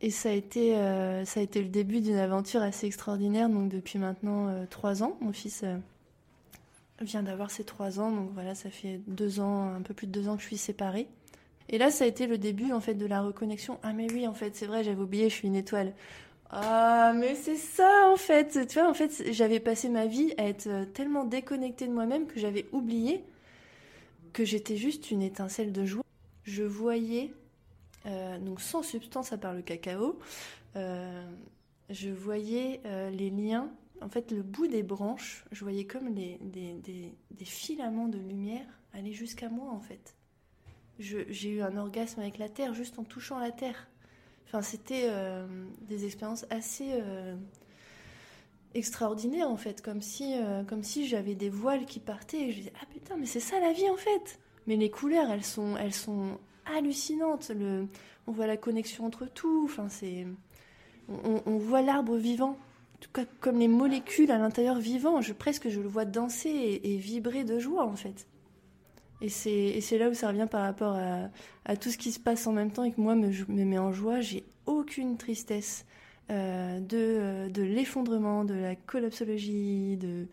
Et 0.00 0.10
ça 0.10 0.30
a 0.30 0.32
été, 0.32 0.76
euh, 0.76 1.24
ça 1.24 1.40
a 1.40 1.42
été 1.42 1.60
le 1.60 1.68
début 1.68 2.00
d'une 2.00 2.16
aventure 2.16 2.62
assez 2.62 2.86
extraordinaire. 2.86 3.48
Donc 3.48 3.68
depuis 3.68 3.98
maintenant 3.98 4.48
euh, 4.48 4.64
trois 4.70 5.02
ans, 5.02 5.16
mon 5.20 5.32
fils 5.32 5.62
euh, 5.64 5.76
vient 7.00 7.22
d'avoir 7.22 7.50
ses 7.50 7.64
trois 7.64 8.00
ans. 8.00 8.10
Donc 8.10 8.30
voilà, 8.32 8.54
ça 8.54 8.70
fait 8.70 9.00
deux 9.06 9.40
ans, 9.40 9.74
un 9.74 9.82
peu 9.82 9.94
plus 9.94 10.06
de 10.06 10.12
deux 10.12 10.28
ans 10.28 10.36
que 10.36 10.42
je 10.42 10.48
suis 10.48 10.58
séparée. 10.58 11.08
Et 11.68 11.78
là, 11.78 11.90
ça 11.90 12.04
a 12.04 12.06
été 12.06 12.26
le 12.26 12.38
début 12.38 12.72
en 12.72 12.80
fait 12.80 12.94
de 12.94 13.06
la 13.06 13.22
reconnexion. 13.22 13.78
Ah 13.82 13.92
mais 13.92 14.10
oui, 14.12 14.26
en 14.26 14.34
fait, 14.34 14.56
c'est 14.56 14.66
vrai, 14.66 14.84
j'avais 14.84 15.00
oublié, 15.00 15.28
je 15.28 15.34
suis 15.34 15.48
une 15.48 15.56
étoile. 15.56 15.92
Ah 16.50 17.12
mais 17.14 17.34
c'est 17.34 17.56
ça 17.56 18.08
en 18.10 18.16
fait. 18.16 18.66
Tu 18.66 18.78
vois, 18.78 18.88
en 18.88 18.94
fait, 18.94 19.32
j'avais 19.32 19.60
passé 19.60 19.88
ma 19.88 20.06
vie 20.06 20.32
à 20.38 20.44
être 20.44 20.84
tellement 20.94 21.24
déconnectée 21.24 21.86
de 21.86 21.92
moi-même 21.92 22.26
que 22.26 22.40
j'avais 22.40 22.66
oublié 22.72 23.24
que 24.32 24.44
j'étais 24.44 24.76
juste 24.76 25.10
une 25.10 25.22
étincelle 25.22 25.72
de 25.72 25.84
joie. 25.84 26.04
Je 26.44 26.62
voyais 26.62 27.32
euh, 28.06 28.38
donc 28.38 28.60
sans 28.60 28.82
substance 28.82 29.32
à 29.32 29.38
part 29.38 29.54
le 29.54 29.62
cacao, 29.62 30.18
euh, 30.76 31.24
je 31.90 32.10
voyais 32.10 32.80
euh, 32.86 33.10
les 33.10 33.30
liens, 33.30 33.70
en 34.00 34.08
fait 34.08 34.30
le 34.30 34.42
bout 34.42 34.66
des 34.66 34.82
branches, 34.82 35.44
je 35.52 35.62
voyais 35.64 35.84
comme 35.84 36.14
des, 36.14 36.38
filaments 37.44 38.08
de 38.08 38.18
lumière 38.18 38.66
aller 38.92 39.12
jusqu'à 39.12 39.48
moi 39.48 39.70
en 39.70 39.80
fait. 39.80 40.14
J'ai 40.98 41.50
eu 41.50 41.62
un 41.62 41.76
orgasme 41.76 42.20
avec 42.20 42.38
la 42.38 42.48
terre 42.48 42.74
juste 42.74 42.98
en 42.98 43.04
touchant 43.04 43.38
la 43.38 43.52
terre. 43.52 43.88
Enfin, 44.46 44.62
c'était 44.62 45.08
des 45.82 46.06
expériences 46.06 46.44
assez 46.50 47.00
extraordinaires 48.74 49.48
en 49.48 49.56
fait, 49.56 49.80
comme 49.80 50.02
si, 50.02 50.34
comme 50.66 50.82
si 50.82 51.06
j'avais 51.06 51.36
des 51.36 51.50
voiles 51.50 51.86
qui 51.86 52.00
partaient 52.00 52.48
et 52.48 52.50
je 52.50 52.56
disais 52.58 52.72
ah 52.82 52.86
putain 52.90 53.16
mais 53.16 53.26
c'est 53.26 53.40
ça 53.40 53.60
la 53.60 53.72
vie 53.72 53.88
en 53.88 53.96
fait. 53.96 54.40
Mais 54.66 54.76
les 54.76 54.90
couleurs 54.90 55.30
elles 55.30 55.44
sont, 55.44 55.76
elles 55.76 55.94
sont 55.94 56.38
hallucinante. 56.76 57.50
Le, 57.50 57.86
on 58.26 58.32
voit 58.32 58.46
la 58.46 58.56
connexion 58.56 59.06
entre 59.06 59.26
tout. 59.26 59.62
Enfin, 59.64 59.88
c'est, 59.88 60.26
on, 61.08 61.58
voit 61.58 61.82
l'arbre 61.82 62.16
vivant, 62.16 62.58
tout 63.00 63.10
cas 63.12 63.24
comme 63.40 63.58
les 63.58 63.68
molécules 63.68 64.30
à 64.30 64.38
l'intérieur 64.38 64.78
vivant. 64.78 65.20
Presque 65.38 65.68
je 65.68 65.80
le 65.80 65.88
vois 65.88 66.04
danser 66.04 66.80
et, 66.82 66.96
vibrer 66.96 67.44
de 67.44 67.58
joie 67.58 67.86
en 67.86 67.96
fait. 67.96 68.26
Et 69.20 69.28
c'est, 69.28 69.98
là 69.98 70.08
où 70.08 70.14
ça 70.14 70.28
revient 70.28 70.46
par 70.48 70.62
rapport 70.62 70.96
à, 71.64 71.76
tout 71.76 71.90
ce 71.90 71.98
qui 71.98 72.12
se 72.12 72.20
passe 72.20 72.46
en 72.46 72.52
même 72.52 72.70
temps 72.70 72.84
et 72.84 72.92
que 72.92 73.00
moi 73.00 73.14
me, 73.14 73.30
me 73.48 73.64
met 73.64 73.78
en 73.78 73.92
joie. 73.92 74.20
J'ai 74.20 74.44
aucune 74.66 75.16
tristesse 75.16 75.86
euh, 76.30 76.78
de, 76.78 77.50
de 77.50 77.62
l'effondrement, 77.62 78.44
de 78.44 78.54
la 78.54 78.76
collapsologie, 78.76 79.96
de 79.96 80.28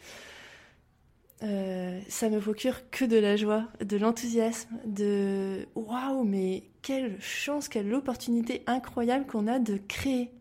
euh, 1.44 2.00
ça 2.08 2.30
me 2.30 2.40
procure 2.40 2.90
que 2.90 3.04
de 3.06 3.18
la 3.18 3.36
joie, 3.36 3.68
de 3.84 3.98
l'enthousiasme, 3.98 4.78
de 4.86 5.68
waouh, 5.76 6.24
mais 6.24 6.64
quelle 6.82 7.20
chance, 7.22 7.68
quelle 7.68 7.94
opportunité 7.94 8.64
incroyable 8.68 9.26
qu'on 9.26 9.48
a 9.48 9.60
de 9.60 9.78
créer, 9.78 10.32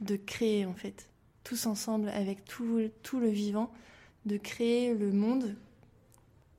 de 0.00 0.16
créer 0.16 0.64
en 0.64 0.74
fait, 0.74 1.08
tous 1.44 1.66
ensemble 1.66 2.08
avec 2.10 2.44
tout, 2.44 2.80
tout 3.02 3.20
le 3.20 3.28
vivant, 3.28 3.70
de 4.26 4.36
créer 4.36 4.94
le 4.94 5.12
monde 5.12 5.56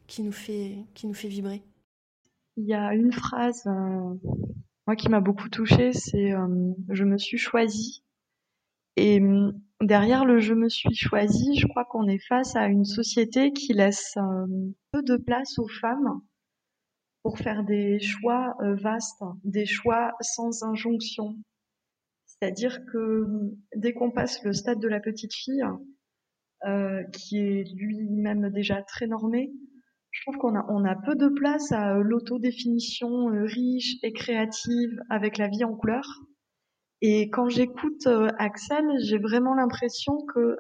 qui 0.08 0.22
nous 0.24 0.32
fait, 0.32 0.78
qui 0.94 1.08
nous 1.08 1.14
fait 1.14 1.28
vibrer. 1.28 1.62
Il 2.58 2.66
y 2.66 2.74
a 2.74 2.94
une 2.94 3.12
phrase, 3.12 3.64
euh, 3.66 4.14
moi 4.86 4.96
qui 4.96 5.10
m'a 5.10 5.22
beaucoup 5.22 5.50
touchée, 5.50 5.94
c'est 5.94 6.34
euh, 6.34 6.74
je 6.90 7.04
me 7.04 7.18
suis 7.18 7.38
choisie 7.38 8.04
et 8.96 9.20
hum, 9.20 9.60
derrière 9.82 10.26
le 10.26 10.40
je 10.40 10.54
me 10.54 10.70
suis 10.70 10.96
choisi, 10.96 11.58
je 11.58 11.68
crois 11.68 11.86
qu'on 11.86 12.08
est 12.08 12.26
face 12.28 12.56
à 12.56 12.68
une 12.68 12.86
société 12.86 13.52
qui 13.52 13.74
laisse 13.74 14.16
euh, 14.18 14.46
peu 14.92 15.02
de 15.02 15.18
place 15.18 15.58
aux 15.58 15.68
femmes 15.68 16.22
pour 17.24 17.40
faire 17.40 17.64
des 17.64 18.00
choix 18.00 18.56
euh, 18.62 18.76
vastes, 18.76 19.24
des 19.44 19.66
choix 19.66 20.12
sans 20.22 20.64
injonction. 20.64 21.38
C'est-à-dire 22.44 22.84
que 22.92 23.24
hum, 23.24 23.56
dès 23.74 23.94
qu'on 23.94 24.12
passe 24.12 24.44
le 24.44 24.52
stade 24.52 24.80
de 24.80 24.90
la 24.90 25.00
petite 25.00 25.34
fille, 25.34 25.64
euh, 26.66 27.02
qui 27.14 27.38
est 27.38 27.64
lui-même 27.74 28.50
déjà 28.50 28.82
très 28.84 29.08
normé, 29.08 29.54
je 30.12 30.22
trouve 30.24 30.36
qu'on 30.38 30.86
a, 30.86 30.96
peu 31.06 31.16
de 31.16 31.30
place 31.30 31.72
à 31.72 31.94
l'autodéfinition 32.00 33.28
riche 33.46 33.96
et 34.04 34.12
créative 34.12 34.92
avec 35.10 35.38
la 35.38 35.48
vie 35.48 35.64
en 35.64 35.74
couleur. 35.74 36.04
Et 37.02 37.30
quand 37.30 37.48
j'écoute 37.48 38.08
euh, 38.08 38.28
Axel, 38.40 38.86
j'ai 39.00 39.20
vraiment 39.20 39.56
l'impression 39.56 40.18
que 40.34 40.58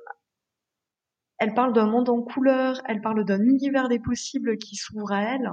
elle 1.38 1.54
parle 1.54 1.74
d'un 1.74 1.88
monde 1.88 2.08
en 2.08 2.22
couleur, 2.22 2.82
elle 2.88 3.02
parle 3.02 3.26
d'un 3.26 3.44
univers 3.44 3.90
des 3.90 4.00
possibles 4.00 4.58
qui 4.58 4.78
s'ouvre 4.78 5.12
à 5.12 5.36
elle, 5.36 5.50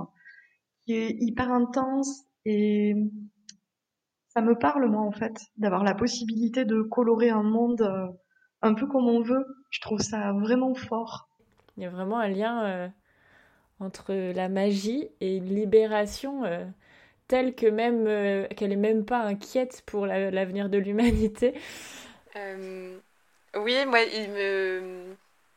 qui 0.85 0.93
est 0.93 1.17
hyper 1.19 1.51
intense 1.51 2.23
et 2.45 2.95
ça 4.33 4.41
me 4.41 4.55
parle 4.55 4.87
moi 4.87 5.03
en 5.03 5.13
fait 5.13 5.37
d'avoir 5.57 5.85
la 5.85 5.95
possibilité 5.95 6.65
de 6.65 6.83
colorer 6.83 7.31
un 7.31 7.43
monde 7.43 7.83
euh, 7.83 8.07
un 8.63 8.75
peu 8.75 8.87
comme 8.87 9.09
on 9.09 9.23
veut. 9.23 9.47
Je 9.71 9.81
trouve 9.81 10.01
ça 10.01 10.33
vraiment 10.33 10.75
fort. 10.75 11.29
Il 11.77 11.83
y 11.83 11.87
a 11.87 11.91
vraiment 11.91 12.19
un 12.19 12.29
lien 12.29 12.65
euh, 12.65 12.89
entre 13.79 14.13
la 14.13 14.49
magie 14.49 15.09
et 15.21 15.37
une 15.37 15.55
libération 15.55 16.45
telle 17.31 17.55
que 17.55 17.67
même 17.67 18.07
euh, 18.09 18.49
qu'elle 18.49 18.73
est 18.73 18.77
même 18.77 19.05
pas 19.05 19.21
inquiète 19.21 19.83
pour 19.87 20.05
l'avenir 20.05 20.69
de 20.69 20.79
l'humanité. 20.79 21.55
Euh, 22.35 22.99
oui, 23.55 23.87
moi, 23.87 24.01
il 24.03 24.31
me, 24.31 25.15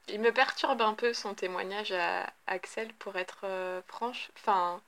il 0.08 0.22
me 0.22 0.32
perturbe 0.32 0.82
un 0.84 0.94
peu 0.94 1.14
son 1.14 1.34
témoignage 1.34 1.92
à 1.92 2.32
Axel, 2.46 2.94
pour 3.00 3.16
être 3.16 3.42
euh, 3.46 3.82
franche. 3.88 4.30
Enfin, 4.38 4.80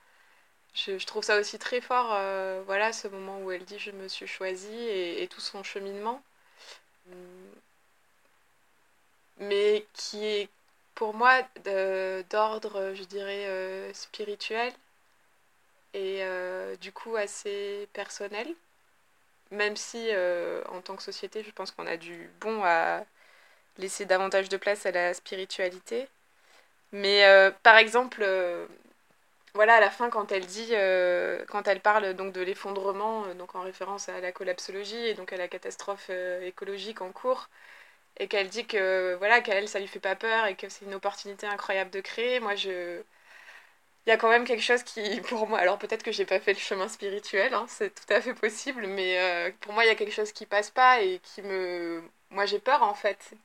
je, 0.75 1.05
trouve 1.05 1.23
ça 1.23 1.39
aussi 1.39 1.57
très 1.59 1.81
fort, 1.81 2.07
voilà, 2.65 2.93
ce 2.93 3.07
moment 3.07 3.39
où 3.41 3.51
elle 3.51 3.63
dit 3.65 3.79
je 3.79 3.91
me 3.91 4.07
suis 4.07 4.27
choisie 4.27 4.87
et, 4.89 5.27
tout 5.29 5.41
son 5.41 5.63
cheminement. 5.63 6.21
Mais 9.39 9.85
qui 9.93 10.25
est 10.25 10.49
pour 10.95 11.13
moi 11.13 11.41
d'ordre, 12.29 12.93
je 12.95 13.03
dirais, 13.03 13.91
spirituel 13.93 14.73
et 15.93 16.21
du 16.81 16.91
coup 16.91 17.15
assez 17.15 17.87
personnel. 17.93 18.47
Même 19.51 19.75
si 19.77 20.09
en 20.69 20.81
tant 20.81 20.95
que 20.95 21.03
société, 21.03 21.43
je 21.43 21.51
pense 21.51 21.71
qu'on 21.71 21.87
a 21.87 21.97
du 21.97 22.29
bon 22.41 22.63
à 22.63 23.03
laisser 23.77 24.05
davantage 24.05 24.49
de 24.49 24.57
place 24.57 24.85
à 24.85 24.91
la 24.91 25.13
spiritualité. 25.13 26.07
Mais 26.91 27.51
par 27.63 27.77
exemple, 27.77 28.25
voilà, 29.55 29.75
à 29.75 29.79
la 29.79 29.89
fin, 29.89 30.09
quand 30.09 30.31
elle 30.31 30.45
dit, 30.45 30.71
quand 31.49 31.67
elle 31.67 31.81
parle 31.81 32.13
donc 32.13 32.33
de 32.33 32.41
l'effondrement, 32.41 33.25
donc 33.35 33.55
en 33.55 33.61
référence 33.61 34.09
à 34.09 34.19
la 34.21 34.31
collapsologie 34.31 34.95
et 35.07 35.13
donc 35.15 35.33
à 35.33 35.37
la 35.37 35.47
catastrophe 35.47 36.09
écologique 36.43 37.01
en 37.01 37.11
cours, 37.11 37.49
et 38.17 38.27
qu'elle 38.27 38.49
dit 38.49 38.65
que 38.67 39.15
voilà 39.15 39.41
qu'elle 39.41 39.67
ça 39.69 39.79
lui 39.79 39.87
fait 39.87 39.99
pas 39.99 40.15
peur 40.15 40.45
et 40.47 40.55
que 40.55 40.69
c'est 40.69 40.85
une 40.85 40.93
opportunité 40.95 41.47
incroyable 41.47 41.91
de 41.91 42.01
créer 42.01 42.39
moi 42.39 42.55
je 42.55 43.03
il 44.05 44.09
y 44.09 44.13
a 44.13 44.17
quand 44.17 44.29
même 44.29 44.45
quelque 44.45 44.61
chose 44.63 44.83
qui 44.83 45.21
pour 45.29 45.47
moi 45.47 45.59
alors 45.59 45.77
peut-être 45.77 46.03
que 46.03 46.11
j'ai 46.11 46.25
pas 46.25 46.39
fait 46.39 46.53
le 46.53 46.59
chemin 46.59 46.87
spirituel 46.87 47.53
hein, 47.53 47.65
c'est 47.67 47.93
tout 47.93 48.11
à 48.13 48.21
fait 48.21 48.33
possible 48.33 48.87
mais 48.87 49.19
euh, 49.19 49.51
pour 49.61 49.73
moi 49.73 49.83
il 49.85 49.87
y 49.87 49.91
a 49.91 49.95
quelque 49.95 50.13
chose 50.13 50.31
qui 50.31 50.45
passe 50.45 50.69
pas 50.71 51.01
et 51.01 51.19
qui 51.19 51.41
me 51.41 52.01
moi 52.31 52.45
j'ai 52.45 52.59
peur 52.59 52.83
en 52.83 52.93
fait. 52.95 53.35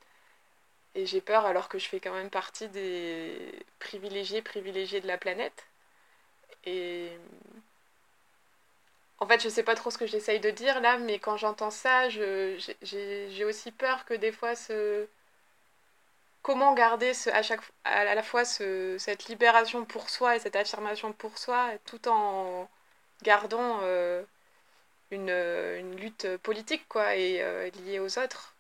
Et 0.95 1.05
j'ai 1.07 1.21
peur 1.21 1.47
alors 1.47 1.69
que 1.69 1.79
je 1.81 1.89
fais 1.89 1.99
quand 1.99 2.13
même 2.15 2.31
partie 2.31 2.69
des 2.69 3.53
privilégiés 3.81 4.41
privilégiés 4.43 5.01
de 5.01 5.09
la 5.09 5.19
planète 5.19 5.67
et 6.65 7.11
en 9.21 9.27
fait, 9.27 9.43
je 9.43 9.49
sais 9.51 9.63
pas 9.63 9.75
trop 9.75 9.91
ce 9.91 9.99
que 9.99 10.07
j'essaye 10.07 10.41
de 10.41 10.51
dire 10.51 10.81
là, 10.81 10.97
mais 10.99 11.19
quand 11.19 11.37
j'entends 11.37 11.71
ça, 11.71 12.09
j'ai 12.09 13.45
aussi 13.45 13.71
peur 13.71 14.05
que 14.07 14.15
des 14.15 14.33
fois 14.33 14.55
ce. 14.55 15.07
Comment 16.43 16.73
garder 16.73 17.13
ce, 17.13 17.29
à, 17.31 17.43
chaque, 17.43 17.61
à 17.85 18.15
la 18.15 18.23
fois 18.23 18.47
ce, 18.47 18.97
cette 18.99 19.27
libération 19.29 19.85
pour 19.85 20.09
soi 20.09 20.37
et 20.37 20.39
cette 20.39 20.57
affirmation 20.57 21.13
pour 21.13 21.37
soi, 21.37 21.69
tout 21.85 22.09
en 22.09 22.67
gardant 23.23 23.81
euh, 23.83 24.23
une, 25.11 25.29
une, 25.29 25.97
lutte 25.97 26.27
politique 26.39 26.89
quoi, 26.89 27.15
et 27.15 27.43
euh, 27.43 27.69
liée 27.85 28.01
aux 28.01 28.19
autres. 28.19 28.55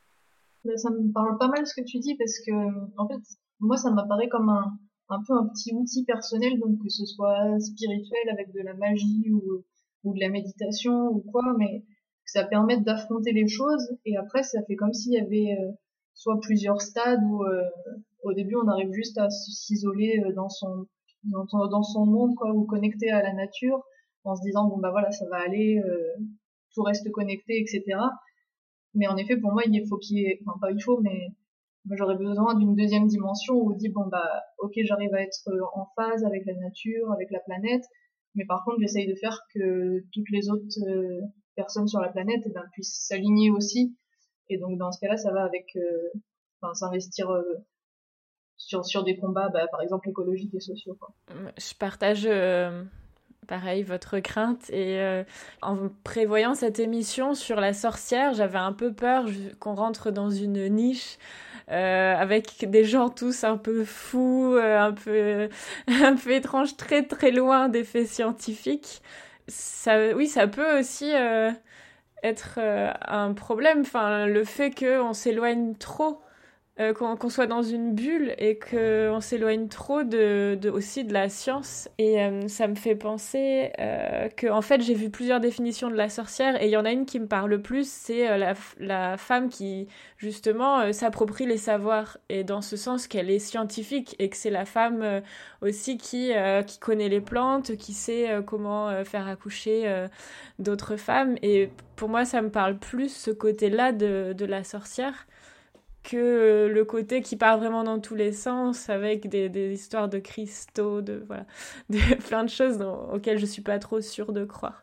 Ça 0.77 0.91
me 0.91 1.11
parle 1.11 1.39
pas 1.39 1.49
mal 1.49 1.67
ce 1.67 1.75
que 1.75 1.87
tu 1.87 1.99
dis 2.01 2.17
parce 2.17 2.39
que, 2.47 2.53
en 2.99 3.09
fait, 3.09 3.23
moi, 3.61 3.79
ça 3.79 3.91
m'apparaît 3.91 4.29
comme 4.29 4.51
un, 4.51 4.79
un 5.11 5.23
peu 5.27 5.35
un 5.35 5.47
petit 5.49 5.75
outil 5.75 6.05
personnel, 6.05 6.59
donc 6.59 6.83
que 6.83 6.89
ce 6.89 7.05
soit 7.05 7.59
spirituel 7.61 8.31
avec 8.33 8.53
de 8.53 8.61
la 8.61 8.75
magie 8.75 9.31
ou 9.33 9.65
ou 10.05 10.15
de 10.15 10.21
la 10.21 10.29
méditation 10.29 11.09
ou 11.09 11.21
quoi, 11.21 11.43
mais 11.59 11.81
que 11.81 12.31
ça 12.33 12.45
permette 12.45 12.83
d'affronter 12.85 13.33
les 13.33 13.49
choses. 13.49 13.97
Et 14.05 14.17
après, 14.17 14.43
ça 14.43 14.63
fait 14.63 14.77
comme 14.77 14.93
s'il 14.93 15.13
y 15.13 15.19
avait 15.19 15.57
euh, 15.61 15.73
soit 16.15 16.41
plusieurs 16.41 16.81
stades 16.81 17.23
où 17.25 17.45
euh, 17.45 17.63
au 18.23 18.33
début 18.33 18.57
on 18.57 18.69
arrive 18.69 18.93
juste 18.93 19.19
à 19.19 19.31
s'isoler 19.31 20.23
euh, 20.25 20.33
dans 20.35 20.49
son 20.49 20.87
dans, 21.25 21.83
son 21.83 22.07
monde 22.07 22.35
quoi 22.35 22.51
ou 22.53 22.65
connecté 22.65 23.11
à 23.11 23.23
la 23.23 23.35
nature 23.35 23.83
en 24.25 24.35
se 24.35 24.43
disant 24.43 24.69
bon 24.69 24.79
bah 24.79 24.91
voilà 24.91 25.11
ça 25.11 25.27
va 25.29 25.37
aller 25.37 25.79
tout 26.73 26.83
reste 26.83 27.11
connecté 27.11 27.61
etc 27.61 27.99
mais 28.95 29.07
en 29.07 29.19
effet 29.19 29.37
pour 29.37 29.53
moi 29.53 29.63
il 29.67 29.87
faut 29.87 29.99
qu'il 29.99 30.17
y 30.17 30.23
ait 30.23 30.41
enfin 30.47 30.59
pas 30.59 30.73
il 30.73 30.83
faut 30.83 30.99
mais 31.03 31.29
j'aurais 31.91 32.16
besoin 32.16 32.55
d'une 32.55 32.74
deuxième 32.74 33.07
dimension 33.07 33.55
où 33.55 33.72
on 33.72 33.76
dit 33.76 33.89
bon 33.89 34.07
bah 34.07 34.43
ok 34.59 34.72
j'arrive 34.85 35.14
à 35.14 35.22
être 35.22 35.49
en 35.74 35.87
phase 35.97 36.24
avec 36.24 36.45
la 36.47 36.55
nature 36.55 37.11
avec 37.12 37.31
la 37.31 37.41
planète 37.41 37.85
mais 38.35 38.45
par 38.45 38.64
contre, 38.64 38.78
j'essaye 38.81 39.09
de 39.09 39.14
faire 39.14 39.41
que 39.55 40.05
toutes 40.12 40.31
les 40.31 40.51
autres 40.51 40.64
euh, 40.87 41.20
personnes 41.57 41.89
sur 41.89 42.01
la 42.01 42.09
planète 42.09 42.43
eh 42.47 42.51
ben, 42.51 42.64
puissent 42.72 43.07
s'aligner 43.07 43.51
aussi. 43.51 43.97
Et 44.49 44.59
donc, 44.59 44.78
dans 44.78 44.93
ce 44.93 45.01
cas-là, 45.01 45.16
ça 45.16 45.33
va 45.33 45.45
avec 45.45 45.76
euh, 45.76 46.72
s'investir 46.74 47.31
euh, 47.31 47.43
sur, 48.57 48.85
sur 48.85 49.05
des 49.05 49.16
combats, 49.16 49.49
bah, 49.49 49.66
par 49.70 49.83
exemple, 49.83 50.09
écologiques 50.09 50.55
et 50.55 50.61
sociaux. 50.61 50.99
Je 51.57 51.74
partage 51.74 52.28
pareil 53.49 53.83
votre 53.83 54.20
crainte 54.20 54.70
et 54.70 55.24
en 55.62 55.89
prévoyant 56.05 56.55
cette 56.55 56.78
émission 56.78 57.35
sur 57.35 57.59
la 57.59 57.72
sorcière, 57.72 58.35
j'avais 58.35 58.59
un 58.59 58.72
peu 58.72 58.93
peur 58.93 59.26
qu'on 59.59 59.74
rentre 59.74 60.12
dans 60.12 60.31
une 60.31 60.68
niche 60.68 61.18
euh, 61.71 62.14
avec 62.16 62.68
des 62.68 62.85
gens 62.85 63.11
tous 63.11 63.45
un 63.45 63.57
peu 63.57 63.85
fous, 63.85 64.55
euh, 64.57 64.79
un 64.79 64.93
peu 64.93 65.49
un 65.89 66.16
peu 66.16 66.33
étranges, 66.33 66.77
très 66.77 67.05
très 67.05 67.31
loin 67.31 67.68
des 67.68 67.85
faits 67.85 68.09
scientifiques. 68.09 69.03
Ça, 69.49 70.14
oui, 70.16 70.27
ça 70.29 70.47
peut 70.49 70.79
aussi 70.79 71.12
euh, 71.14 71.51
être 72.23 72.59
un 72.61 73.33
problème. 73.35 73.81
Enfin, 73.83 74.27
le 74.27 74.45
fait 74.45 74.73
qu'on 74.73 75.12
s'éloigne 75.12 75.75
trop 75.77 76.21
euh, 76.81 76.95
qu'on 76.95 77.28
soit 77.28 77.47
dans 77.47 77.62
une 77.62 77.95
bulle 77.95 78.35
et 78.39 78.59
qu'on 78.59 79.20
s'éloigne 79.20 79.68
trop 79.68 80.03
de, 80.03 80.59
aussi 80.72 81.05
de 81.05 81.12
la 81.12 81.28
science. 81.28 81.91
Et 81.99 82.22
euh, 82.22 82.49
ça 82.49 82.68
me 82.68 82.74
fait 82.74 82.95
penser 82.95 83.70
euh, 83.78 84.28
que, 84.31 84.47
en 84.47 84.62
fait, 84.62 84.81
j'ai 84.81 84.95
vu 84.95 85.11
plusieurs 85.11 85.41
définitions 85.41 85.91
de 85.91 85.95
la 85.95 86.09
sorcière 86.09 86.62
et 86.62 86.68
il 86.68 86.70
y 86.70 86.78
en 86.78 86.87
a 86.87 86.91
une 86.91 87.05
qui 87.05 87.20
me 87.20 87.26
parle 87.26 87.51
le 87.51 87.61
plus, 87.61 87.87
c'est 87.87 88.39
la, 88.78 89.16
femme 89.18 89.51
qui, 89.51 89.89
justement, 90.16 90.91
s'approprie 90.95 91.45
les 91.45 91.59
savoirs. 91.59 92.16
Et 92.31 92.45
dans 92.45 92.62
ce 92.62 92.78
sens 92.78 93.07
qu'elle 93.09 93.31
est 93.31 93.41
scientifique 93.41 94.16
et 94.18 94.31
que 94.31 94.37
c'est 94.37 94.51
la 94.51 94.64
femme 94.64 95.20
aussi 95.61 95.99
qui, 95.99 96.33
qui 96.66 96.78
connaît 96.78 97.11
les 97.11 97.20
plantes, 97.20 97.76
qui 97.76 97.93
sait 97.93 98.41
comment 98.47 99.05
faire 99.05 99.28
accoucher 99.28 100.07
d'autres 100.59 100.97
femmes. 100.97 101.37
Et 101.43 101.70
pour 101.97 102.09
moi, 102.09 102.24
ça 102.24 102.41
me 102.41 102.51
parle 102.51 102.78
plus 102.78 103.14
ce 103.14 103.31
côté-là 103.31 103.93
de, 103.93 104.33
de 104.33 104.45
la 104.47 104.64
sorcière 104.64 105.26
que 106.03 106.69
le 106.73 106.85
côté 106.85 107.23
qui 107.23 107.37
part 107.37 107.59
vraiment 107.59 107.85
dans 107.85 108.01
tous 108.01 108.15
les 108.15 108.33
sens 108.33 108.89
avec 108.89 109.29
des, 109.29 109.73
histoires 109.73 110.09
de 110.09 110.19
cristaux, 110.19 111.03
de 111.03 111.23
voilà, 111.27 111.45
plein 112.29 112.45
de 112.45 112.51
choses 112.51 112.83
auxquelles 113.13 113.39
je 113.39 113.47
suis 113.47 113.63
pas 113.63 113.79
trop 113.79 114.01
sûre 114.01 114.33
de 114.33 114.45
croire. 114.45 114.83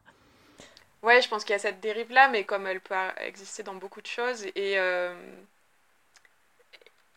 Ouais, 1.04 1.22
je 1.22 1.30
pense 1.30 1.44
qu'il 1.44 1.54
y 1.54 1.56
a 1.56 1.60
cette 1.60 1.80
dérive 1.80 2.12
là, 2.12 2.28
mais 2.30 2.44
comme 2.44 2.68
elle 2.68 2.82
peut 2.82 2.96
exister 3.20 3.64
dans 3.64 3.76
beaucoup 3.76 4.02
de 4.02 4.08
choses 4.08 4.46
et 4.56 4.78
euh, 4.80 5.14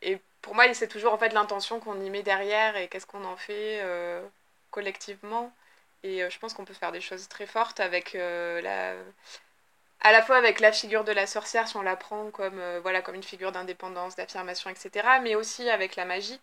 et 0.02 0.18
pour 0.42 0.54
moi, 0.54 0.72
c'est 0.74 0.88
toujours 0.88 1.12
en 1.12 1.18
fait 1.18 1.32
l'intention 1.32 1.80
qu'on 1.80 2.00
y 2.00 2.10
met 2.10 2.22
derrière 2.22 2.76
et 2.76 2.88
qu'est-ce 2.88 3.06
qu'on 3.06 3.24
en 3.24 3.36
fait 3.36 3.80
euh, 3.82 4.22
collectivement. 4.70 5.52
Et 6.02 6.22
euh, 6.22 6.30
je 6.30 6.38
pense 6.38 6.54
qu'on 6.54 6.64
peut 6.64 6.74
faire 6.74 6.92
des 6.92 7.00
choses 7.00 7.28
très 7.28 7.46
fortes 7.46 7.80
avec 7.80 8.14
la 8.14 8.94
à 10.02 10.12
la 10.12 10.22
fois 10.22 10.36
avec 10.36 10.60
la 10.60 10.72
figure 10.72 11.04
de 11.04 11.12
la 11.12 11.26
sorcière, 11.26 11.68
si 11.68 11.76
on 11.76 11.82
la 11.82 11.96
prend 11.96 12.30
comme, 12.30 12.58
euh, 12.58 12.80
voilà, 12.80 13.02
comme 13.02 13.14
une 13.14 13.22
figure 13.22 13.52
d'indépendance, 13.52 14.16
d'affirmation, 14.16 14.70
etc., 14.70 15.06
mais 15.22 15.34
aussi 15.34 15.68
avec 15.68 15.96
la 15.96 16.04
magie 16.04 16.40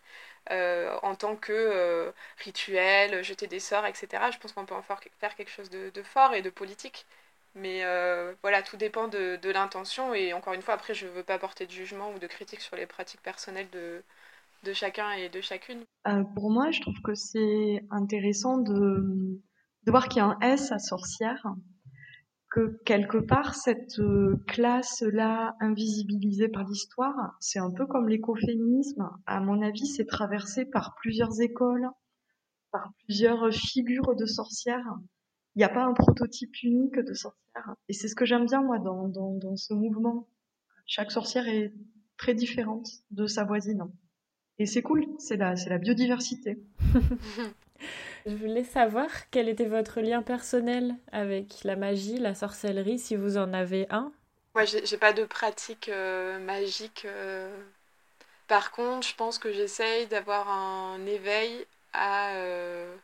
euh, 0.51 0.95
en 1.01 1.15
tant 1.15 1.35
que 1.35 1.51
euh, 1.53 2.11
rituel, 2.37 3.23
jeter 3.23 3.47
des 3.47 3.59
sorts, 3.59 3.85
etc. 3.85 4.07
Je 4.31 4.37
pense 4.37 4.53
qu'on 4.53 4.65
peut 4.65 4.75
en 4.75 4.83
faire 4.83 5.35
quelque 5.35 5.49
chose 5.51 5.69
de, 5.69 6.03
fort 6.03 6.33
et 6.33 6.41
de 6.41 6.49
politique. 6.49 7.05
Mais 7.55 7.81
voilà, 8.43 8.61
tout 8.61 8.77
dépend 8.77 9.07
de, 9.07 9.39
l'intention. 9.51 10.13
Et 10.13 10.33
encore 10.33 10.53
une 10.53 10.61
fois, 10.61 10.75
après, 10.75 10.93
je 10.93 11.07
ne 11.07 11.11
veux 11.11 11.23
pas 11.23 11.39
porter 11.39 11.65
de 11.65 11.71
jugement 11.71 12.11
ou 12.11 12.19
de 12.19 12.27
critique 12.27 12.61
sur 12.61 12.75
les 12.75 12.85
pratiques 12.85 13.21
personnelles 13.23 13.69
de, 13.71 14.03
de 14.63 14.73
chacun 14.73 15.11
et 15.13 15.29
de 15.29 15.41
chacune. 15.41 15.83
pour 16.35 16.51
moi, 16.51 16.69
je 16.69 16.81
trouve 16.81 17.01
que 17.03 17.15
c'est 17.15 17.83
intéressant 17.89 18.59
de 18.59 19.41
voir 19.87 20.07
qu'il 20.07 20.21
y 20.21 20.25
a 20.25 20.27
un 20.27 20.39
S 20.41 20.71
à 20.71 20.77
sorcière 20.77 21.43
que 22.57 22.81
quelque 22.85 23.19
part 23.19 23.53
cette 23.53 23.99
euh, 23.99 24.43
classe-là 24.47 25.55
invisibilisée 25.59 26.47
par 26.47 26.63
l'histoire, 26.63 27.37
c'est 27.39 27.59
un 27.59 27.69
peu 27.69 27.85
comme 27.85 28.09
l'écoféminisme. 28.09 29.07
À 29.27 29.39
mon 29.41 29.61
avis, 29.61 29.85
c'est 29.85 30.07
traversé 30.07 30.65
par 30.65 30.95
plusieurs 30.95 31.39
écoles, 31.39 31.87
par 32.71 32.93
plusieurs 33.03 33.53
figures 33.53 34.15
de 34.15 34.25
sorcières. 34.25 34.87
Il 35.53 35.59
n'y 35.59 35.65
a 35.65 35.69
pas 35.69 35.85
un 35.85 35.93
prototype 35.93 36.63
unique 36.63 36.97
de 36.97 37.13
sorcière. 37.13 37.75
Et 37.89 37.93
c'est 37.93 38.07
ce 38.07 38.15
que 38.15 38.25
j'aime 38.25 38.47
bien, 38.47 38.63
moi, 38.63 38.79
dans, 38.79 39.07
dans, 39.07 39.35
dans 39.35 39.55
ce 39.55 39.75
mouvement. 39.75 40.27
Chaque 40.87 41.11
sorcière 41.11 41.47
est 41.47 41.75
très 42.17 42.33
différente 42.33 42.87
de 43.11 43.27
sa 43.27 43.43
voisine. 43.43 43.83
Et 44.59 44.65
c'est 44.65 44.81
cool, 44.81 45.05
c'est 45.19 45.37
la, 45.37 45.55
c'est 45.55 45.69
la 45.69 45.77
biodiversité. 45.77 46.57
Je 48.25 48.35
voulais 48.35 48.63
savoir 48.63 49.07
quel 49.31 49.47
était 49.47 49.65
votre 49.65 50.01
lien 50.01 50.21
personnel 50.21 50.95
avec 51.11 51.63
la 51.63 51.75
magie, 51.75 52.17
la 52.17 52.35
sorcellerie, 52.35 52.99
si 52.99 53.15
vous 53.15 53.37
en 53.37 53.53
avez 53.53 53.87
un. 53.89 54.11
Moi, 54.55 54.65
j'ai 54.65 54.97
pas 54.97 55.13
de 55.13 55.23
pratique 55.23 55.87
euh, 55.89 56.39
magique. 56.39 57.05
Euh. 57.05 57.55
Par 58.47 58.71
contre, 58.71 59.07
je 59.07 59.15
pense 59.15 59.37
que 59.37 59.53
j'essaye 59.53 60.07
d'avoir 60.07 60.49
un 60.49 61.05
éveil 61.05 61.65
à, 61.93 62.33
euh, 62.35 62.95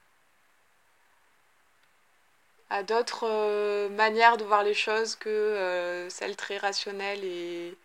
à 2.69 2.81
d'autres 2.83 3.87
manières 3.89 4.37
de 4.37 4.43
voir 4.43 4.63
les 4.63 4.73
choses 4.73 5.15
que 5.15 6.07
celles 6.09 6.35
très 6.35 6.57
rationnelles 6.57 7.23
et 7.23 7.77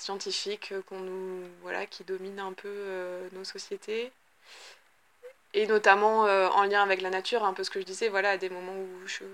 scientifiques 0.00 0.72
qu'on 0.88 1.00
nous 1.00 1.42
voilà 1.62 1.86
qui 1.86 2.04
dominent 2.04 2.40
un 2.40 2.52
peu 2.52 3.28
nos 3.32 3.44
sociétés 3.44 4.12
et 5.52 5.66
notamment 5.66 6.26
euh, 6.26 6.48
en 6.50 6.64
lien 6.64 6.82
avec 6.82 7.00
la 7.02 7.10
nature, 7.10 7.44
un 7.44 7.52
peu 7.52 7.64
ce 7.64 7.70
que 7.70 7.80
je 7.80 7.84
disais, 7.84 8.08
voilà, 8.08 8.30
à 8.30 8.36
des 8.36 8.50
moments 8.50 8.76
où 8.76 9.06
je, 9.06 9.24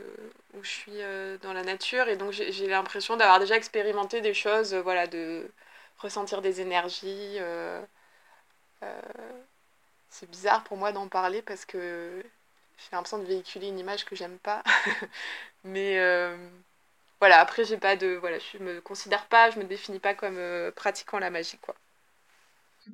où 0.54 0.62
je 0.62 0.68
suis 0.68 1.02
euh, 1.02 1.36
dans 1.42 1.52
la 1.52 1.62
nature. 1.62 2.08
Et 2.08 2.16
donc 2.16 2.32
j'ai 2.32 2.66
l'impression 2.68 3.16
d'avoir 3.16 3.38
déjà 3.40 3.56
expérimenté 3.56 4.20
des 4.22 4.34
choses, 4.34 4.74
euh, 4.74 4.80
voilà, 4.82 5.06
de 5.06 5.50
ressentir 5.98 6.42
des 6.42 6.60
énergies. 6.60 7.38
c'est 10.10 10.30
bizarre 10.30 10.64
pour 10.64 10.76
moi 10.76 10.92
d'en 10.92 11.08
parler 11.08 11.42
parce 11.42 11.64
que 11.64 12.22
j'ai 12.78 12.88
l'impression 12.92 13.18
de 13.18 13.24
véhiculer 13.24 13.68
une 13.68 13.78
image 13.78 14.04
que 14.04 14.16
j'aime 14.16 14.38
pas. 14.38 14.62
Mais 15.64 15.98
voilà, 17.20 17.40
après, 17.40 17.64
j'ai 17.64 17.78
pas 17.78 17.96
de. 17.96 18.16
Voilà, 18.20 18.38
je 18.38 18.62
me 18.62 18.80
considère 18.80 19.26
pas, 19.28 19.50
je 19.50 19.58
me 19.58 19.64
définis 19.64 19.98
pas 19.98 20.14
comme 20.14 20.38
pratiquant 20.74 21.18
la 21.18 21.30
magie, 21.30 21.58
quoi. 21.58 21.74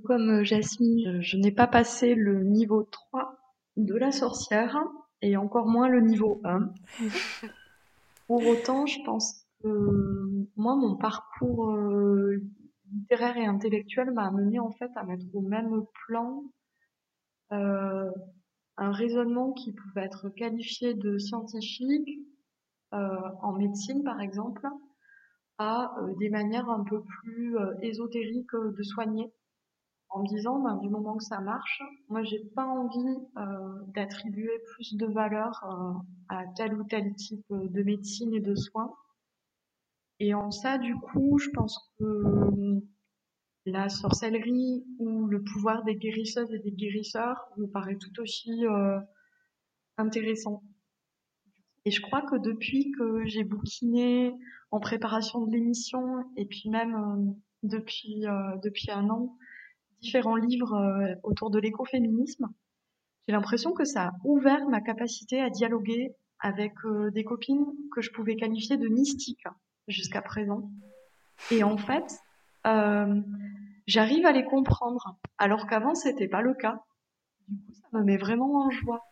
Comme 0.04 0.42
Jasmine, 0.42 1.20
je 1.20 1.36
n'ai 1.36 1.52
pas 1.52 1.66
passé 1.66 2.14
le 2.14 2.42
niveau 2.42 2.82
3 2.84 3.36
de 3.76 3.94
la 3.94 4.10
sorcière 4.10 4.78
et 5.20 5.36
encore 5.36 5.66
moins 5.66 5.88
le 5.88 6.00
niveau 6.00 6.40
1. 6.44 6.70
Pour 8.26 8.46
autant, 8.46 8.86
je 8.86 8.98
pense 9.04 9.44
que 9.62 9.68
moi, 10.56 10.76
mon 10.76 10.96
parcours 10.96 11.74
littéraire 12.92 13.36
et 13.36 13.46
intellectuel 13.46 14.10
m'a 14.10 14.26
amené 14.26 14.58
en 14.58 14.70
fait 14.70 14.90
à 14.96 15.04
mettre 15.04 15.24
au 15.34 15.40
même 15.40 15.84
plan 16.06 16.44
euh, 17.52 18.10
un 18.76 18.92
raisonnement 18.92 19.52
qui 19.52 19.72
pouvait 19.72 20.04
être 20.04 20.28
qualifié 20.30 20.94
de 20.94 21.18
scientifique 21.18 22.08
euh, 22.08 22.31
en 22.92 23.52
médecine 23.52 24.02
par 24.02 24.20
exemple 24.20 24.66
à 25.58 25.94
euh, 25.98 26.14
des 26.18 26.30
manières 26.30 26.68
un 26.68 26.84
peu 26.84 27.02
plus 27.02 27.56
ésotériques 27.82 28.54
de 28.54 28.82
soigner 28.82 29.32
en 30.08 30.22
me 30.22 30.28
disant 30.28 30.60
ben, 30.60 30.76
du 30.76 30.90
moment 30.90 31.16
que 31.16 31.24
ça 31.24 31.40
marche, 31.40 31.82
moi 32.08 32.22
j'ai 32.22 32.44
pas 32.54 32.66
envie 32.66 33.16
d'attribuer 33.94 34.62
plus 34.74 34.96
de 34.96 35.06
valeur 35.06 35.64
à 36.28 36.44
tel 36.56 36.74
ou 36.74 36.84
tel 36.84 37.14
type 37.14 37.46
de 37.50 37.82
médecine 37.82 38.34
et 38.34 38.40
de 38.40 38.54
soins 38.54 38.92
et 40.24 40.34
en 40.34 40.52
ça, 40.52 40.78
du 40.78 40.94
coup, 40.94 41.36
je 41.38 41.50
pense 41.50 41.76
que 41.98 42.04
euh, 42.04 42.80
la 43.66 43.88
sorcellerie 43.88 44.84
ou 45.00 45.26
le 45.26 45.42
pouvoir 45.42 45.82
des 45.82 45.96
guérisseuses 45.96 46.54
et 46.54 46.60
des 46.60 46.70
guérisseurs 46.70 47.48
me 47.56 47.66
paraît 47.66 47.96
tout 47.96 48.20
aussi 48.20 48.64
euh, 48.64 49.00
intéressant. 49.96 50.62
Et 51.84 51.90
je 51.90 52.00
crois 52.00 52.22
que 52.22 52.36
depuis 52.36 52.92
que 52.92 53.24
j'ai 53.24 53.44
bouquiné 53.44 54.32
en 54.70 54.80
préparation 54.80 55.44
de 55.44 55.52
l'émission 55.52 56.24
et 56.36 56.46
puis 56.46 56.70
même 56.70 56.94
euh, 56.94 57.32
depuis 57.62 58.24
depuis 58.62 58.90
un 58.90 59.08
an 59.10 59.36
différents 60.00 60.36
livres 60.36 61.16
autour 61.22 61.50
de 61.50 61.60
l'écoféminisme, 61.60 62.48
j'ai 63.26 63.32
l'impression 63.32 63.72
que 63.72 63.84
ça 63.84 64.08
a 64.08 64.12
ouvert 64.24 64.68
ma 64.68 64.80
capacité 64.80 65.40
à 65.40 65.48
dialoguer 65.48 66.12
avec 66.40 66.72
des 67.12 67.22
copines 67.22 67.66
que 67.94 68.00
je 68.00 68.10
pouvais 68.10 68.34
qualifier 68.34 68.76
de 68.76 68.88
mystiques 68.88 69.46
jusqu'à 69.86 70.22
présent. 70.22 70.70
Et 71.50 71.62
en 71.62 71.76
fait, 71.76 72.20
euh, 72.66 73.20
j'arrive 73.86 74.26
à 74.26 74.32
les 74.32 74.44
comprendre, 74.44 75.16
alors 75.38 75.66
qu'avant 75.66 75.94
c'était 75.94 76.28
pas 76.28 76.42
le 76.42 76.54
cas. 76.54 76.82
Du 77.48 77.58
coup, 77.58 77.72
ça 77.74 77.88
me 77.92 78.04
met 78.04 78.16
vraiment 78.16 78.64
en 78.64 78.70
joie. 78.70 79.04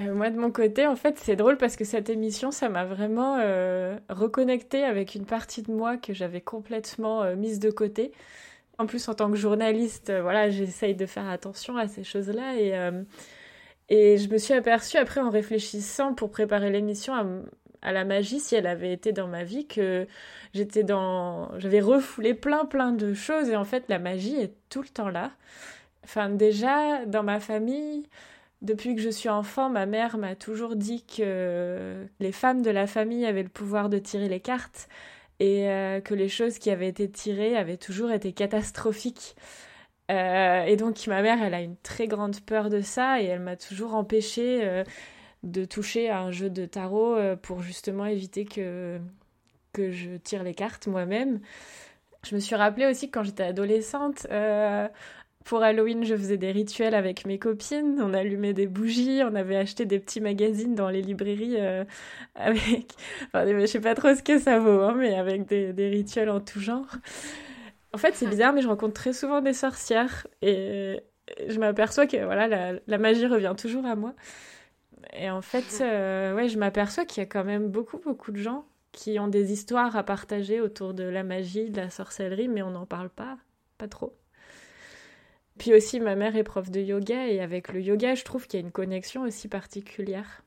Euh, 0.00 0.14
moi, 0.14 0.30
de 0.30 0.38
mon 0.38 0.50
côté, 0.50 0.86
en 0.86 0.96
fait, 0.96 1.18
c'est 1.18 1.36
drôle 1.36 1.58
parce 1.58 1.76
que 1.76 1.84
cette 1.84 2.08
émission, 2.08 2.50
ça 2.50 2.68
m'a 2.70 2.84
vraiment 2.84 3.36
euh, 3.40 3.98
avec 4.08 5.14
une 5.14 5.26
partie 5.26 5.62
de 5.62 5.70
moi 5.70 5.96
que 5.98 6.14
j'avais 6.14 6.40
complètement 6.40 7.22
euh, 7.22 7.36
mise 7.36 7.60
de 7.60 7.70
côté. 7.70 8.12
En 8.78 8.86
plus, 8.86 9.08
en 9.08 9.14
tant 9.14 9.30
que 9.30 9.36
journaliste, 9.36 10.12
voilà, 10.22 10.50
j'essaye 10.50 10.94
de 10.94 11.06
faire 11.06 11.28
attention 11.28 11.76
à 11.76 11.88
ces 11.88 12.04
choses-là 12.04 12.56
et 12.56 12.72
et 13.88 14.16
je 14.18 14.28
me 14.28 14.38
suis 14.38 14.54
aperçue 14.54 14.96
après 14.96 15.20
en 15.20 15.30
réfléchissant 15.30 16.14
pour 16.14 16.30
préparer 16.30 16.70
l'émission 16.70 17.14
à, 17.14 17.26
à 17.82 17.92
la 17.92 18.04
magie 18.04 18.40
si 18.40 18.54
elle 18.54 18.66
avait 18.66 18.92
été 18.92 19.12
dans 19.12 19.28
ma 19.28 19.44
vie 19.44 19.66
que 19.66 20.06
j'étais 20.54 20.82
dans 20.84 21.50
j'avais 21.58 21.80
refoulé 21.80 22.34
plein 22.34 22.64
plein 22.64 22.92
de 22.92 23.12
choses 23.14 23.48
et 23.50 23.56
en 23.56 23.64
fait 23.64 23.84
la 23.88 23.98
magie 23.98 24.36
est 24.36 24.54
tout 24.70 24.82
le 24.82 24.88
temps 24.88 25.10
là. 25.10 25.32
Enfin 26.04 26.30
déjà 26.30 27.04
dans 27.06 27.22
ma 27.22 27.40
famille 27.40 28.08
depuis 28.62 28.94
que 28.94 29.00
je 29.00 29.10
suis 29.10 29.28
enfant, 29.28 29.68
ma 29.68 29.86
mère 29.86 30.18
m'a 30.18 30.36
toujours 30.36 30.76
dit 30.76 31.04
que 31.04 32.06
les 32.20 32.32
femmes 32.32 32.62
de 32.62 32.70
la 32.70 32.86
famille 32.86 33.26
avaient 33.26 33.42
le 33.42 33.48
pouvoir 33.48 33.88
de 33.88 33.98
tirer 33.98 34.28
les 34.28 34.40
cartes 34.40 34.88
et 35.40 35.68
euh, 35.68 36.00
que 36.00 36.14
les 36.14 36.28
choses 36.28 36.60
qui 36.60 36.70
avaient 36.70 36.88
été 36.88 37.10
tirées 37.10 37.56
avaient 37.56 37.76
toujours 37.76 38.12
été 38.12 38.32
catastrophiques. 38.32 39.34
Euh, 40.12 40.62
et 40.64 40.76
donc 40.76 41.04
ma 41.08 41.22
mère, 41.22 41.42
elle 41.42 41.54
a 41.54 41.60
une 41.60 41.76
très 41.78 42.06
grande 42.06 42.40
peur 42.40 42.70
de 42.70 42.80
ça 42.80 43.20
et 43.20 43.24
elle 43.24 43.40
m'a 43.40 43.56
toujours 43.56 43.96
empêchée 43.96 44.60
euh, 44.62 44.84
de 45.42 45.64
toucher 45.64 46.08
à 46.08 46.20
un 46.20 46.30
jeu 46.30 46.48
de 46.48 46.64
tarot 46.64 47.16
pour 47.42 47.62
justement 47.62 48.06
éviter 48.06 48.44
que, 48.44 49.00
que 49.72 49.90
je 49.90 50.16
tire 50.18 50.44
les 50.44 50.54
cartes 50.54 50.86
moi-même. 50.86 51.40
Je 52.24 52.36
me 52.36 52.40
suis 52.40 52.54
rappelé 52.54 52.86
aussi 52.86 53.10
quand 53.10 53.24
j'étais 53.24 53.42
adolescente, 53.42 54.28
pour 55.44 55.62
Halloween, 55.62 56.04
je 56.04 56.16
faisais 56.16 56.36
des 56.36 56.52
rituels 56.52 56.94
avec 56.94 57.26
mes 57.26 57.38
copines. 57.38 58.00
On 58.00 58.14
allumait 58.14 58.52
des 58.52 58.66
bougies, 58.66 59.22
on 59.24 59.34
avait 59.34 59.56
acheté 59.56 59.84
des 59.84 59.98
petits 59.98 60.20
magazines 60.20 60.74
dans 60.74 60.88
les 60.88 61.02
librairies 61.02 61.56
euh, 61.58 61.84
avec. 62.34 62.94
Enfin, 63.26 63.46
je 63.46 63.66
sais 63.66 63.80
pas 63.80 63.94
trop 63.94 64.14
ce 64.14 64.22
que 64.22 64.38
ça 64.38 64.58
vaut, 64.58 64.80
hein, 64.80 64.94
mais 64.96 65.14
avec 65.14 65.46
des, 65.46 65.88
rituels 65.88 66.30
en 66.30 66.40
tout 66.40 66.60
genre. 66.60 66.86
En 67.92 67.98
fait, 67.98 68.14
c'est 68.14 68.26
bizarre, 68.26 68.52
mais 68.52 68.62
je 68.62 68.68
rencontre 68.68 68.94
très 68.94 69.12
souvent 69.12 69.40
des 69.40 69.52
sorcières 69.52 70.26
et 70.40 71.00
je 71.46 71.58
m'aperçois 71.58 72.06
que 72.06 72.24
voilà, 72.24 72.48
la, 72.48 72.72
la, 72.86 72.98
magie 72.98 73.26
revient 73.26 73.54
toujours 73.56 73.84
à 73.84 73.96
moi. 73.96 74.14
Et 75.12 75.30
en 75.30 75.42
fait, 75.42 75.80
euh, 75.82 76.34
ouais, 76.34 76.48
je 76.48 76.58
m'aperçois 76.58 77.04
qu'il 77.04 77.22
y 77.22 77.26
a 77.26 77.28
quand 77.28 77.44
même 77.44 77.68
beaucoup, 77.68 77.98
beaucoup 77.98 78.32
de 78.32 78.38
gens 78.38 78.64
qui 78.92 79.18
ont 79.18 79.28
des 79.28 79.52
histoires 79.52 79.96
à 79.96 80.04
partager 80.04 80.60
autour 80.60 80.94
de 80.94 81.04
la 81.04 81.22
magie, 81.22 81.70
de 81.70 81.76
la 81.80 81.90
sorcellerie, 81.90 82.48
mais 82.48 82.62
on 82.62 82.70
n'en 82.70 82.86
parle 82.86 83.10
pas, 83.10 83.38
pas 83.78 83.88
trop. 83.88 84.14
Puis 85.58 85.74
aussi, 85.74 86.00
ma 86.00 86.16
mère 86.16 86.36
est 86.36 86.44
prof 86.44 86.70
de 86.70 86.80
yoga, 86.80 87.28
et 87.28 87.40
avec 87.40 87.72
le 87.72 87.80
yoga, 87.80 88.14
je 88.14 88.24
trouve 88.24 88.46
qu'il 88.46 88.60
y 88.60 88.62
a 88.62 88.66
une 88.66 88.72
connexion 88.72 89.22
aussi 89.22 89.48
particulière. 89.48 90.42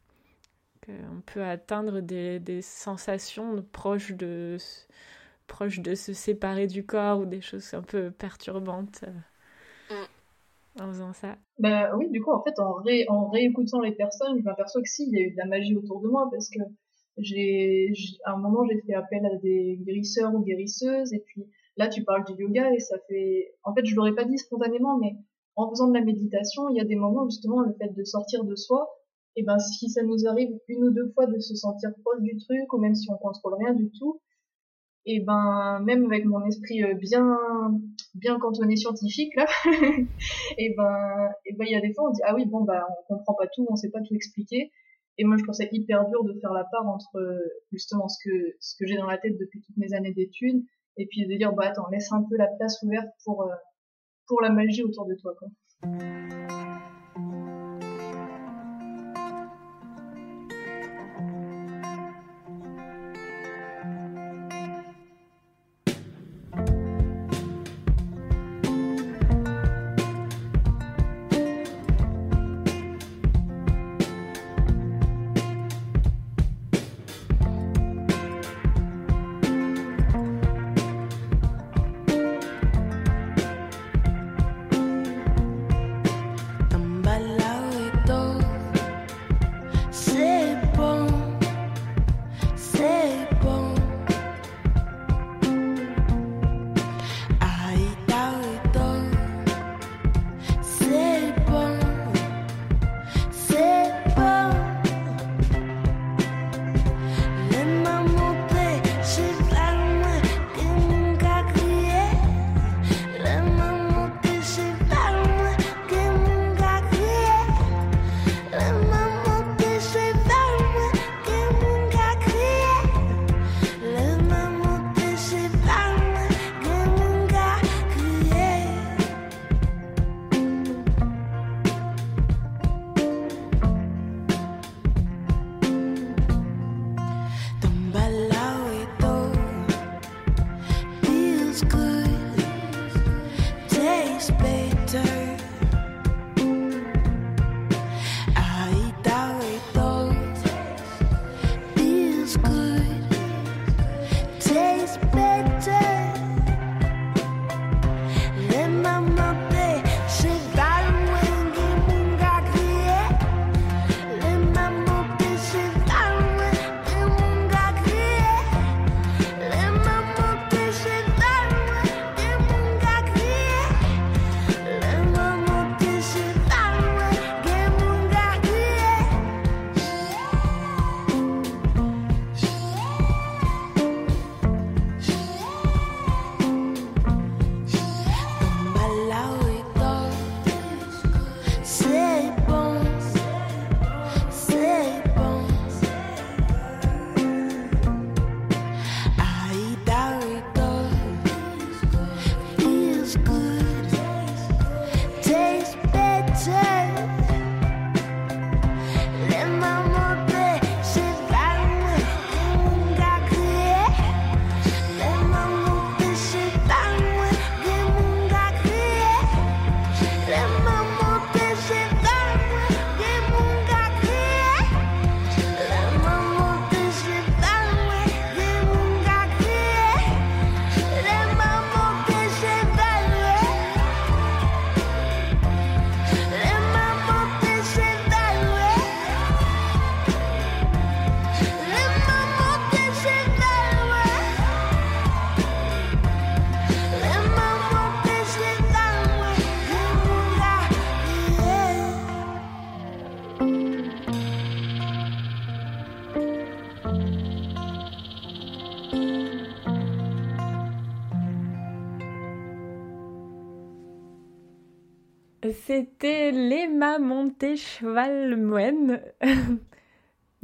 On 0.88 1.22
peut 1.26 1.44
atteindre 1.44 2.00
des, 2.02 2.40
des 2.40 2.62
sensations 2.62 3.66
proches 3.72 4.14
de, 4.14 4.58
proches 5.48 5.80
de 5.80 5.96
se 5.96 6.14
séparer 6.14 6.68
du 6.68 6.86
corps 6.86 7.20
ou 7.20 7.26
des 7.26 7.42
choses 7.42 7.74
un 7.74 7.82
peu 7.82 8.12
perturbantes 8.12 9.04
en 10.80 10.88
faisant 10.88 11.14
ça 11.14 11.38
Ben 11.60 11.90
oui, 11.98 12.10
du 12.10 12.22
coup, 12.22 12.32
en 12.32 12.42
fait, 12.44 12.60
en, 12.60 12.74
ré, 12.74 13.06
en 13.08 13.30
réécoutant 13.30 13.82
les 13.82 13.94
personnes, 13.94 14.38
je 14.38 14.44
m'aperçois 14.44 14.82
que 14.82 14.90
si, 14.90 15.08
il 15.08 15.18
y 15.18 15.22
a 15.22 15.28
eu 15.28 15.32
de 15.32 15.38
la 15.38 15.46
magie 15.46 15.76
autour 15.76 16.02
de 16.02 16.08
moi 16.08 16.28
parce 16.32 16.50
que 16.50 16.60
j'ai, 17.18 17.92
à 18.26 18.34
un 18.34 18.38
moment, 18.38 18.66
j'ai 18.70 18.82
fait 18.82 18.94
appel 18.94 19.26
à 19.26 19.38
des 19.38 19.80
guérisseurs 19.82 20.34
ou 20.34 20.44
guérisseuses 20.44 21.14
et 21.14 21.24
puis 21.26 21.46
là, 21.78 21.88
tu 21.90 22.04
parles 22.04 22.26
du 22.26 22.42
yoga 22.42 22.72
et 22.74 22.80
ça 22.80 22.98
fait, 23.08 23.54
en 23.64 23.74
fait, 23.74 23.86
je 23.86 23.96
l'aurais 23.96 24.16
pas 24.16 24.26
dit 24.26 24.38
spontanément, 24.38 24.98
mais 24.98 25.16
en 25.56 25.70
faisant 25.70 25.88
de 25.88 25.94
la 25.94 26.04
méditation, 26.04 26.70
il 26.70 26.78
y 26.78 26.82
a 26.82 26.86
des 26.86 26.96
moments, 26.96 27.28
justement, 27.30 27.62
le 27.62 27.74
fait 27.74 27.94
de 27.94 28.04
sortir 28.04 28.44
de 28.44 28.56
soi, 28.56 28.90
et 29.36 29.44
ben, 29.44 29.60
si 29.60 29.90
ça 29.90 30.04
nous 30.04 30.28
arrive 30.28 30.50
une 30.68 30.86
ou 30.86 30.92
deux 30.92 31.12
fois 31.14 31.28
de 31.28 31.40
se 31.40 31.56
sentir 31.56 31.92
proche 32.04 32.22
du 32.22 32.38
truc, 32.38 32.72
ou 32.74 32.78
même 32.78 32.96
si 32.96 33.10
on 33.12 33.18
contrôle 33.18 33.56
rien 33.56 33.74
du 33.74 33.92
tout, 33.92 34.22
et 35.06 35.20
ben 35.20 35.80
même 35.84 36.06
avec 36.06 36.26
mon 36.26 36.44
esprit 36.46 36.84
euh, 36.84 36.96
bien 36.96 37.38
bien 38.16 38.40
cantonné 38.40 38.76
scientifique 38.76 39.36
là 39.36 39.46
et 40.58 40.74
ben 40.76 41.30
et 41.46 41.54
ben 41.54 41.66
il 41.68 41.72
y 41.72 41.76
a 41.76 41.82
des 41.82 41.94
fois 41.94 42.10
on 42.10 42.12
dit 42.12 42.22
ah 42.24 42.34
oui 42.34 42.46
bon 42.46 42.64
bah 42.64 42.88
on 42.90 43.16
comprend 43.16 43.36
pas 43.36 43.48
tout 43.54 43.66
on 43.70 43.76
sait 43.76 43.92
pas 43.92 44.02
tout 44.02 44.16
expliquer. 44.16 44.72
Et 45.18 45.24
moi 45.24 45.38
je 45.38 45.44
trouve 45.44 45.56
ça 45.56 45.64
hyper 45.72 46.10
dur 46.10 46.24
de 46.26 46.34
faire 46.42 46.52
la 46.52 46.66
part 46.66 46.88
entre 46.88 47.20
justement 47.72 48.10
ce 48.10 48.18
que 48.24 48.56
ce 48.60 48.76
que 48.78 48.86
j'ai 48.86 48.98
dans 48.98 49.06
la 49.06 49.18
tête 49.18 49.38
depuis 49.38 49.62
toutes 49.62 49.78
mes 49.78 49.94
années 49.94 50.14
d'études 50.14 50.64
et 50.98 51.06
puis 51.08 51.26
de 51.28 51.36
dire 51.36 51.54
bah 51.54 51.68
attends 51.68 51.88
laisse 51.92 52.12
un 52.12 52.24
peu 52.24 52.38
la 52.38 52.48
place 52.48 52.82
ouverte 52.84 53.08
pour 53.24 53.44
euh, 53.44 53.56
pour 54.28 54.42
la 54.42 54.50
magie 54.50 54.84
autour 54.84 55.06
de 55.06 55.16
toi 55.16 55.34
quoi. 55.38 55.48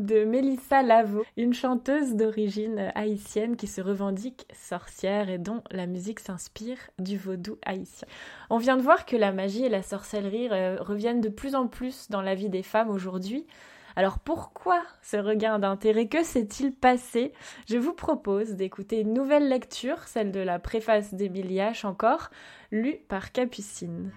De 0.01 0.25
Mélissa 0.25 0.83
Lavo, 0.83 1.23
une 1.37 1.53
chanteuse 1.53 2.15
d'origine 2.15 2.91
haïtienne 2.95 3.55
qui 3.55 3.67
se 3.67 3.81
revendique 3.81 4.47
sorcière 4.53 5.29
et 5.29 5.37
dont 5.37 5.63
la 5.71 5.85
musique 5.85 6.19
s'inspire 6.19 6.77
du 6.99 7.17
vaudou 7.17 7.57
haïtien. 7.65 8.07
On 8.49 8.57
vient 8.57 8.77
de 8.77 8.81
voir 8.81 9.05
que 9.05 9.15
la 9.15 9.31
magie 9.31 9.65
et 9.65 9.69
la 9.69 9.83
sorcellerie 9.83 10.49
euh, 10.51 10.77
reviennent 10.79 11.21
de 11.21 11.29
plus 11.29 11.55
en 11.55 11.67
plus 11.67 12.09
dans 12.09 12.21
la 12.21 12.35
vie 12.35 12.49
des 12.49 12.63
femmes 12.63 12.89
aujourd'hui. 12.89 13.45
Alors 13.95 14.19
pourquoi 14.19 14.81
ce 15.01 15.17
regain 15.17 15.59
d'intérêt? 15.59 16.07
Que 16.07 16.23
s'est-il 16.23 16.73
passé? 16.73 17.33
Je 17.67 17.77
vous 17.77 17.93
propose 17.93 18.51
d'écouter 18.51 19.01
une 19.01 19.13
nouvelle 19.13 19.49
lecture, 19.49 20.03
celle 20.07 20.31
de 20.31 20.39
la 20.39 20.59
préface 20.59 21.13
d'Émilie 21.13 21.57
H 21.57 21.85
encore, 21.85 22.29
lue 22.71 22.97
par 23.07 23.31
Capucine. 23.31 24.11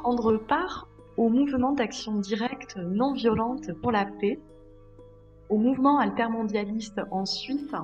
Prendre 0.00 0.38
part 0.38 0.86
au 1.18 1.28
mouvement 1.28 1.72
d'action 1.72 2.16
directe 2.16 2.76
non 2.78 3.12
violente 3.12 3.70
pour 3.82 3.92
la 3.92 4.06
paix, 4.06 4.40
au 5.50 5.58
mouvement 5.58 5.98
altermondialiste 5.98 7.02
ensuite, 7.10 7.74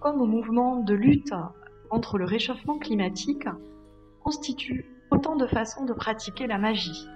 comme 0.00 0.22
au 0.22 0.26
mouvement 0.26 0.76
de 0.76 0.94
lutte 0.94 1.34
contre 1.90 2.16
le 2.16 2.24
réchauffement 2.24 2.78
climatique, 2.78 3.46
constitue 4.24 4.86
autant 5.10 5.36
de 5.36 5.46
façons 5.46 5.84
de 5.84 5.92
pratiquer 5.92 6.46
la 6.46 6.56
magie. 6.56 7.06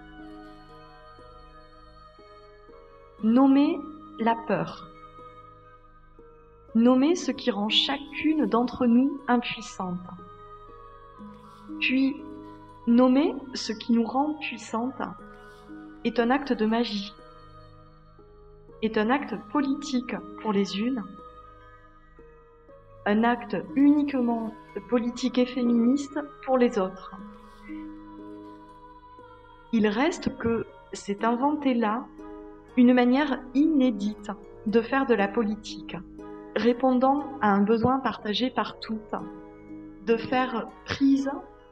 Nommer 3.22 3.78
la 4.18 4.34
peur. 4.46 4.90
Nommer 6.74 7.14
ce 7.16 7.30
qui 7.32 7.50
rend 7.50 7.70
chacune 7.70 8.46
d'entre 8.46 8.86
nous 8.86 9.18
impuissante. 9.28 9.98
Puis 11.80 12.16
Nommer 12.90 13.36
ce 13.54 13.72
qui 13.72 13.92
nous 13.92 14.02
rend 14.02 14.34
puissantes 14.40 15.00
est 16.02 16.18
un 16.18 16.28
acte 16.28 16.52
de 16.52 16.66
magie, 16.66 17.12
est 18.82 18.98
un 18.98 19.10
acte 19.10 19.36
politique 19.52 20.16
pour 20.42 20.52
les 20.52 20.76
unes, 20.80 21.04
un 23.06 23.22
acte 23.22 23.56
uniquement 23.76 24.52
politique 24.88 25.38
et 25.38 25.46
féministe 25.46 26.18
pour 26.44 26.58
les 26.58 26.80
autres. 26.80 27.14
Il 29.72 29.86
reste 29.86 30.36
que 30.38 30.66
c'est 30.92 31.22
inventé 31.22 31.74
là 31.74 32.08
une 32.76 32.92
manière 32.92 33.40
inédite 33.54 34.32
de 34.66 34.80
faire 34.80 35.06
de 35.06 35.14
la 35.14 35.28
politique, 35.28 35.96
répondant 36.56 37.24
à 37.40 37.52
un 37.52 37.60
besoin 37.60 38.00
partagé 38.00 38.50
par 38.50 38.80
toutes, 38.80 39.14
de 40.06 40.16
faire 40.16 40.66
prise 40.86 41.30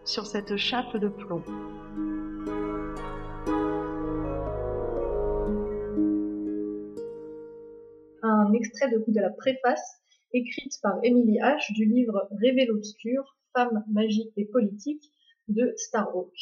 sur 0.08 0.26
cette 0.26 0.56
chape 0.56 0.96
de 0.96 1.08
plomb. 1.08 1.42
Un 8.22 8.52
extrait 8.54 8.90
de, 8.90 9.20
la 9.20 9.28
préface 9.28 10.00
écrite 10.32 10.72
par 10.82 10.98
Emily 11.02 11.36
H. 11.40 11.74
du 11.74 11.84
livre 11.84 12.26
Révél 12.40 12.70
obscur, 12.70 13.36
Femmes, 13.54 13.84
magie 13.90 14.32
et 14.38 14.46
politique 14.46 15.12
de 15.48 15.74
Starhawk. 15.76 16.32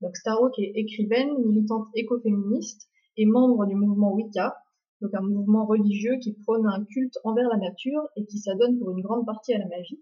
Donc 0.00 0.16
Starhawk 0.16 0.58
est 0.58 0.72
écrivaine, 0.74 1.36
militante 1.44 1.88
écoféministe 1.94 2.88
et 3.18 3.26
membre 3.26 3.66
du 3.66 3.74
mouvement 3.74 4.14
Wicca, 4.14 4.56
donc 5.02 5.12
un 5.12 5.20
mouvement 5.20 5.66
religieux 5.66 6.16
qui 6.22 6.32
prône 6.32 6.66
un 6.66 6.82
culte 6.86 7.18
envers 7.22 7.48
la 7.50 7.58
nature 7.58 8.08
et 8.16 8.24
qui 8.24 8.38
s'adonne 8.38 8.78
pour 8.78 8.92
une 8.92 9.02
grande 9.02 9.26
partie 9.26 9.52
à 9.52 9.58
la 9.58 9.66
magie. 9.66 10.00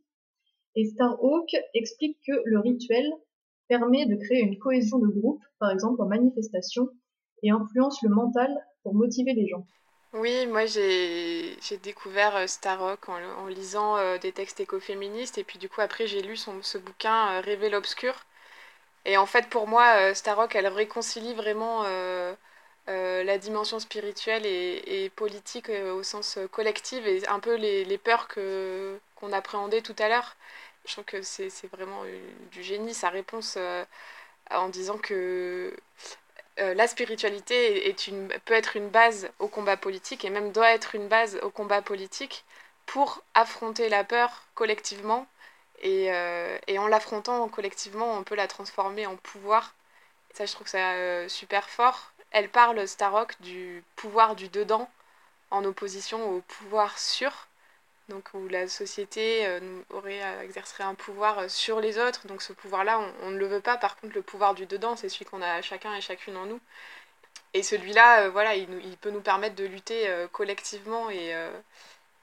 Et 0.75 0.87
Starhawk 0.87 1.55
explique 1.75 2.19
que 2.27 2.33
le 2.45 2.61
rituel 2.61 3.13
permet 3.69 4.07
de 4.07 4.17
créer 4.17 4.41
une 4.41 4.59
cohésion 4.59 4.99
de 4.99 5.09
groupe, 5.09 5.43
par 5.59 5.71
exemple 5.71 6.01
en 6.03 6.07
manifestation, 6.07 6.89
et 7.43 7.51
influence 7.51 8.03
le 8.03 8.11
mental 8.11 8.51
pour 8.83 8.95
motiver 8.95 9.33
les 9.33 9.49
gens. 9.49 9.67
Oui, 10.15 10.47
moi 10.47 10.67
j'ai 10.67 11.57
découvert 11.83 12.37
euh, 12.37 12.47
Starhawk 12.47 13.09
en, 13.09 13.47
lisant 13.47 13.97
euh, 13.97 14.19
des 14.19 14.33
textes 14.33 14.61
écoféministes 14.61 15.39
et 15.39 15.45
puis 15.45 15.59
du 15.59 15.71
coup 15.71 15.81
après 15.81 16.07
j'ai 16.07 16.21
lu 16.21 16.37
son, 16.37 16.63
ce 16.63 16.77
bouquin 16.77 17.39
euh, 17.39 17.41
Révèle 17.41 17.75
obscur. 17.75 18.15
Et 19.07 19.17
en 19.17 19.27
fait 19.27 19.49
pour 19.49 19.67
moi 19.69 20.15
Starhawk 20.15 20.55
elle 20.55 20.69
réconcilie 20.69 21.35
vraiment 21.35 21.85
la 22.87 23.39
dimension 23.39 23.79
spirituelle 23.81 24.47
et, 24.47 25.11
politique 25.17 25.71
au 25.71 26.03
sens 26.03 26.39
collectif 26.53 27.05
et 27.07 27.27
un 27.29 27.41
peu 27.41 27.57
les, 27.57 27.85
les 27.85 27.99
peurs 27.99 28.29
qu'on 28.29 29.33
appréhendait 29.33 29.83
tout 29.83 29.97
à 29.99 30.09
l'heure. 30.09 30.37
Je 30.85 30.93
trouve 30.93 31.05
que 31.05 31.23
c'est 31.23 31.49
vraiment 31.73 32.03
du 32.51 32.63
génie, 32.63 32.95
sa 32.95 33.09
réponse 33.09 33.55
euh, 33.57 33.85
en 34.51 34.69
disant 34.69 34.99
que 34.99 35.75
euh, 36.59 36.75
la 36.75 36.87
spiritualité 36.89 37.89
est 37.89 38.09
une, 38.09 38.29
peut 38.45 38.55
être 38.55 38.77
une 38.77 38.89
base 38.89 39.31
au 39.39 39.49
combat 39.49 39.77
politique 39.77 40.25
et 40.25 40.31
même 40.31 40.53
doit 40.53 40.71
être 40.73 40.95
une 40.95 41.09
base 41.09 41.39
au 41.43 41.51
combat 41.51 41.83
politique 41.83 42.45
pour 42.87 43.23
affronter 43.35 43.89
la 43.89 44.05
peur 44.05 44.45
collectivement. 44.55 45.27
Et, 45.83 46.13
euh, 46.13 46.59
et 46.69 46.79
en 46.79 46.89
l'affrontant 46.89 47.49
collectivement, 47.49 48.17
on 48.19 48.25
peut 48.25 48.37
la 48.37 48.49
transformer 48.49 49.07
en 49.07 49.17
pouvoir. 49.17 49.75
ça, 50.35 50.47
je 50.47 50.53
trouve 50.53 50.69
ça 50.69 51.29
super 51.29 51.69
fort. 51.71 52.13
Elle 52.33 52.49
parle, 52.51 52.87
Starrock, 52.89 53.41
du 53.41 53.85
pouvoir 53.97 54.37
du 54.37 54.49
dedans 54.49 54.89
en 55.51 55.65
opposition 55.65 56.31
au 56.31 56.41
pouvoir 56.41 56.99
sur, 56.99 57.49
donc 58.09 58.31
où 58.35 58.49
la 58.49 58.69
société 58.69 59.47
aurait 59.91 60.21
exercerait 60.45 60.85
un 60.85 60.95
pouvoir 60.95 61.49
sur 61.51 61.81
les 61.81 61.99
autres. 61.99 62.27
Donc 62.27 62.43
ce 62.43 62.53
pouvoir-là, 62.53 63.01
on, 63.23 63.31
ne 63.31 63.39
le 63.39 63.47
veut 63.47 63.61
pas. 63.61 63.77
Par 63.77 63.97
contre, 63.97 64.15
le 64.15 64.23
pouvoir 64.23 64.55
du 64.55 64.67
dedans, 64.67 64.97
c'est 64.97 65.09
celui 65.09 65.25
qu'on 65.25 65.43
a 65.43 65.63
chacun 65.63 65.95
et 65.95 66.01
chacune 66.01 66.37
en 66.37 66.47
nous. 66.47 66.61
Et 67.55 67.63
celui-là, 67.63 68.29
voilà, 68.31 68.55
il, 68.55 68.69
il, 68.85 68.97
peut 68.99 69.11
nous 69.11 69.21
permettre 69.21 69.57
de 69.57 69.65
lutter 69.65 70.09
collectivement 70.33 71.09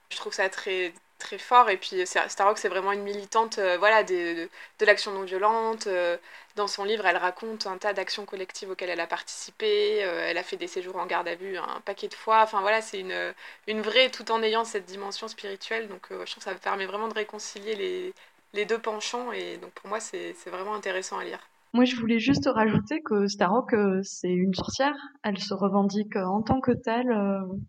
je 0.10 0.16
trouve 0.18 0.34
ça 0.34 0.50
très 0.50 0.94
très 1.20 1.38
fort. 1.38 1.70
Et 1.70 1.78
puis 1.78 2.06
Starrock, 2.06 2.58
c'est 2.58 2.70
vraiment 2.70 2.92
une 2.92 3.04
militante 3.04 3.60
euh, 3.60 3.78
voilà, 3.78 4.04
de, 4.04 4.50
de, 4.80 4.86
l'action 4.86 5.12
non 5.12 5.24
violente. 5.24 5.86
Euh, 5.88 6.18
dans 6.56 6.68
son 6.68 6.84
livre, 6.84 7.06
elle 7.06 7.18
raconte 7.18 7.68
un 7.68 7.78
tas 7.78 7.94
d'actions 7.94 8.26
collectives 8.26 8.72
auxquelles 8.72 8.90
elle 8.90 9.00
a 9.00 9.08
participé. 9.08 10.04
Euh, 10.04 10.26
elle 10.28 10.38
a 10.38 10.44
fait 10.44 10.58
des 10.58 10.68
séjours 10.68 10.96
en 10.96 11.06
garde 11.06 11.28
à 11.28 11.36
vue 11.36 11.58
un 11.58 11.82
paquet 11.86 12.08
de 12.08 12.16
fois. 12.16 12.42
Enfin 12.42 12.62
voilà, 12.62 12.82
c'est 12.82 13.00
une, 13.00 13.34
une 13.68 13.82
vraie, 13.82 14.10
tout 14.10 14.32
en 14.32 14.42
ayant 14.42 14.64
cette 14.64 14.86
dimension 14.86 15.28
spirituelle. 15.28 15.88
Donc 15.88 16.08
je 16.10 16.32
trouve 16.32 16.44
que 16.44 16.50
ça 16.50 16.56
permet 16.56 16.88
vraiment 16.88 17.10
de 17.10 17.14
réconcilier 17.14 17.76
les, 17.76 18.14
les 18.54 18.66
deux 18.66 18.80
penchants. 18.80 19.32
Et 19.32 19.58
donc 19.58 19.72
pour 19.72 19.90
moi, 19.90 20.00
c'est 20.00 20.34
vraiment 20.48 20.74
intéressant 20.74 21.20
à 21.20 21.24
lire. 21.24 21.40
Moi, 21.74 21.86
je 21.86 21.96
voulais 21.98 22.18
juste 22.18 22.50
rajouter 22.52 23.00
que 23.04 23.28
Starrock, 23.28 23.76
c'est 24.02 24.28
une 24.28 24.56
sorcière. 24.56 24.96
Elle 25.24 25.38
se 25.38 25.54
revendique 25.54 26.16
en 26.16 26.42
tant 26.42 26.62
que 26.62 26.72
telle 26.72 27.14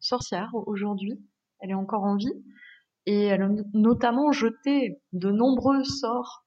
sorcière 0.00 0.50
aujourd'hui. 0.54 1.20
Elle 1.60 1.70
est 1.70 1.74
encore 1.74 2.04
en 2.04 2.16
vie 2.16 2.32
et 3.06 3.24
elle 3.24 3.42
a 3.42 3.48
notamment 3.72 4.32
jeté 4.32 5.00
de 5.12 5.30
nombreux 5.30 5.84
sorts 5.84 6.44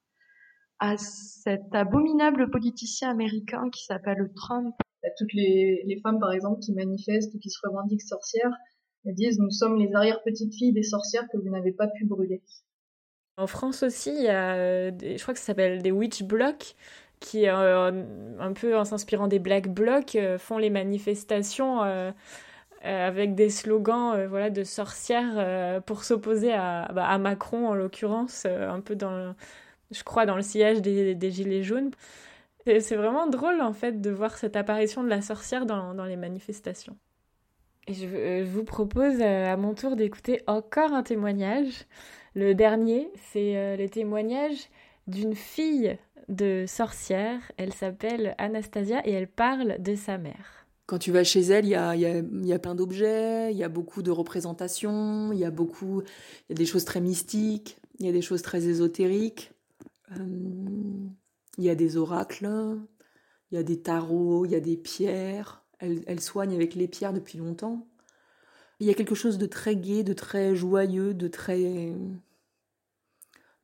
à 0.78 0.96
cet 0.96 1.74
abominable 1.74 2.50
politicien 2.50 3.10
américain 3.10 3.70
qui 3.70 3.84
s'appelle 3.84 4.30
Trump. 4.34 4.74
Toutes 5.18 5.32
les, 5.34 5.82
les, 5.86 6.00
femmes, 6.00 6.18
par 6.18 6.32
exemple, 6.32 6.60
qui 6.60 6.72
manifestent 6.72 7.34
ou 7.34 7.38
qui 7.38 7.50
se 7.50 7.58
revendiquent 7.62 8.02
sorcières, 8.02 8.52
elles 9.04 9.14
disent 9.14 9.38
Nous 9.38 9.50
sommes 9.50 9.76
les 9.76 9.92
arrière-petites-filles 9.94 10.72
des 10.72 10.82
sorcières 10.82 11.24
que 11.30 11.36
vous 11.36 11.50
n'avez 11.50 11.72
pas 11.72 11.88
pu 11.88 12.06
brûler. 12.06 12.42
En 13.36 13.46
France 13.46 13.82
aussi, 13.82 14.10
il 14.10 14.22
y 14.22 14.28
a, 14.28 14.90
je 14.90 15.20
crois 15.20 15.34
que 15.34 15.40
ça 15.40 15.46
s'appelle 15.46 15.82
des 15.82 15.90
witch 15.90 16.22
blocks, 16.22 16.76
qui, 17.20 17.48
euh, 17.48 18.04
un 18.38 18.52
peu 18.52 18.76
en 18.76 18.84
s'inspirant 18.84 19.28
des 19.28 19.38
black 19.38 19.68
blocs, 19.68 20.14
euh, 20.16 20.38
font 20.38 20.58
les 20.58 20.70
manifestations. 20.70 21.82
Euh, 21.82 22.12
avec 22.84 23.34
des 23.34 23.50
slogans 23.50 24.14
euh, 24.14 24.28
voilà, 24.28 24.50
de 24.50 24.62
sorcières 24.62 25.34
euh, 25.36 25.80
pour 25.80 26.04
s'opposer 26.04 26.52
à, 26.52 26.90
bah, 26.94 27.06
à, 27.06 27.18
Macron, 27.18 27.68
en 27.68 27.74
l'occurrence, 27.74 28.46
un 28.46 28.80
peu 28.80 28.94
dans, 28.94 29.34
je 29.90 30.02
crois, 30.02 30.26
dans 30.26 30.36
le 30.36 30.42
sillage 30.42 30.82
des, 30.82 31.30
Gilets 31.30 31.62
jaunes. 31.62 31.90
C'est 32.66 32.96
vraiment 32.96 33.26
drôle, 33.26 33.60
en 33.60 33.72
fait, 33.72 34.00
de 34.00 34.10
voir 34.10 34.36
cette 34.38 34.56
apparition 34.56 35.02
de 35.02 35.08
la 35.08 35.20
sorcière 35.20 35.66
dans, 35.66 35.94
dans 35.94 36.04
les 36.04 36.16
manifestations. 36.16 36.96
Et 37.86 37.92
je, 37.92 38.42
vous 38.44 38.64
propose 38.64 39.20
à 39.20 39.56
mon 39.58 39.74
tour 39.74 39.96
d'écouter 39.96 40.40
encore 40.46 40.94
un 40.94 41.02
témoignage. 41.02 41.84
Le 42.34 42.54
dernier, 42.54 43.10
c'est 43.32 43.76
le 43.76 43.86
témoignage 43.88 44.70
d'une 45.06 45.34
fille 45.34 45.98
de 46.28 46.64
sorcière. 46.66 47.40
Elle 47.58 47.74
s'appelle 47.74 48.34
Anastasia 48.38 49.06
et 49.06 49.12
elle 49.12 49.28
parle 49.28 49.76
de 49.80 49.94
sa 49.94 50.16
mère. 50.16 50.63
Quand 50.86 50.98
tu 50.98 51.12
vas 51.12 51.24
chez 51.24 51.40
elle, 51.40 51.64
il 51.64 51.70
y 51.70 51.74
a, 51.74 51.96
y, 51.96 52.04
a, 52.04 52.18
y 52.18 52.52
a, 52.52 52.58
plein 52.58 52.74
d'objets, 52.74 53.50
il 53.50 53.56
y 53.56 53.64
a 53.64 53.70
beaucoup 53.70 54.02
de 54.02 54.10
représentations, 54.10 55.32
il 55.32 55.38
y 55.38 55.44
a 55.44 55.50
beaucoup, 55.50 56.02
il 56.02 56.50
y 56.50 56.52
a 56.52 56.56
des 56.56 56.66
choses 56.66 56.84
très 56.84 57.00
mystiques, 57.00 57.78
il 57.98 58.06
y 58.06 58.08
a 58.08 58.12
des 58.12 58.20
choses 58.20 58.42
très 58.42 58.66
ésotériques, 58.66 59.52
euh, 60.12 61.08
il 61.56 61.64
y 61.64 61.70
a 61.70 61.74
des 61.74 61.96
oracles, 61.96 62.78
il 63.50 63.54
y 63.54 63.58
a 63.58 63.62
des 63.62 63.80
tarots, 63.80 64.44
il 64.44 64.52
y 64.52 64.56
a 64.56 64.60
des 64.60 64.76
pierres. 64.76 65.64
Elle, 65.78 66.02
elle, 66.06 66.20
soigne 66.20 66.54
avec 66.54 66.74
les 66.74 66.88
pierres 66.88 67.12
depuis 67.12 67.38
longtemps. 67.38 67.88
Il 68.80 68.86
y 68.86 68.90
a 68.90 68.94
quelque 68.94 69.14
chose 69.14 69.38
de 69.38 69.46
très 69.46 69.76
gai, 69.76 70.02
de 70.02 70.12
très 70.12 70.54
joyeux, 70.54 71.14
de 71.14 71.28
très, 71.28 71.94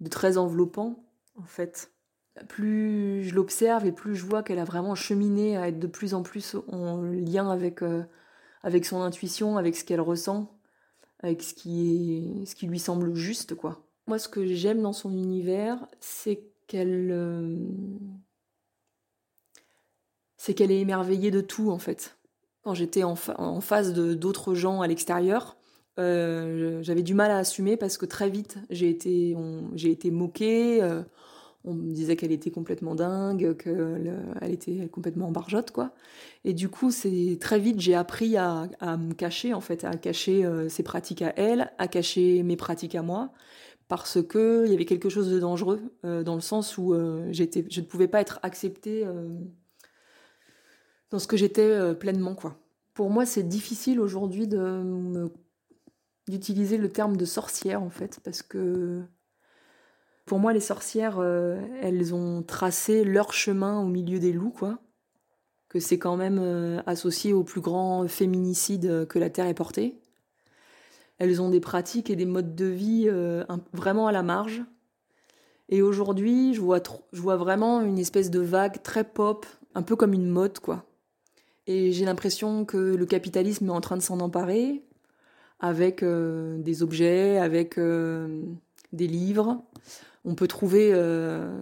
de 0.01 0.09
très 0.09 0.39
enveloppant, 0.39 1.05
en 1.37 1.45
fait 1.45 1.93
plus 2.49 3.25
je 3.25 3.35
l'observe 3.35 3.87
et 3.87 3.93
plus 3.93 4.17
je 4.17 4.25
vois 4.25 4.43
qu'elle 4.43 4.59
a 4.59 4.65
vraiment 4.65 4.95
cheminé 4.95 5.57
à 5.57 5.69
être 5.69 5.79
de 5.79 5.87
plus 5.87 6.15
en 6.15 6.23
plus 6.23 6.57
en 6.69 7.03
lien 7.03 7.51
avec, 7.51 7.83
euh, 7.83 8.03
avec 8.63 8.85
son 8.85 9.01
intuition, 9.03 9.57
avec 9.57 9.77
ce 9.77 9.85
qu'elle 9.85 10.01
ressent, 10.01 10.59
avec 11.23 11.43
ce 11.43 11.55
qui, 11.55 12.43
est, 12.43 12.47
ce 12.47 12.55
qui 12.55 12.67
lui 12.67 12.79
semble 12.79 13.15
juste. 13.15 13.55
quoi. 13.55 13.83
Moi, 14.07 14.19
ce 14.19 14.29
que 14.29 14.47
j'aime 14.47 14.83
dans 14.83 14.93
son 14.93 15.13
univers, 15.13 15.87
c'est 16.01 16.43
qu'elle... 16.67 17.11
Euh, 17.13 17.57
c'est 20.37 20.55
qu'elle 20.55 20.71
est 20.71 20.81
émerveillée 20.81 21.31
de 21.31 21.43
tout, 21.43 21.71
en 21.71 21.79
fait. 21.79 22.17
Quand 22.63 22.73
j'étais 22.73 23.03
en, 23.03 23.15
face 23.15 23.93
de 23.93 24.15
d'autres 24.15 24.55
gens 24.55 24.81
à 24.81 24.87
l'extérieur, 24.87 25.57
euh, 25.99 26.83
j'avais 26.83 27.03
du 27.03 27.13
mal 27.15 27.31
à 27.31 27.39
assumer 27.39 27.77
parce 27.77 27.99
que 27.99 28.07
très 28.07 28.31
vite, 28.31 28.57
j'ai 28.71 28.89
été, 28.89 29.37
été 29.77 30.11
moquée 30.11 30.81
on 31.65 31.75
me 31.75 31.93
disait 31.93 32.17
qu'elle 32.17 32.33
était 32.33 32.51
complètement 32.51 32.95
dingue, 32.95 33.57
qu'elle 33.57 34.51
était 34.51 34.89
complètement 34.89 35.31
barjotte, 35.31 35.71
quoi. 35.73 35.93
Et 36.45 36.55
du 36.55 36.69
coup, 36.69 36.91
c'est 36.91 37.39
très 37.41 37.59
vite, 37.59 37.81
j'ai 37.81 37.95
appris 37.95 38.37
à, 38.37 38.69
me 38.83 39.13
cacher, 39.13 39.53
en 39.53 39.61
fait, 39.61 39.85
à 39.85 39.95
cacher 39.97 40.45
euh, 40.45 40.69
ses 40.69 40.83
pratiques 40.83 41.23
à 41.23 41.35
elle, 41.37 41.71
à 41.79 41.89
cacher 41.89 42.43
mes 42.43 42.57
pratiques 42.57 42.95
à 42.95 43.03
moi, 43.03 43.33
parce 43.89 44.23
que 44.23 44.65
il 44.67 44.73
y 44.73 44.75
avait 44.75 44.87
quelque 44.87 45.11
chose 45.11 45.31
de 45.31 45.39
dangereux, 45.39 45.81
euh, 46.05 46.23
dans 46.23 46.35
le 46.35 46.41
sens 46.41 46.79
où 46.79 46.95
euh, 46.95 47.29
j'étais, 47.31 47.67
je 47.71 47.81
ne 47.81 47.87
pouvais 47.87 48.09
pas 48.09 48.21
être 48.21 48.41
acceptée 48.43 49.05
dans 51.11 51.19
ce 51.19 51.27
que 51.27 51.37
j'étais 51.37 51.95
pleinement, 51.95 52.35
quoi. 52.35 52.57
Pour 52.95 53.11
moi, 53.11 53.27
c'est 53.27 53.43
difficile 53.43 54.01
aujourd'hui 54.01 54.47
de 54.47 55.31
d'utiliser 56.29 56.77
le 56.77 56.89
terme 56.89 57.17
de 57.17 57.25
sorcière, 57.25 57.83
en 57.83 57.91
fait, 57.91 58.21
parce 58.23 58.43
que 58.43 59.03
pour 60.25 60.39
moi, 60.39 60.53
les 60.53 60.61
sorcières, 60.61 61.19
euh, 61.19 61.61
elles 61.83 62.15
ont 62.15 62.43
tracé 62.43 63.05
leur 63.05 63.33
chemin 63.33 63.81
au 63.81 63.87
milieu 63.87 64.19
des 64.19 64.33
loups, 64.33 64.55
quoi. 64.57 64.79
Que 65.69 65.81
c'est 65.81 65.99
quand 65.99 66.17
même 66.17 66.39
euh, 66.41 66.81
associé 66.87 67.33
au 67.33 67.45
plus 67.45 67.61
grand 67.61 68.07
féminicide 68.09 69.07
que 69.09 69.19
la 69.19 69.31
Terre 69.31 69.47
ait 69.47 69.55
porté. 69.55 70.01
Elles 71.19 71.43
ont 71.43 71.51
des 71.51 71.61
pratiques 71.61 72.11
et 72.11 72.17
des 72.17 72.27
modes 72.27 72.55
de 72.55 72.67
vie 72.67 73.07
euh, 73.09 73.45
vraiment 73.73 74.07
à 74.07 74.13
la 74.13 74.23
marge. 74.23 74.63
Et 75.69 75.83
aujourd'hui, 75.83 76.55
je 76.55 76.61
vois, 76.61 76.81
je 77.13 77.21
vois 77.21 77.37
vraiment 77.37 77.81
une 77.81 77.99
espèce 77.99 78.31
de 78.31 78.41
vague 78.41 78.83
très 78.83 79.05
pop, 79.05 79.47
un 79.75 79.83
peu 79.83 79.97
comme 79.97 80.13
une 80.13 80.29
mode, 80.29 80.59
quoi. 80.59 80.85
Et 81.67 81.93
j'ai 81.93 82.05
l'impression 82.05 82.65
que 82.65 82.77
le 82.77 83.07
capitalisme 83.07 83.67
est 83.67 83.73
en 83.73 83.81
train 83.81 83.97
de 83.97 84.03
s'en 84.03 84.19
emparer 84.21 84.83
avec 85.61 86.03
des 86.03 86.83
objets, 86.83 87.39
avec 87.39 87.79
des 87.79 89.07
livres, 89.07 89.63
on 90.25 90.35
peut 90.35 90.49
trouver 90.49 90.91
euh, 90.93 91.59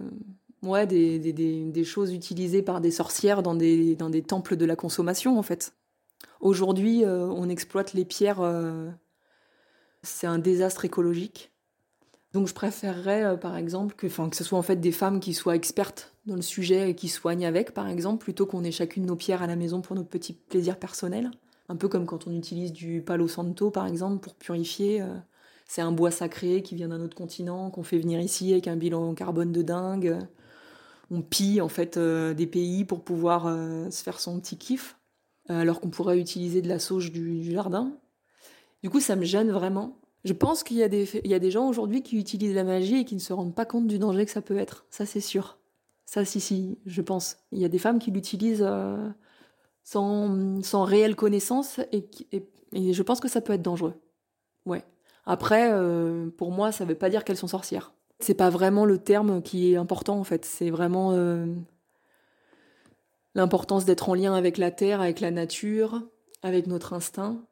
ouais, 0.63 0.85
des, 0.87 1.83
choses 1.83 2.13
utilisées 2.13 2.61
par 2.61 2.81
des 2.81 2.91
sorcières 2.91 3.43
dans 3.43 3.55
des, 3.55 4.23
temples 4.27 4.55
de 4.55 4.65
la 4.65 4.75
consommation, 4.75 5.37
en 5.37 5.43
fait. 5.43 5.73
Aujourd'hui, 6.41 7.03
euh, 7.03 7.27
on 7.27 7.49
exploite 7.49 7.93
les 7.93 8.05
pierres. 8.05 8.41
Euh, 8.41 8.89
c'est 10.03 10.27
un 10.27 10.39
désastre 10.39 10.85
écologique. 10.85 11.51
Donc 12.31 12.47
je 12.47 12.53
préférerais, 12.53 13.39
par 13.39 13.57
exemple, 13.57 13.95
que, 13.95 14.05
que 14.05 14.35
ce 14.35 14.43
soit 14.43 14.59
en 14.59 14.61
fait 14.61 14.75
des 14.75 14.91
femmes 14.91 15.19
qui 15.19 15.33
soient 15.33 15.55
expertes 15.55 16.13
dans 16.27 16.35
le 16.35 16.43
sujet 16.43 16.91
et 16.91 16.95
qui 16.95 17.07
soignent 17.07 17.47
avec, 17.47 17.73
par 17.73 17.87
exemple, 17.89 18.23
plutôt 18.23 18.45
qu'on 18.45 18.63
ait 18.63 18.71
chacune 18.71 19.07
nos 19.07 19.15
pierres 19.15 19.41
à 19.41 19.47
la 19.47 19.55
maison 19.55 19.81
pour 19.81 19.95
notre 19.95 20.09
petit 20.09 20.33
plaisir 20.33 20.77
personnel. 20.77 21.31
Un 21.69 21.75
peu 21.75 21.87
comme 21.87 22.05
quand 22.05 22.27
on 22.27 22.31
utilise 22.31 22.71
du 22.71 23.01
palo 23.01 23.27
santo, 23.27 23.71
par 23.71 23.87
exemple, 23.87 24.19
pour 24.19 24.35
purifier 24.35 25.03
c'est 25.69 25.81
un 25.81 25.91
bois 25.91 26.09
sacré 26.09 26.63
qui 26.63 26.73
vient 26.73 26.87
d'un 26.87 26.99
autre 26.99 27.15
continent, 27.15 27.69
qu'on 27.69 27.83
fait 27.83 27.99
venir 27.99 28.19
ici 28.19 28.53
avec 28.53 28.67
un 28.67 28.75
bilan 28.75 29.13
carbone 29.13 29.51
de 29.51 29.61
dingue. 29.61 30.17
On 31.11 31.21
pille 31.21 31.61
en 31.61 31.69
fait 31.69 31.95
euh, 31.95 32.33
des 32.33 32.47
pays 32.47 32.85
pour 32.85 33.03
pouvoir 33.03 33.45
euh, 33.45 33.87
se 33.91 34.01
faire 34.01 34.19
son 34.19 34.39
petit 34.39 34.57
kiff, 34.57 34.97
euh, 35.51 35.61
alors 35.61 35.79
qu'on 35.79 35.91
pourrait 35.91 36.19
utiliser 36.19 36.63
de 36.63 36.67
la 36.67 36.79
sauge 36.79 37.11
du, 37.11 37.51
jardin. 37.51 37.95
Du 38.81 38.89
coup, 38.89 38.99
ça 38.99 39.15
me 39.15 39.23
gêne 39.23 39.51
vraiment. 39.51 39.99
Je 40.25 40.33
pense 40.33 40.63
qu'il 40.63 40.77
y, 40.77 40.81
a 40.81 40.89
des, 40.89 41.07
il 41.23 41.29
y 41.29 41.35
a 41.35 41.39
des 41.39 41.51
gens 41.51 41.67
aujourd'hui 41.67 42.01
qui 42.01 42.17
utilisent 42.17 42.55
la 42.55 42.63
magie 42.63 43.01
et 43.01 43.05
qui 43.05 43.13
ne 43.13 43.19
se 43.19 43.31
rendent 43.31 43.53
pas 43.53 43.65
compte 43.65 43.85
du 43.85 43.99
danger 43.99 44.25
que 44.25 44.31
ça 44.31 44.41
peut 44.41 44.57
être. 44.57 44.87
Ça, 44.89 45.05
c'est 45.05 45.21
sûr. 45.21 45.59
Ça, 46.07 46.25
si, 46.25 46.39
si, 46.39 46.79
je 46.87 47.03
pense. 47.03 47.37
Il 47.51 47.59
y 47.59 47.65
a 47.65 47.69
des 47.69 47.77
femmes 47.77 47.99
qui 47.99 48.09
l'utilisent 48.09 48.67
sans, 49.83 50.63
sans 50.63 50.83
réelle 50.83 51.15
connaissance 51.15 51.79
et, 51.91 52.09
et 52.73 52.93
je 52.93 53.03
pense 53.03 53.19
que 53.19 53.27
ça 53.27 53.39
peut 53.39 53.53
être 53.53 53.61
dangereux. 53.61 53.93
Ouais. 54.65 54.83
Après, 55.29 55.71
euh, 55.71 56.31
pour 56.37 56.51
moi, 56.51 56.71
ça 56.71 56.85
ne 56.85 56.89
veut 56.89 56.95
pas 56.95 57.11
dire 57.11 57.23
qu'elles 57.23 57.37
sont 57.37 57.47
sorcières. 57.47 57.93
C'est 58.19 58.33
pas 58.33 58.49
vraiment 58.49 58.83
le 58.83 58.97
terme 58.97 59.43
qui 59.43 59.71
est 59.71 59.75
important 59.75 60.17
en 60.17 60.23
fait. 60.23 60.43
C'est 60.43 60.71
vraiment 60.71 61.11
euh, 61.11 61.45
l'importance 63.35 63.85
d'être 63.85 64.09
en 64.09 64.15
lien 64.15 64.33
avec 64.33 64.57
la 64.57 64.71
terre, 64.71 65.01
avec 65.01 65.19
la 65.19 65.29
nature, 65.29 66.01
avec 66.41 66.65
notre 66.65 66.93
instinct, 66.93 67.43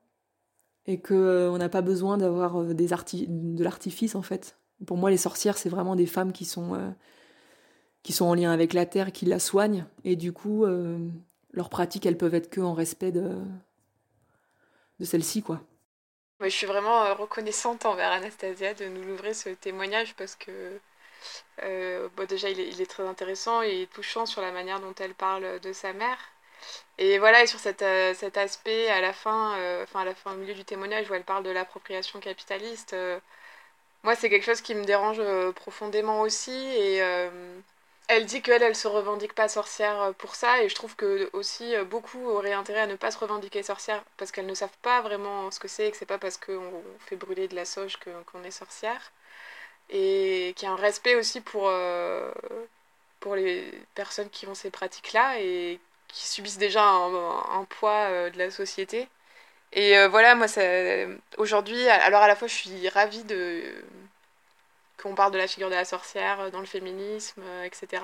et 0.87 0.99
que 0.99 1.13
euh, 1.13 1.51
on 1.51 1.59
n'a 1.59 1.69
pas 1.69 1.83
besoin 1.83 2.17
d'avoir 2.17 2.63
des 2.65 2.87
de 2.87 3.63
l'artifice 3.63 4.15
en 4.15 4.23
fait. 4.23 4.57
Pour 4.87 4.97
moi, 4.97 5.11
les 5.11 5.17
sorcières, 5.17 5.59
c'est 5.59 5.69
vraiment 5.69 5.95
des 5.95 6.07
femmes 6.07 6.31
qui 6.31 6.45
sont 6.45 6.95
qui 8.01 8.11
sont 8.11 8.25
en 8.25 8.33
lien 8.33 8.51
avec 8.51 8.73
la 8.73 8.87
terre, 8.87 9.11
qui 9.11 9.25
la 9.25 9.37
soignent, 9.37 9.85
et 10.03 10.15
du 10.15 10.33
coup, 10.33 10.65
leurs 11.51 11.69
pratiques, 11.69 12.07
elles 12.07 12.17
peuvent 12.17 12.33
être 12.33 12.49
que 12.49 12.61
en 12.61 12.73
respect 12.73 13.11
de 13.11 13.35
de 14.99 15.05
celle-ci 15.05 15.43
quoi. 15.43 15.61
Je 16.41 16.49
suis 16.49 16.67
vraiment 16.67 17.13
reconnaissante 17.15 17.85
envers 17.85 18.11
Anastasia 18.11 18.73
de 18.73 18.85
nous 18.85 19.13
ouvrir 19.13 19.35
ce 19.35 19.49
témoignage 19.49 20.13
parce 20.15 20.35
que 20.35 20.79
bon, 22.15 22.25
déjà 22.27 22.49
il 22.49 22.81
est, 22.81 22.89
très 22.89 23.07
intéressant 23.07 23.61
et 23.61 23.87
touchant 23.93 24.25
sur 24.25 24.41
la 24.41 24.51
manière 24.51 24.79
dont 24.79 24.93
elle 24.99 25.15
parle 25.15 25.59
de 25.59 25.73
sa 25.73 25.93
mère. 25.93 26.19
Et 26.97 27.19
voilà, 27.19 27.43
et 27.43 27.47
sur 27.47 27.59
cet, 27.59 27.83
cet 28.15 28.37
aspect 28.37 28.89
à 28.89 29.01
la 29.01 29.13
fin, 29.13 29.53
enfin 29.83 30.01
à 30.01 30.05
la 30.05 30.15
fin 30.15 30.33
au 30.33 30.37
milieu 30.37 30.53
du 30.53 30.65
témoignage 30.65 31.09
où 31.09 31.13
elle 31.13 31.23
parle 31.23 31.43
de 31.43 31.51
l'appropriation 31.51 32.19
capitaliste, 32.19 32.95
moi 34.03 34.15
c'est 34.15 34.29
quelque 34.29 34.45
chose 34.45 34.61
qui 34.61 34.75
me 34.75 34.85
dérange 34.85 35.21
profondément 35.53 36.21
aussi 36.21 36.51
et 36.51 37.01
elle 38.07 38.25
dit 38.25 38.41
qu'elle, 38.41 38.63
elle 38.63 38.75
se 38.75 38.87
revendique 38.87 39.33
pas 39.33 39.49
sorcière 39.49 40.01
euh, 40.01 40.11
pour 40.13 40.35
ça, 40.35 40.63
et 40.63 40.69
je 40.69 40.75
trouve 40.75 40.95
que 40.95 41.29
aussi 41.33 41.75
euh, 41.75 41.83
beaucoup 41.83 42.25
auraient 42.29 42.53
intérêt 42.53 42.81
à 42.81 42.87
ne 42.87 42.95
pas 42.95 43.11
se 43.11 43.17
revendiquer 43.17 43.63
sorcière 43.63 44.03
parce 44.17 44.31
qu'elles 44.31 44.45
ne 44.45 44.53
savent 44.53 44.69
pas 44.81 45.01
vraiment 45.01 45.51
ce 45.51 45.59
que 45.59 45.67
c'est, 45.67 45.87
et 45.87 45.91
que 45.91 45.97
c'est 45.97 46.05
pas 46.05 46.17
parce 46.17 46.37
qu'on 46.37 46.83
fait 47.07 47.17
brûler 47.17 47.47
de 47.47 47.55
la 47.55 47.65
sauge 47.65 47.97
qu'on 48.31 48.43
est 48.43 48.51
sorcière. 48.51 49.11
Et 49.89 50.53
qu'il 50.57 50.67
y 50.67 50.71
a 50.71 50.73
un 50.73 50.77
respect 50.77 51.15
aussi 51.15 51.41
pour, 51.41 51.69
euh, 51.69 52.31
pour 53.19 53.35
les 53.35 53.71
personnes 53.95 54.29
qui 54.29 54.47
ont 54.47 54.55
ces 54.55 54.71
pratiques-là 54.71 55.39
et 55.39 55.79
qui 56.07 56.27
subissent 56.27 56.57
déjà 56.57 56.83
un, 56.83 57.65
poids 57.69 58.29
de 58.29 58.37
la 58.37 58.51
société. 58.51 59.07
Et 59.73 60.07
voilà, 60.07 60.35
moi, 60.35 60.47
aujourd'hui, 61.37 61.87
alors 61.89 62.21
à 62.23 62.27
la 62.27 62.35
fois, 62.35 62.47
je 62.47 62.55
suis 62.55 62.89
ravie 62.89 63.23
de 63.23 63.63
qu'on 65.01 65.15
parle 65.15 65.31
de 65.31 65.37
la 65.37 65.47
figure 65.47 65.69
de 65.69 65.75
la 65.75 65.85
sorcière 65.85 66.39
euh, 66.41 66.49
dans 66.49 66.59
le 66.59 66.65
féminisme, 66.65 67.41
euh, 67.43 67.63
etc. 67.63 68.03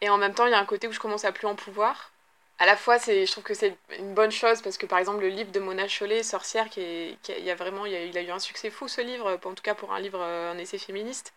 Et 0.00 0.08
en 0.10 0.18
même 0.18 0.34
temps, 0.34 0.46
il 0.46 0.52
y 0.52 0.54
a 0.54 0.58
un 0.58 0.64
côté 0.66 0.86
où 0.88 0.92
je 0.92 1.00
commence 1.00 1.24
à 1.24 1.32
plus 1.32 1.46
en 1.46 1.54
pouvoir. 1.56 2.12
À 2.58 2.66
la 2.66 2.76
fois, 2.76 2.98
c'est, 2.98 3.26
je 3.26 3.32
trouve 3.32 3.44
que 3.44 3.54
c'est 3.54 3.76
une 3.98 4.14
bonne 4.14 4.32
chose 4.32 4.62
parce 4.62 4.78
que 4.78 4.86
par 4.86 4.98
exemple 4.98 5.20
le 5.20 5.28
livre 5.28 5.52
de 5.52 5.60
Mona 5.60 5.86
Chollet, 5.88 6.22
Sorcière, 6.22 6.68
qui, 6.70 6.80
est, 6.80 7.18
qui 7.22 7.32
il 7.32 7.44
y 7.44 7.50
a 7.50 7.54
vraiment, 7.54 7.86
il, 7.86 7.94
a, 7.94 8.20
a, 8.20 8.22
eu 8.22 8.30
un 8.30 8.38
succès 8.40 8.70
fou 8.70 8.88
ce 8.88 9.00
livre, 9.00 9.38
en 9.44 9.54
tout 9.54 9.62
cas 9.62 9.74
pour 9.74 9.92
un 9.92 10.00
livre, 10.00 10.20
euh, 10.20 10.52
un 10.52 10.58
essai 10.58 10.78
féministe. 10.78 11.34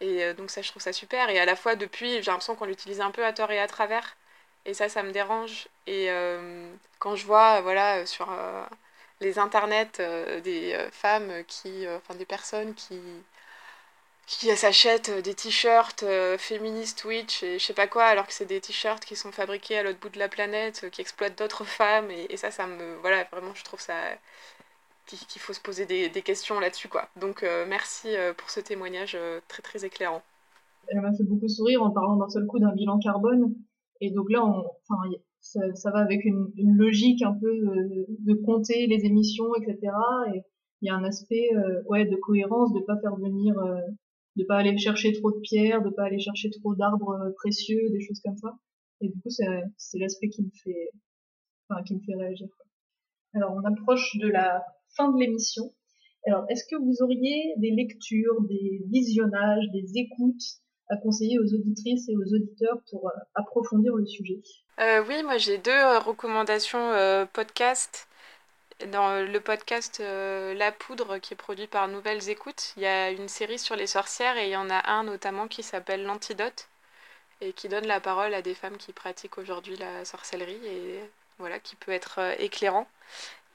Et 0.00 0.34
donc 0.34 0.50
ça, 0.50 0.62
je 0.62 0.68
trouve 0.68 0.82
ça 0.82 0.92
super. 0.92 1.30
Et 1.30 1.38
à 1.38 1.44
la 1.44 1.54
fois, 1.56 1.76
depuis, 1.76 2.22
j'ai 2.22 2.30
l'impression 2.30 2.56
qu'on 2.56 2.64
l'utilise 2.66 3.00
un 3.00 3.12
peu 3.12 3.24
à 3.24 3.32
tort 3.32 3.52
et 3.52 3.60
à 3.60 3.68
travers. 3.68 4.16
Et 4.66 4.74
ça, 4.74 4.88
ça 4.88 5.02
me 5.04 5.12
dérange. 5.12 5.68
Et 5.86 6.08
quand 6.98 7.14
je 7.16 7.24
vois, 7.24 7.60
voilà, 7.60 8.04
sur 8.06 8.28
les 9.20 9.38
internets, 9.38 9.92
des 10.42 10.76
femmes 10.90 11.44
qui, 11.46 11.86
enfin 11.88 12.16
des 12.16 12.24
personnes 12.24 12.74
qui 12.74 13.00
qui 14.38 14.56
s'achètent 14.56 15.10
euh, 15.10 15.22
des 15.22 15.34
t-shirts 15.34 16.02
euh, 16.02 16.38
féministes 16.38 16.98
Twitch 17.00 17.42
et 17.42 17.58
je 17.58 17.64
sais 17.64 17.74
pas 17.74 17.86
quoi, 17.86 18.04
alors 18.04 18.26
que 18.26 18.32
c'est 18.32 18.46
des 18.46 18.60
t-shirts 18.60 19.04
qui 19.04 19.16
sont 19.16 19.32
fabriqués 19.32 19.78
à 19.78 19.82
l'autre 19.82 20.00
bout 20.00 20.08
de 20.08 20.18
la 20.18 20.28
planète, 20.28 20.82
euh, 20.84 20.88
qui 20.88 21.00
exploitent 21.00 21.38
d'autres 21.38 21.64
femmes, 21.64 22.10
et, 22.10 22.36
ça, 22.36 22.50
ça 22.50 22.66
me. 22.66 22.96
Voilà, 23.00 23.24
vraiment, 23.30 23.54
je 23.54 23.64
trouve 23.64 23.80
ça. 23.80 23.94
qu'il 25.06 25.40
faut 25.40 25.52
se 25.52 25.60
poser 25.60 25.86
des, 25.86 26.22
questions 26.22 26.60
là-dessus, 26.60 26.88
quoi. 26.88 27.08
Donc, 27.20 27.44
merci 27.68 28.08
pour 28.38 28.50
ce 28.50 28.60
témoignage 28.60 29.16
très, 29.48 29.62
très 29.62 29.84
éclairant. 29.84 30.22
Elle 30.88 31.00
m'a 31.00 31.12
fait 31.12 31.24
beaucoup 31.24 31.48
sourire 31.48 31.82
en 31.82 31.90
parlant 31.90 32.16
d'un 32.16 32.28
seul 32.28 32.46
coup 32.46 32.58
d'un 32.58 32.72
bilan 32.72 32.98
carbone. 32.98 33.54
Et 34.00 34.10
donc 34.10 34.30
là, 34.30 34.42
ça, 35.40 35.90
va 35.90 35.98
avec 35.98 36.24
une, 36.24 36.50
logique 36.76 37.22
un 37.22 37.34
peu 37.34 37.52
de, 37.52 38.06
de, 38.20 38.34
compter 38.44 38.86
les 38.86 39.04
émissions, 39.04 39.54
etc. 39.56 39.92
Et 40.34 40.42
il 40.80 40.86
y 40.86 40.90
a 40.90 40.94
un 40.94 41.04
aspect 41.04 41.50
ouais, 41.86 42.06
de 42.06 42.16
cohérence, 42.16 42.72
de 42.72 42.80
pas 42.80 42.96
faire 43.00 43.16
venir 43.16 43.54
de 44.36 44.44
pas 44.44 44.56
aller 44.58 44.76
chercher 44.78 45.12
trop 45.12 45.30
de 45.30 45.40
pierres, 45.40 45.82
de 45.82 45.90
pas 45.90 46.04
aller 46.04 46.20
chercher 46.20 46.50
trop 46.50 46.74
d'arbres 46.74 47.10
euh, 47.10 47.32
précieux, 47.36 47.90
des 47.90 48.00
choses 48.00 48.20
comme 48.24 48.36
ça. 48.36 48.58
Et 49.00 49.08
du 49.08 49.20
coup, 49.20 49.30
c'est 49.30 49.98
l'aspect 49.98 50.28
qui 50.28 50.42
me 50.42 50.50
fait, 50.62 50.90
enfin, 51.68 51.82
qui 51.82 51.96
me 51.96 52.00
fait 52.00 52.14
réagir. 52.14 52.46
Alors, 53.34 53.52
on 53.52 53.64
approche 53.64 54.16
de 54.18 54.28
la 54.28 54.64
fin 54.96 55.10
de 55.10 55.18
l'émission. 55.18 55.74
Alors, 56.26 56.44
est-ce 56.48 56.64
que 56.70 56.76
vous 56.76 57.02
auriez 57.02 57.52
des 57.56 57.70
lectures, 57.70 58.40
des 58.42 58.82
visionnages, 58.90 59.64
des 59.72 59.98
écoutes 59.98 60.62
à 60.88 60.96
conseiller 60.96 61.38
aux 61.38 61.54
auditrices 61.54 62.08
et 62.08 62.16
aux 62.16 62.34
auditeurs 62.34 62.78
pour 62.90 63.08
euh, 63.08 63.12
approfondir 63.34 63.94
le 63.96 64.06
sujet? 64.06 64.40
Euh, 64.80 65.02
Oui, 65.08 65.22
moi 65.22 65.38
j'ai 65.38 65.58
deux 65.58 65.98
recommandations 65.98 66.92
euh, 66.92 67.24
podcast 67.32 68.08
dans 68.86 69.20
le 69.20 69.40
podcast 69.40 70.00
euh, 70.00 70.54
La 70.54 70.72
Poudre 70.72 71.18
qui 71.18 71.34
est 71.34 71.36
produit 71.36 71.66
par 71.66 71.88
Nouvelles 71.88 72.28
Écoutes, 72.28 72.72
il 72.76 72.82
y 72.82 72.86
a 72.86 73.10
une 73.10 73.28
série 73.28 73.58
sur 73.58 73.76
les 73.76 73.86
sorcières 73.86 74.36
et 74.36 74.46
il 74.46 74.50
y 74.50 74.56
en 74.56 74.70
a 74.70 74.90
un 74.90 75.04
notamment 75.04 75.48
qui 75.48 75.62
s'appelle 75.62 76.04
L'Antidote 76.04 76.68
et 77.40 77.52
qui 77.52 77.68
donne 77.68 77.86
la 77.86 78.00
parole 78.00 78.34
à 78.34 78.42
des 78.42 78.54
femmes 78.54 78.76
qui 78.76 78.92
pratiquent 78.92 79.38
aujourd'hui 79.38 79.76
la 79.76 80.04
sorcellerie 80.04 80.60
et 80.66 81.00
voilà, 81.38 81.58
qui 81.58 81.76
peut 81.76 81.92
être 81.92 82.18
euh, 82.18 82.34
éclairant. 82.38 82.86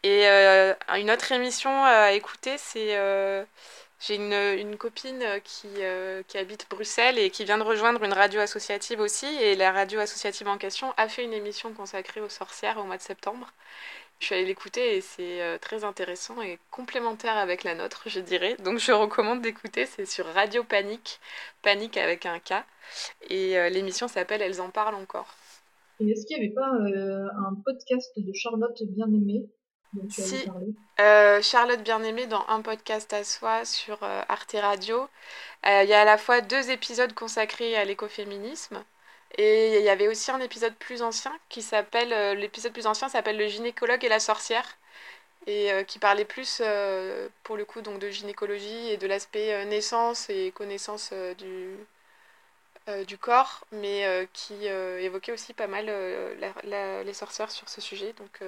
Et 0.03 0.28
euh, 0.28 0.73
une 0.95 1.11
autre 1.11 1.32
émission 1.32 1.84
à 1.84 2.11
écouter, 2.11 2.57
c'est 2.57 2.97
j'ai 3.99 4.13
une, 4.13 4.34
une, 4.34 4.78
copine 4.78 5.25
qui, 5.43 5.67
qui 6.28 6.38
habite 6.38 6.67
Bruxelles 6.69 7.17
et 7.17 7.32
qui 7.32 7.45
vient 7.45 7.57
de 7.57 7.63
rejoindre 7.63 8.03
une 8.03 8.13
radio 8.13 8.39
associative 8.39 8.99
aussi. 8.99 9.25
Et 9.25 9.55
la 9.55 9.71
radio 9.71 9.99
associative 9.99 10.47
en 10.47 10.59
question 10.59 10.93
a 10.97 11.09
fait 11.09 11.23
une 11.23 11.34
émission 11.34 11.73
consacrée 11.73 12.21
aux 12.21 12.30
sorcières 12.30 12.78
au 12.78 12.84
mois 12.84 12.97
de 12.97 13.01
septembre. 13.01 13.51
Je 14.20 14.26
suis 14.26 14.36
allée 14.36 14.45
l'écouter 14.45 14.97
et 14.97 15.01
c'est 15.01 15.41
euh, 15.41 15.57
très 15.59 15.84
intéressant 15.84 16.41
et 16.41 16.57
complémentaire 16.72 17.38
avec 17.38 17.63
la 17.63 17.76
nôtre, 17.76 18.03
je 18.07 18.20
dirais. 18.20 18.55
Donc 18.63 18.80
je 18.80 18.91
recommande 18.91 19.41
d'écouter, 19.41 19.86
c'est 19.86 20.07
sur 20.07 20.26
Radio 20.26 20.63
Panique, 20.63 21.20
Panique 21.61 21.97
avec 21.97 22.26
un 22.26 22.39
K. 22.39 22.63
Et 23.30 23.57
euh, 23.57 23.70
l'émission 23.70 24.07
s'appelle 24.07 24.41
Elles 24.41 24.61
en 24.61 24.70
parlent 24.70 24.95
encore. 24.95 25.28
Et 25.99 26.09
est-ce 26.09 26.26
qu'il 26.26 26.38
n'y 26.39 26.45
avait 26.45 26.53
pas 26.53 26.74
euh, 26.74 27.28
un 27.47 27.55
podcast 27.63 28.11
de 28.18 28.34
Charlotte 28.34 28.78
Bien-Aimée 28.89 29.45
si, 30.09 30.45
euh, 30.99 31.41
Charlotte 31.41 31.82
Bien-Aimée 31.82 32.28
dans 32.28 32.43
un 32.49 32.61
podcast 32.61 33.13
à 33.13 33.24
soi 33.24 33.65
sur 33.65 34.03
Arte 34.03 34.55
Radio. 34.59 35.07
Il 35.65 35.88
y 35.88 35.93
a 35.93 36.01
à 36.01 36.05
la 36.05 36.18
fois 36.18 36.41
deux 36.41 36.70
épisodes 36.70 37.13
consacrés 37.13 37.76
à 37.76 37.86
l'écoféminisme 37.86 38.84
et 39.36 39.80
il 39.80 39.84
y 39.84 39.89
avait 39.89 40.07
aussi 40.07 40.32
un 40.32 40.39
épisode 40.39 40.73
plus 40.75 41.01
ancien 41.01 41.34
qui 41.49 41.61
s'appelle, 41.61 42.13
euh, 42.13 42.34
l'épisode 42.34 42.73
plus 42.73 42.88
ancien 42.88 43.09
s'appelle 43.09 43.38
Le 43.38 43.47
gynécologue 43.47 44.03
et 44.03 44.09
la 44.09 44.19
sorcière, 44.19 44.78
et 45.45 45.71
euh, 45.71 45.84
qui 45.84 45.99
parlait 45.99 46.25
plus, 46.25 46.61
euh, 46.63 47.28
pour 47.43 47.57
le 47.57 47.65
coup, 47.65 47.82
donc 47.82 47.99
de 47.99 48.09
gynécologie 48.09 48.89
et 48.89 48.97
de 48.97 49.07
l'aspect 49.07 49.65
naissance 49.65 50.30
et 50.30 50.51
connaissance 50.51 51.13
du, 51.38 51.75
du 53.05 53.17
corps, 53.17 53.65
mais 53.71 54.28
qui 54.34 54.65
évoquait 54.65 55.34
aussi 55.34 55.53
pas 55.53 55.67
mal 55.67 55.86
les 56.63 57.13
sorcières 57.13 57.51
sur 57.51 57.69
ce 57.69 57.82
sujet. 57.82 58.13
Donc, 58.13 58.41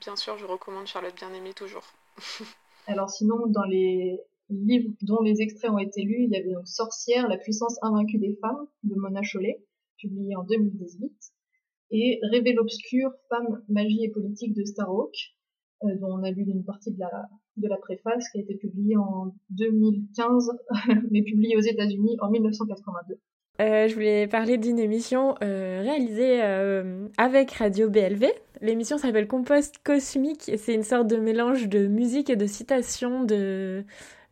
bien 0.00 0.16
sûr, 0.16 0.38
je 0.38 0.46
recommande 0.46 0.86
Charlotte 0.86 1.14
Bien-Aimée 1.14 1.54
toujours. 1.54 1.84
Alors 2.86 3.10
sinon, 3.10 3.46
dans 3.46 3.64
les 3.64 4.18
livres 4.50 4.92
dont 5.02 5.22
les 5.22 5.40
extraits 5.42 5.70
ont 5.70 5.78
été 5.78 6.02
lus, 6.02 6.24
il 6.24 6.30
y 6.30 6.36
avait 6.36 6.52
donc 6.52 6.66
Sorcière, 6.66 7.28
la 7.28 7.36
puissance 7.36 7.78
invaincue 7.82 8.18
des 8.18 8.36
femmes 8.40 8.66
de 8.82 8.94
Mona 8.94 9.22
Chollet, 9.22 9.62
publié 9.98 10.36
en 10.36 10.44
2018, 10.44 11.12
et 11.90 12.18
Rêver 12.22 12.52
l'obscur, 12.52 13.10
Femmes, 13.28 13.62
magie 13.68 14.04
et 14.04 14.10
politique 14.10 14.54
de 14.54 14.64
Starhawk, 14.64 15.14
euh, 15.84 15.94
dont 16.00 16.18
on 16.18 16.22
a 16.22 16.30
lu 16.30 16.42
une 16.42 16.64
partie 16.64 16.92
de 16.92 16.98
la, 16.98 17.28
de 17.56 17.68
la 17.68 17.76
préface, 17.76 18.28
qui 18.30 18.38
a 18.38 18.42
été 18.42 18.54
publiée 18.56 18.96
en 18.96 19.34
2015, 19.50 20.50
mais 21.10 21.22
publiée 21.22 21.56
aux 21.56 21.60
États-Unis 21.60 22.16
en 22.20 22.30
1982. 22.30 23.18
Euh, 23.60 23.88
je 23.88 23.94
voulais 23.94 24.28
parler 24.28 24.56
d'une 24.56 24.78
émission 24.78 25.34
euh, 25.42 25.80
réalisée 25.82 26.40
euh, 26.42 27.08
avec 27.16 27.50
Radio 27.52 27.90
BLV. 27.90 28.26
L'émission 28.60 28.98
s'appelle 28.98 29.26
Compost 29.26 29.78
Cosmique 29.82 30.52
c'est 30.56 30.74
une 30.74 30.84
sorte 30.84 31.08
de 31.08 31.16
mélange 31.16 31.68
de 31.68 31.88
musique 31.88 32.30
et 32.30 32.36
de 32.36 32.46
citations 32.46 33.24
de, 33.24 33.84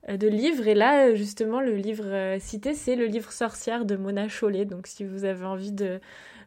de 0.09 0.28
livres. 0.28 0.66
Et 0.68 0.74
là, 0.74 1.14
justement, 1.14 1.61
le 1.61 1.74
livre 1.74 2.07
euh, 2.07 2.38
cité, 2.38 2.74
c'est 2.74 2.96
le 2.96 3.07
livre 3.07 3.32
Sorcière 3.32 3.84
de 3.84 3.96
Mona 3.96 4.28
Chollet. 4.28 4.64
Donc, 4.64 4.86
si 4.86 5.04
vous 5.04 5.24
avez 5.24 5.44
envie 5.44 5.72
de 5.72 6.00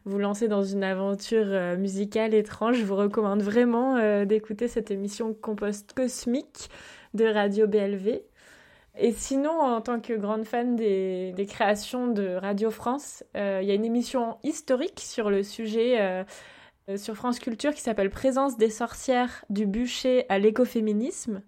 vous 0.04 0.18
lancer 0.18 0.48
dans 0.48 0.62
une 0.62 0.82
aventure 0.82 1.46
euh, 1.46 1.76
musicale 1.76 2.34
étrange, 2.34 2.76
je 2.78 2.84
vous 2.84 2.96
recommande 2.96 3.42
vraiment 3.42 4.24
d'écouter 4.24 4.68
cette 4.68 4.90
émission 4.90 5.34
Compost 5.34 5.92
Cosmique 5.92 6.70
de 7.14 7.26
Radio 7.26 7.66
BLV. 7.66 8.22
Et 8.98 9.12
sinon, 9.12 9.52
en 9.60 9.80
tant 9.80 10.00
que 10.00 10.14
grande 10.14 10.44
fan 10.44 10.74
des 10.76 11.46
créations 11.48 12.08
de 12.08 12.34
Radio 12.34 12.70
France, 12.70 13.24
il 13.34 13.64
y 13.64 13.70
a 13.70 13.74
une 13.74 13.84
émission 13.84 14.36
historique 14.42 15.00
sur 15.00 15.30
le 15.30 15.42
sujet 15.42 16.24
sur 16.96 17.14
France 17.14 17.38
Culture 17.38 17.72
qui 17.72 17.80
s'appelle 17.82 18.10
Présence 18.10 18.58
des 18.58 18.68
sorcières 18.68 19.44
du 19.48 19.64
bûcher 19.64 20.26
à 20.28 20.38
l'écoféminisme. 20.38 21.40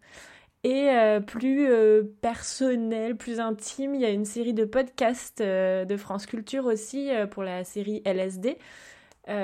Et 0.64 0.90
euh, 0.90 1.20
plus 1.20 1.66
euh, 1.68 2.04
personnel, 2.20 3.16
plus 3.16 3.40
intime, 3.40 3.96
il 3.96 4.00
y 4.00 4.04
a 4.04 4.10
une 4.10 4.24
série 4.24 4.54
de 4.54 4.64
podcasts 4.64 5.40
euh, 5.40 5.84
de 5.84 5.96
France 5.96 6.26
Culture 6.26 6.66
aussi 6.66 7.10
pour 7.32 7.42
la 7.42 7.64
série 7.64 8.02
LSD 8.04 8.58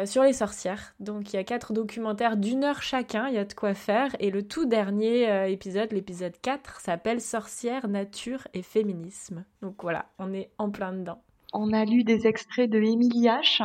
sur 0.06 0.24
les 0.24 0.32
sorcières. 0.32 0.94
Donc 0.98 1.32
il 1.32 1.36
y 1.36 1.38
a 1.38 1.44
quatre 1.44 1.72
documentaires 1.72 2.36
d'une 2.36 2.64
heure 2.64 2.82
chacun, 2.82 3.28
il 3.28 3.34
y 3.34 3.38
a 3.38 3.44
de 3.44 3.54
quoi 3.54 3.74
faire. 3.74 4.14
Et 4.18 4.30
le 4.30 4.42
tout 4.42 4.66
dernier 4.66 5.50
épisode, 5.52 5.92
l'épisode 5.92 6.34
4, 6.42 6.80
s'appelle 6.80 7.20
Sorcières, 7.20 7.86
Nature 7.86 8.48
et 8.54 8.62
Féminisme. 8.62 9.44
Donc 9.62 9.82
voilà, 9.82 10.06
on 10.18 10.32
est 10.32 10.50
en 10.58 10.70
plein 10.70 10.92
dedans. 10.92 11.22
On 11.52 11.72
a 11.72 11.84
lu 11.84 12.02
des 12.02 12.26
extraits 12.26 12.68
de 12.68 12.78
Émilie 12.78 13.26
H. 13.28 13.62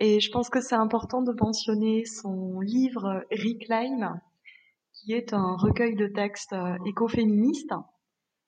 Et 0.00 0.20
je 0.20 0.30
pense 0.30 0.50
que 0.50 0.60
c'est 0.60 0.74
important 0.74 1.22
de 1.22 1.32
mentionner 1.32 2.04
son 2.04 2.60
livre 2.60 3.24
Recline, 3.30 4.20
qui 5.04 5.12
est 5.12 5.32
un 5.32 5.56
recueil 5.56 5.94
de 5.94 6.06
textes 6.06 6.54
euh, 6.54 6.76
écoféministes 6.86 7.74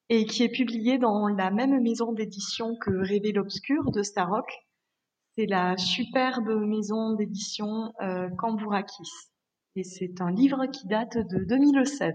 et 0.08 0.24
qui 0.24 0.42
est 0.42 0.48
publié 0.48 0.98
dans 0.98 1.28
la 1.28 1.50
même 1.50 1.82
maison 1.82 2.12
d'édition 2.12 2.76
que 2.80 2.90
Rêver 2.90 3.32
l'Obscur 3.32 3.90
de 3.90 4.02
Starrock. 4.02 4.50
C'est 5.36 5.46
la 5.46 5.76
superbe 5.76 6.48
maison 6.66 7.14
d'édition 7.14 7.92
euh, 8.00 8.28
Cambourakis. 8.38 9.10
Et 9.74 9.84
c'est 9.84 10.20
un 10.20 10.30
livre 10.30 10.64
qui 10.66 10.86
date 10.86 11.18
de 11.18 11.44
2016. 11.44 12.14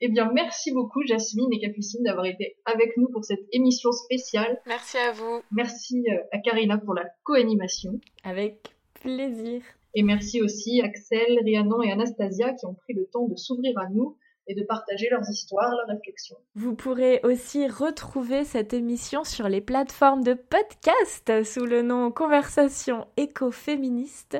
Eh 0.00 0.08
bien, 0.08 0.30
merci 0.32 0.72
beaucoup 0.72 1.02
Jasmine 1.06 1.52
et 1.52 1.60
Capucine 1.60 2.02
d'avoir 2.04 2.26
été 2.26 2.56
avec 2.64 2.96
nous 2.96 3.08
pour 3.12 3.24
cette 3.24 3.44
émission 3.52 3.92
spéciale. 3.92 4.60
Merci 4.66 4.96
à 4.98 5.12
vous. 5.12 5.42
Merci 5.50 6.02
euh, 6.10 6.22
à 6.32 6.38
Karina 6.38 6.78
pour 6.78 6.94
la 6.94 7.04
co-animation. 7.24 7.92
Avec 8.24 8.74
plaisir. 9.00 9.62
Et 9.98 10.02
merci 10.02 10.42
aussi 10.42 10.82
Axel, 10.82 11.38
Rhiannon 11.42 11.82
et 11.82 11.90
Anastasia 11.90 12.52
qui 12.52 12.66
ont 12.66 12.74
pris 12.74 12.92
le 12.92 13.06
temps 13.06 13.28
de 13.28 13.34
s'ouvrir 13.34 13.78
à 13.78 13.88
nous 13.88 14.18
et 14.46 14.54
de 14.54 14.62
partager 14.62 15.08
leurs 15.10 15.26
histoires, 15.30 15.70
leurs 15.70 15.96
réflexions. 15.96 16.36
Vous 16.54 16.74
pourrez 16.74 17.20
aussi 17.24 17.66
retrouver 17.66 18.44
cette 18.44 18.74
émission 18.74 19.24
sur 19.24 19.48
les 19.48 19.62
plateformes 19.62 20.22
de 20.22 20.34
podcast 20.34 21.42
sous 21.44 21.64
le 21.64 21.80
nom 21.80 22.10
Conversation 22.10 23.06
écoféministe 23.16 24.36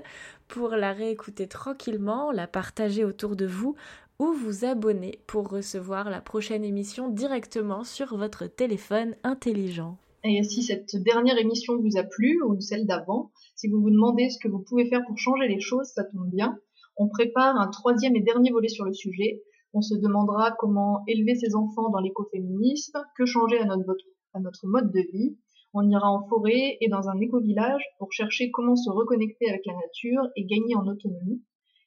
pour 0.47 0.69
la 0.77 0.93
réécouter 0.93 1.49
tranquillement, 1.49 2.33
la 2.33 2.47
partager 2.47 3.05
autour 3.05 3.35
de 3.35 3.47
vous 3.47 3.77
ou 4.19 4.35
vous 4.35 4.67
abonner 4.67 5.21
pour 5.27 5.49
recevoir 5.49 6.11
la 6.11 6.21
prochaine 6.21 6.65
émission 6.65 7.09
directement 7.09 7.83
sur 7.83 8.15
votre 8.19 8.47
téléphone 8.47 9.17
intelligent. 9.25 9.97
Et 10.29 10.43
si 10.43 10.65
cette 10.65 10.97
dernière 10.97 11.39
émission 11.39 11.79
vous 11.79 11.97
a 11.97 12.03
plu, 12.03 12.43
ou 12.43 12.61
celle 12.61 12.85
d'avant, 12.85 13.31
si 13.55 13.69
vous 13.69 13.81
vous 13.81 13.91
demandez 13.91 14.29
ce 14.29 14.39
que 14.41 14.49
vous 14.49 14.59
pouvez 14.59 14.89
faire 14.89 15.05
pour 15.07 15.17
changer 15.17 15.47
les 15.47 15.61
choses, 15.61 15.87
ça 15.95 16.03
tombe 16.03 16.29
bien. 16.31 16.59
On 16.97 17.09
prépare 17.09 17.57
un 17.57 17.69
troisième 17.69 18.17
et 18.17 18.23
dernier 18.23 18.51
volet 18.51 18.69
sur 18.69 18.85
le 18.85 18.93
sujet. 18.93 19.43
On 19.73 19.83
se 19.83 19.95
demandera 19.95 20.51
comment 20.59 21.05
élever 21.07 21.37
ses 21.37 21.55
enfants 21.55 21.91
dans 21.91 22.01
l'écoféminisme, 22.01 22.99
que 23.17 23.25
changer 23.25 23.59
à 23.61 23.67
notre, 23.67 24.67
mode 24.67 24.91
de 24.91 25.01
vie. 25.13 25.37
On 25.75 25.89
ira 25.89 26.11
en 26.11 26.27
forêt 26.27 26.77
et 26.81 26.89
dans 26.89 27.09
un 27.09 27.21
éco-village 27.21 27.85
pour 27.99 28.13
chercher 28.13 28.51
comment 28.51 28.75
se 28.75 28.91
reconnecter 28.91 29.49
avec 29.49 29.65
la 29.67 29.75
nature 29.75 30.23
et 30.35 30.45
gagner 30.45 30.75
en 30.75 30.89
autonomie. 30.89 31.43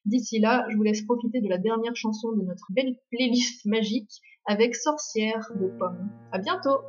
D'ici 0.05 0.39
là, 0.39 0.65
je 0.69 0.77
vous 0.77 0.83
laisse 0.83 1.01
profiter 1.01 1.41
de 1.41 1.49
la 1.49 1.57
dernière 1.57 1.95
chanson 1.95 2.31
de 2.31 2.43
notre 2.43 2.67
belle 2.69 2.95
playlist 3.11 3.65
magique 3.65 4.21
avec 4.45 4.75
Sorcière 4.75 5.51
de 5.59 5.67
Pomme. 5.77 6.09
À 6.31 6.39
bientôt! 6.39 6.79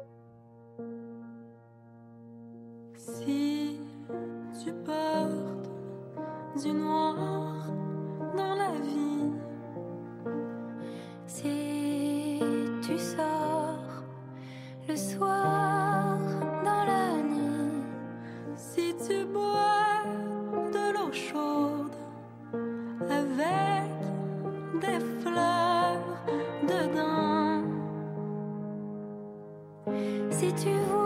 Tu 4.63 4.73
portes 4.85 5.71
du 6.63 6.73
noir 6.73 7.65
dans 8.37 8.55
la 8.55 8.73
vie, 8.83 9.33
si 11.27 12.41
tu 12.83 12.99
sors 12.99 14.05
le 14.87 14.97
soir 14.97 16.19
dans 16.63 16.85
la 16.85 17.23
nuit, 17.23 17.85
si 18.55 18.95
tu 19.07 19.25
bois 19.25 20.05
de 20.75 20.93
l'eau 20.93 21.13
chaude 21.13 21.97
avec 23.09 23.89
des 24.83 25.01
fleurs 25.23 26.19
dedans, 26.69 27.63
si 30.31 30.53
tu 30.53 31.00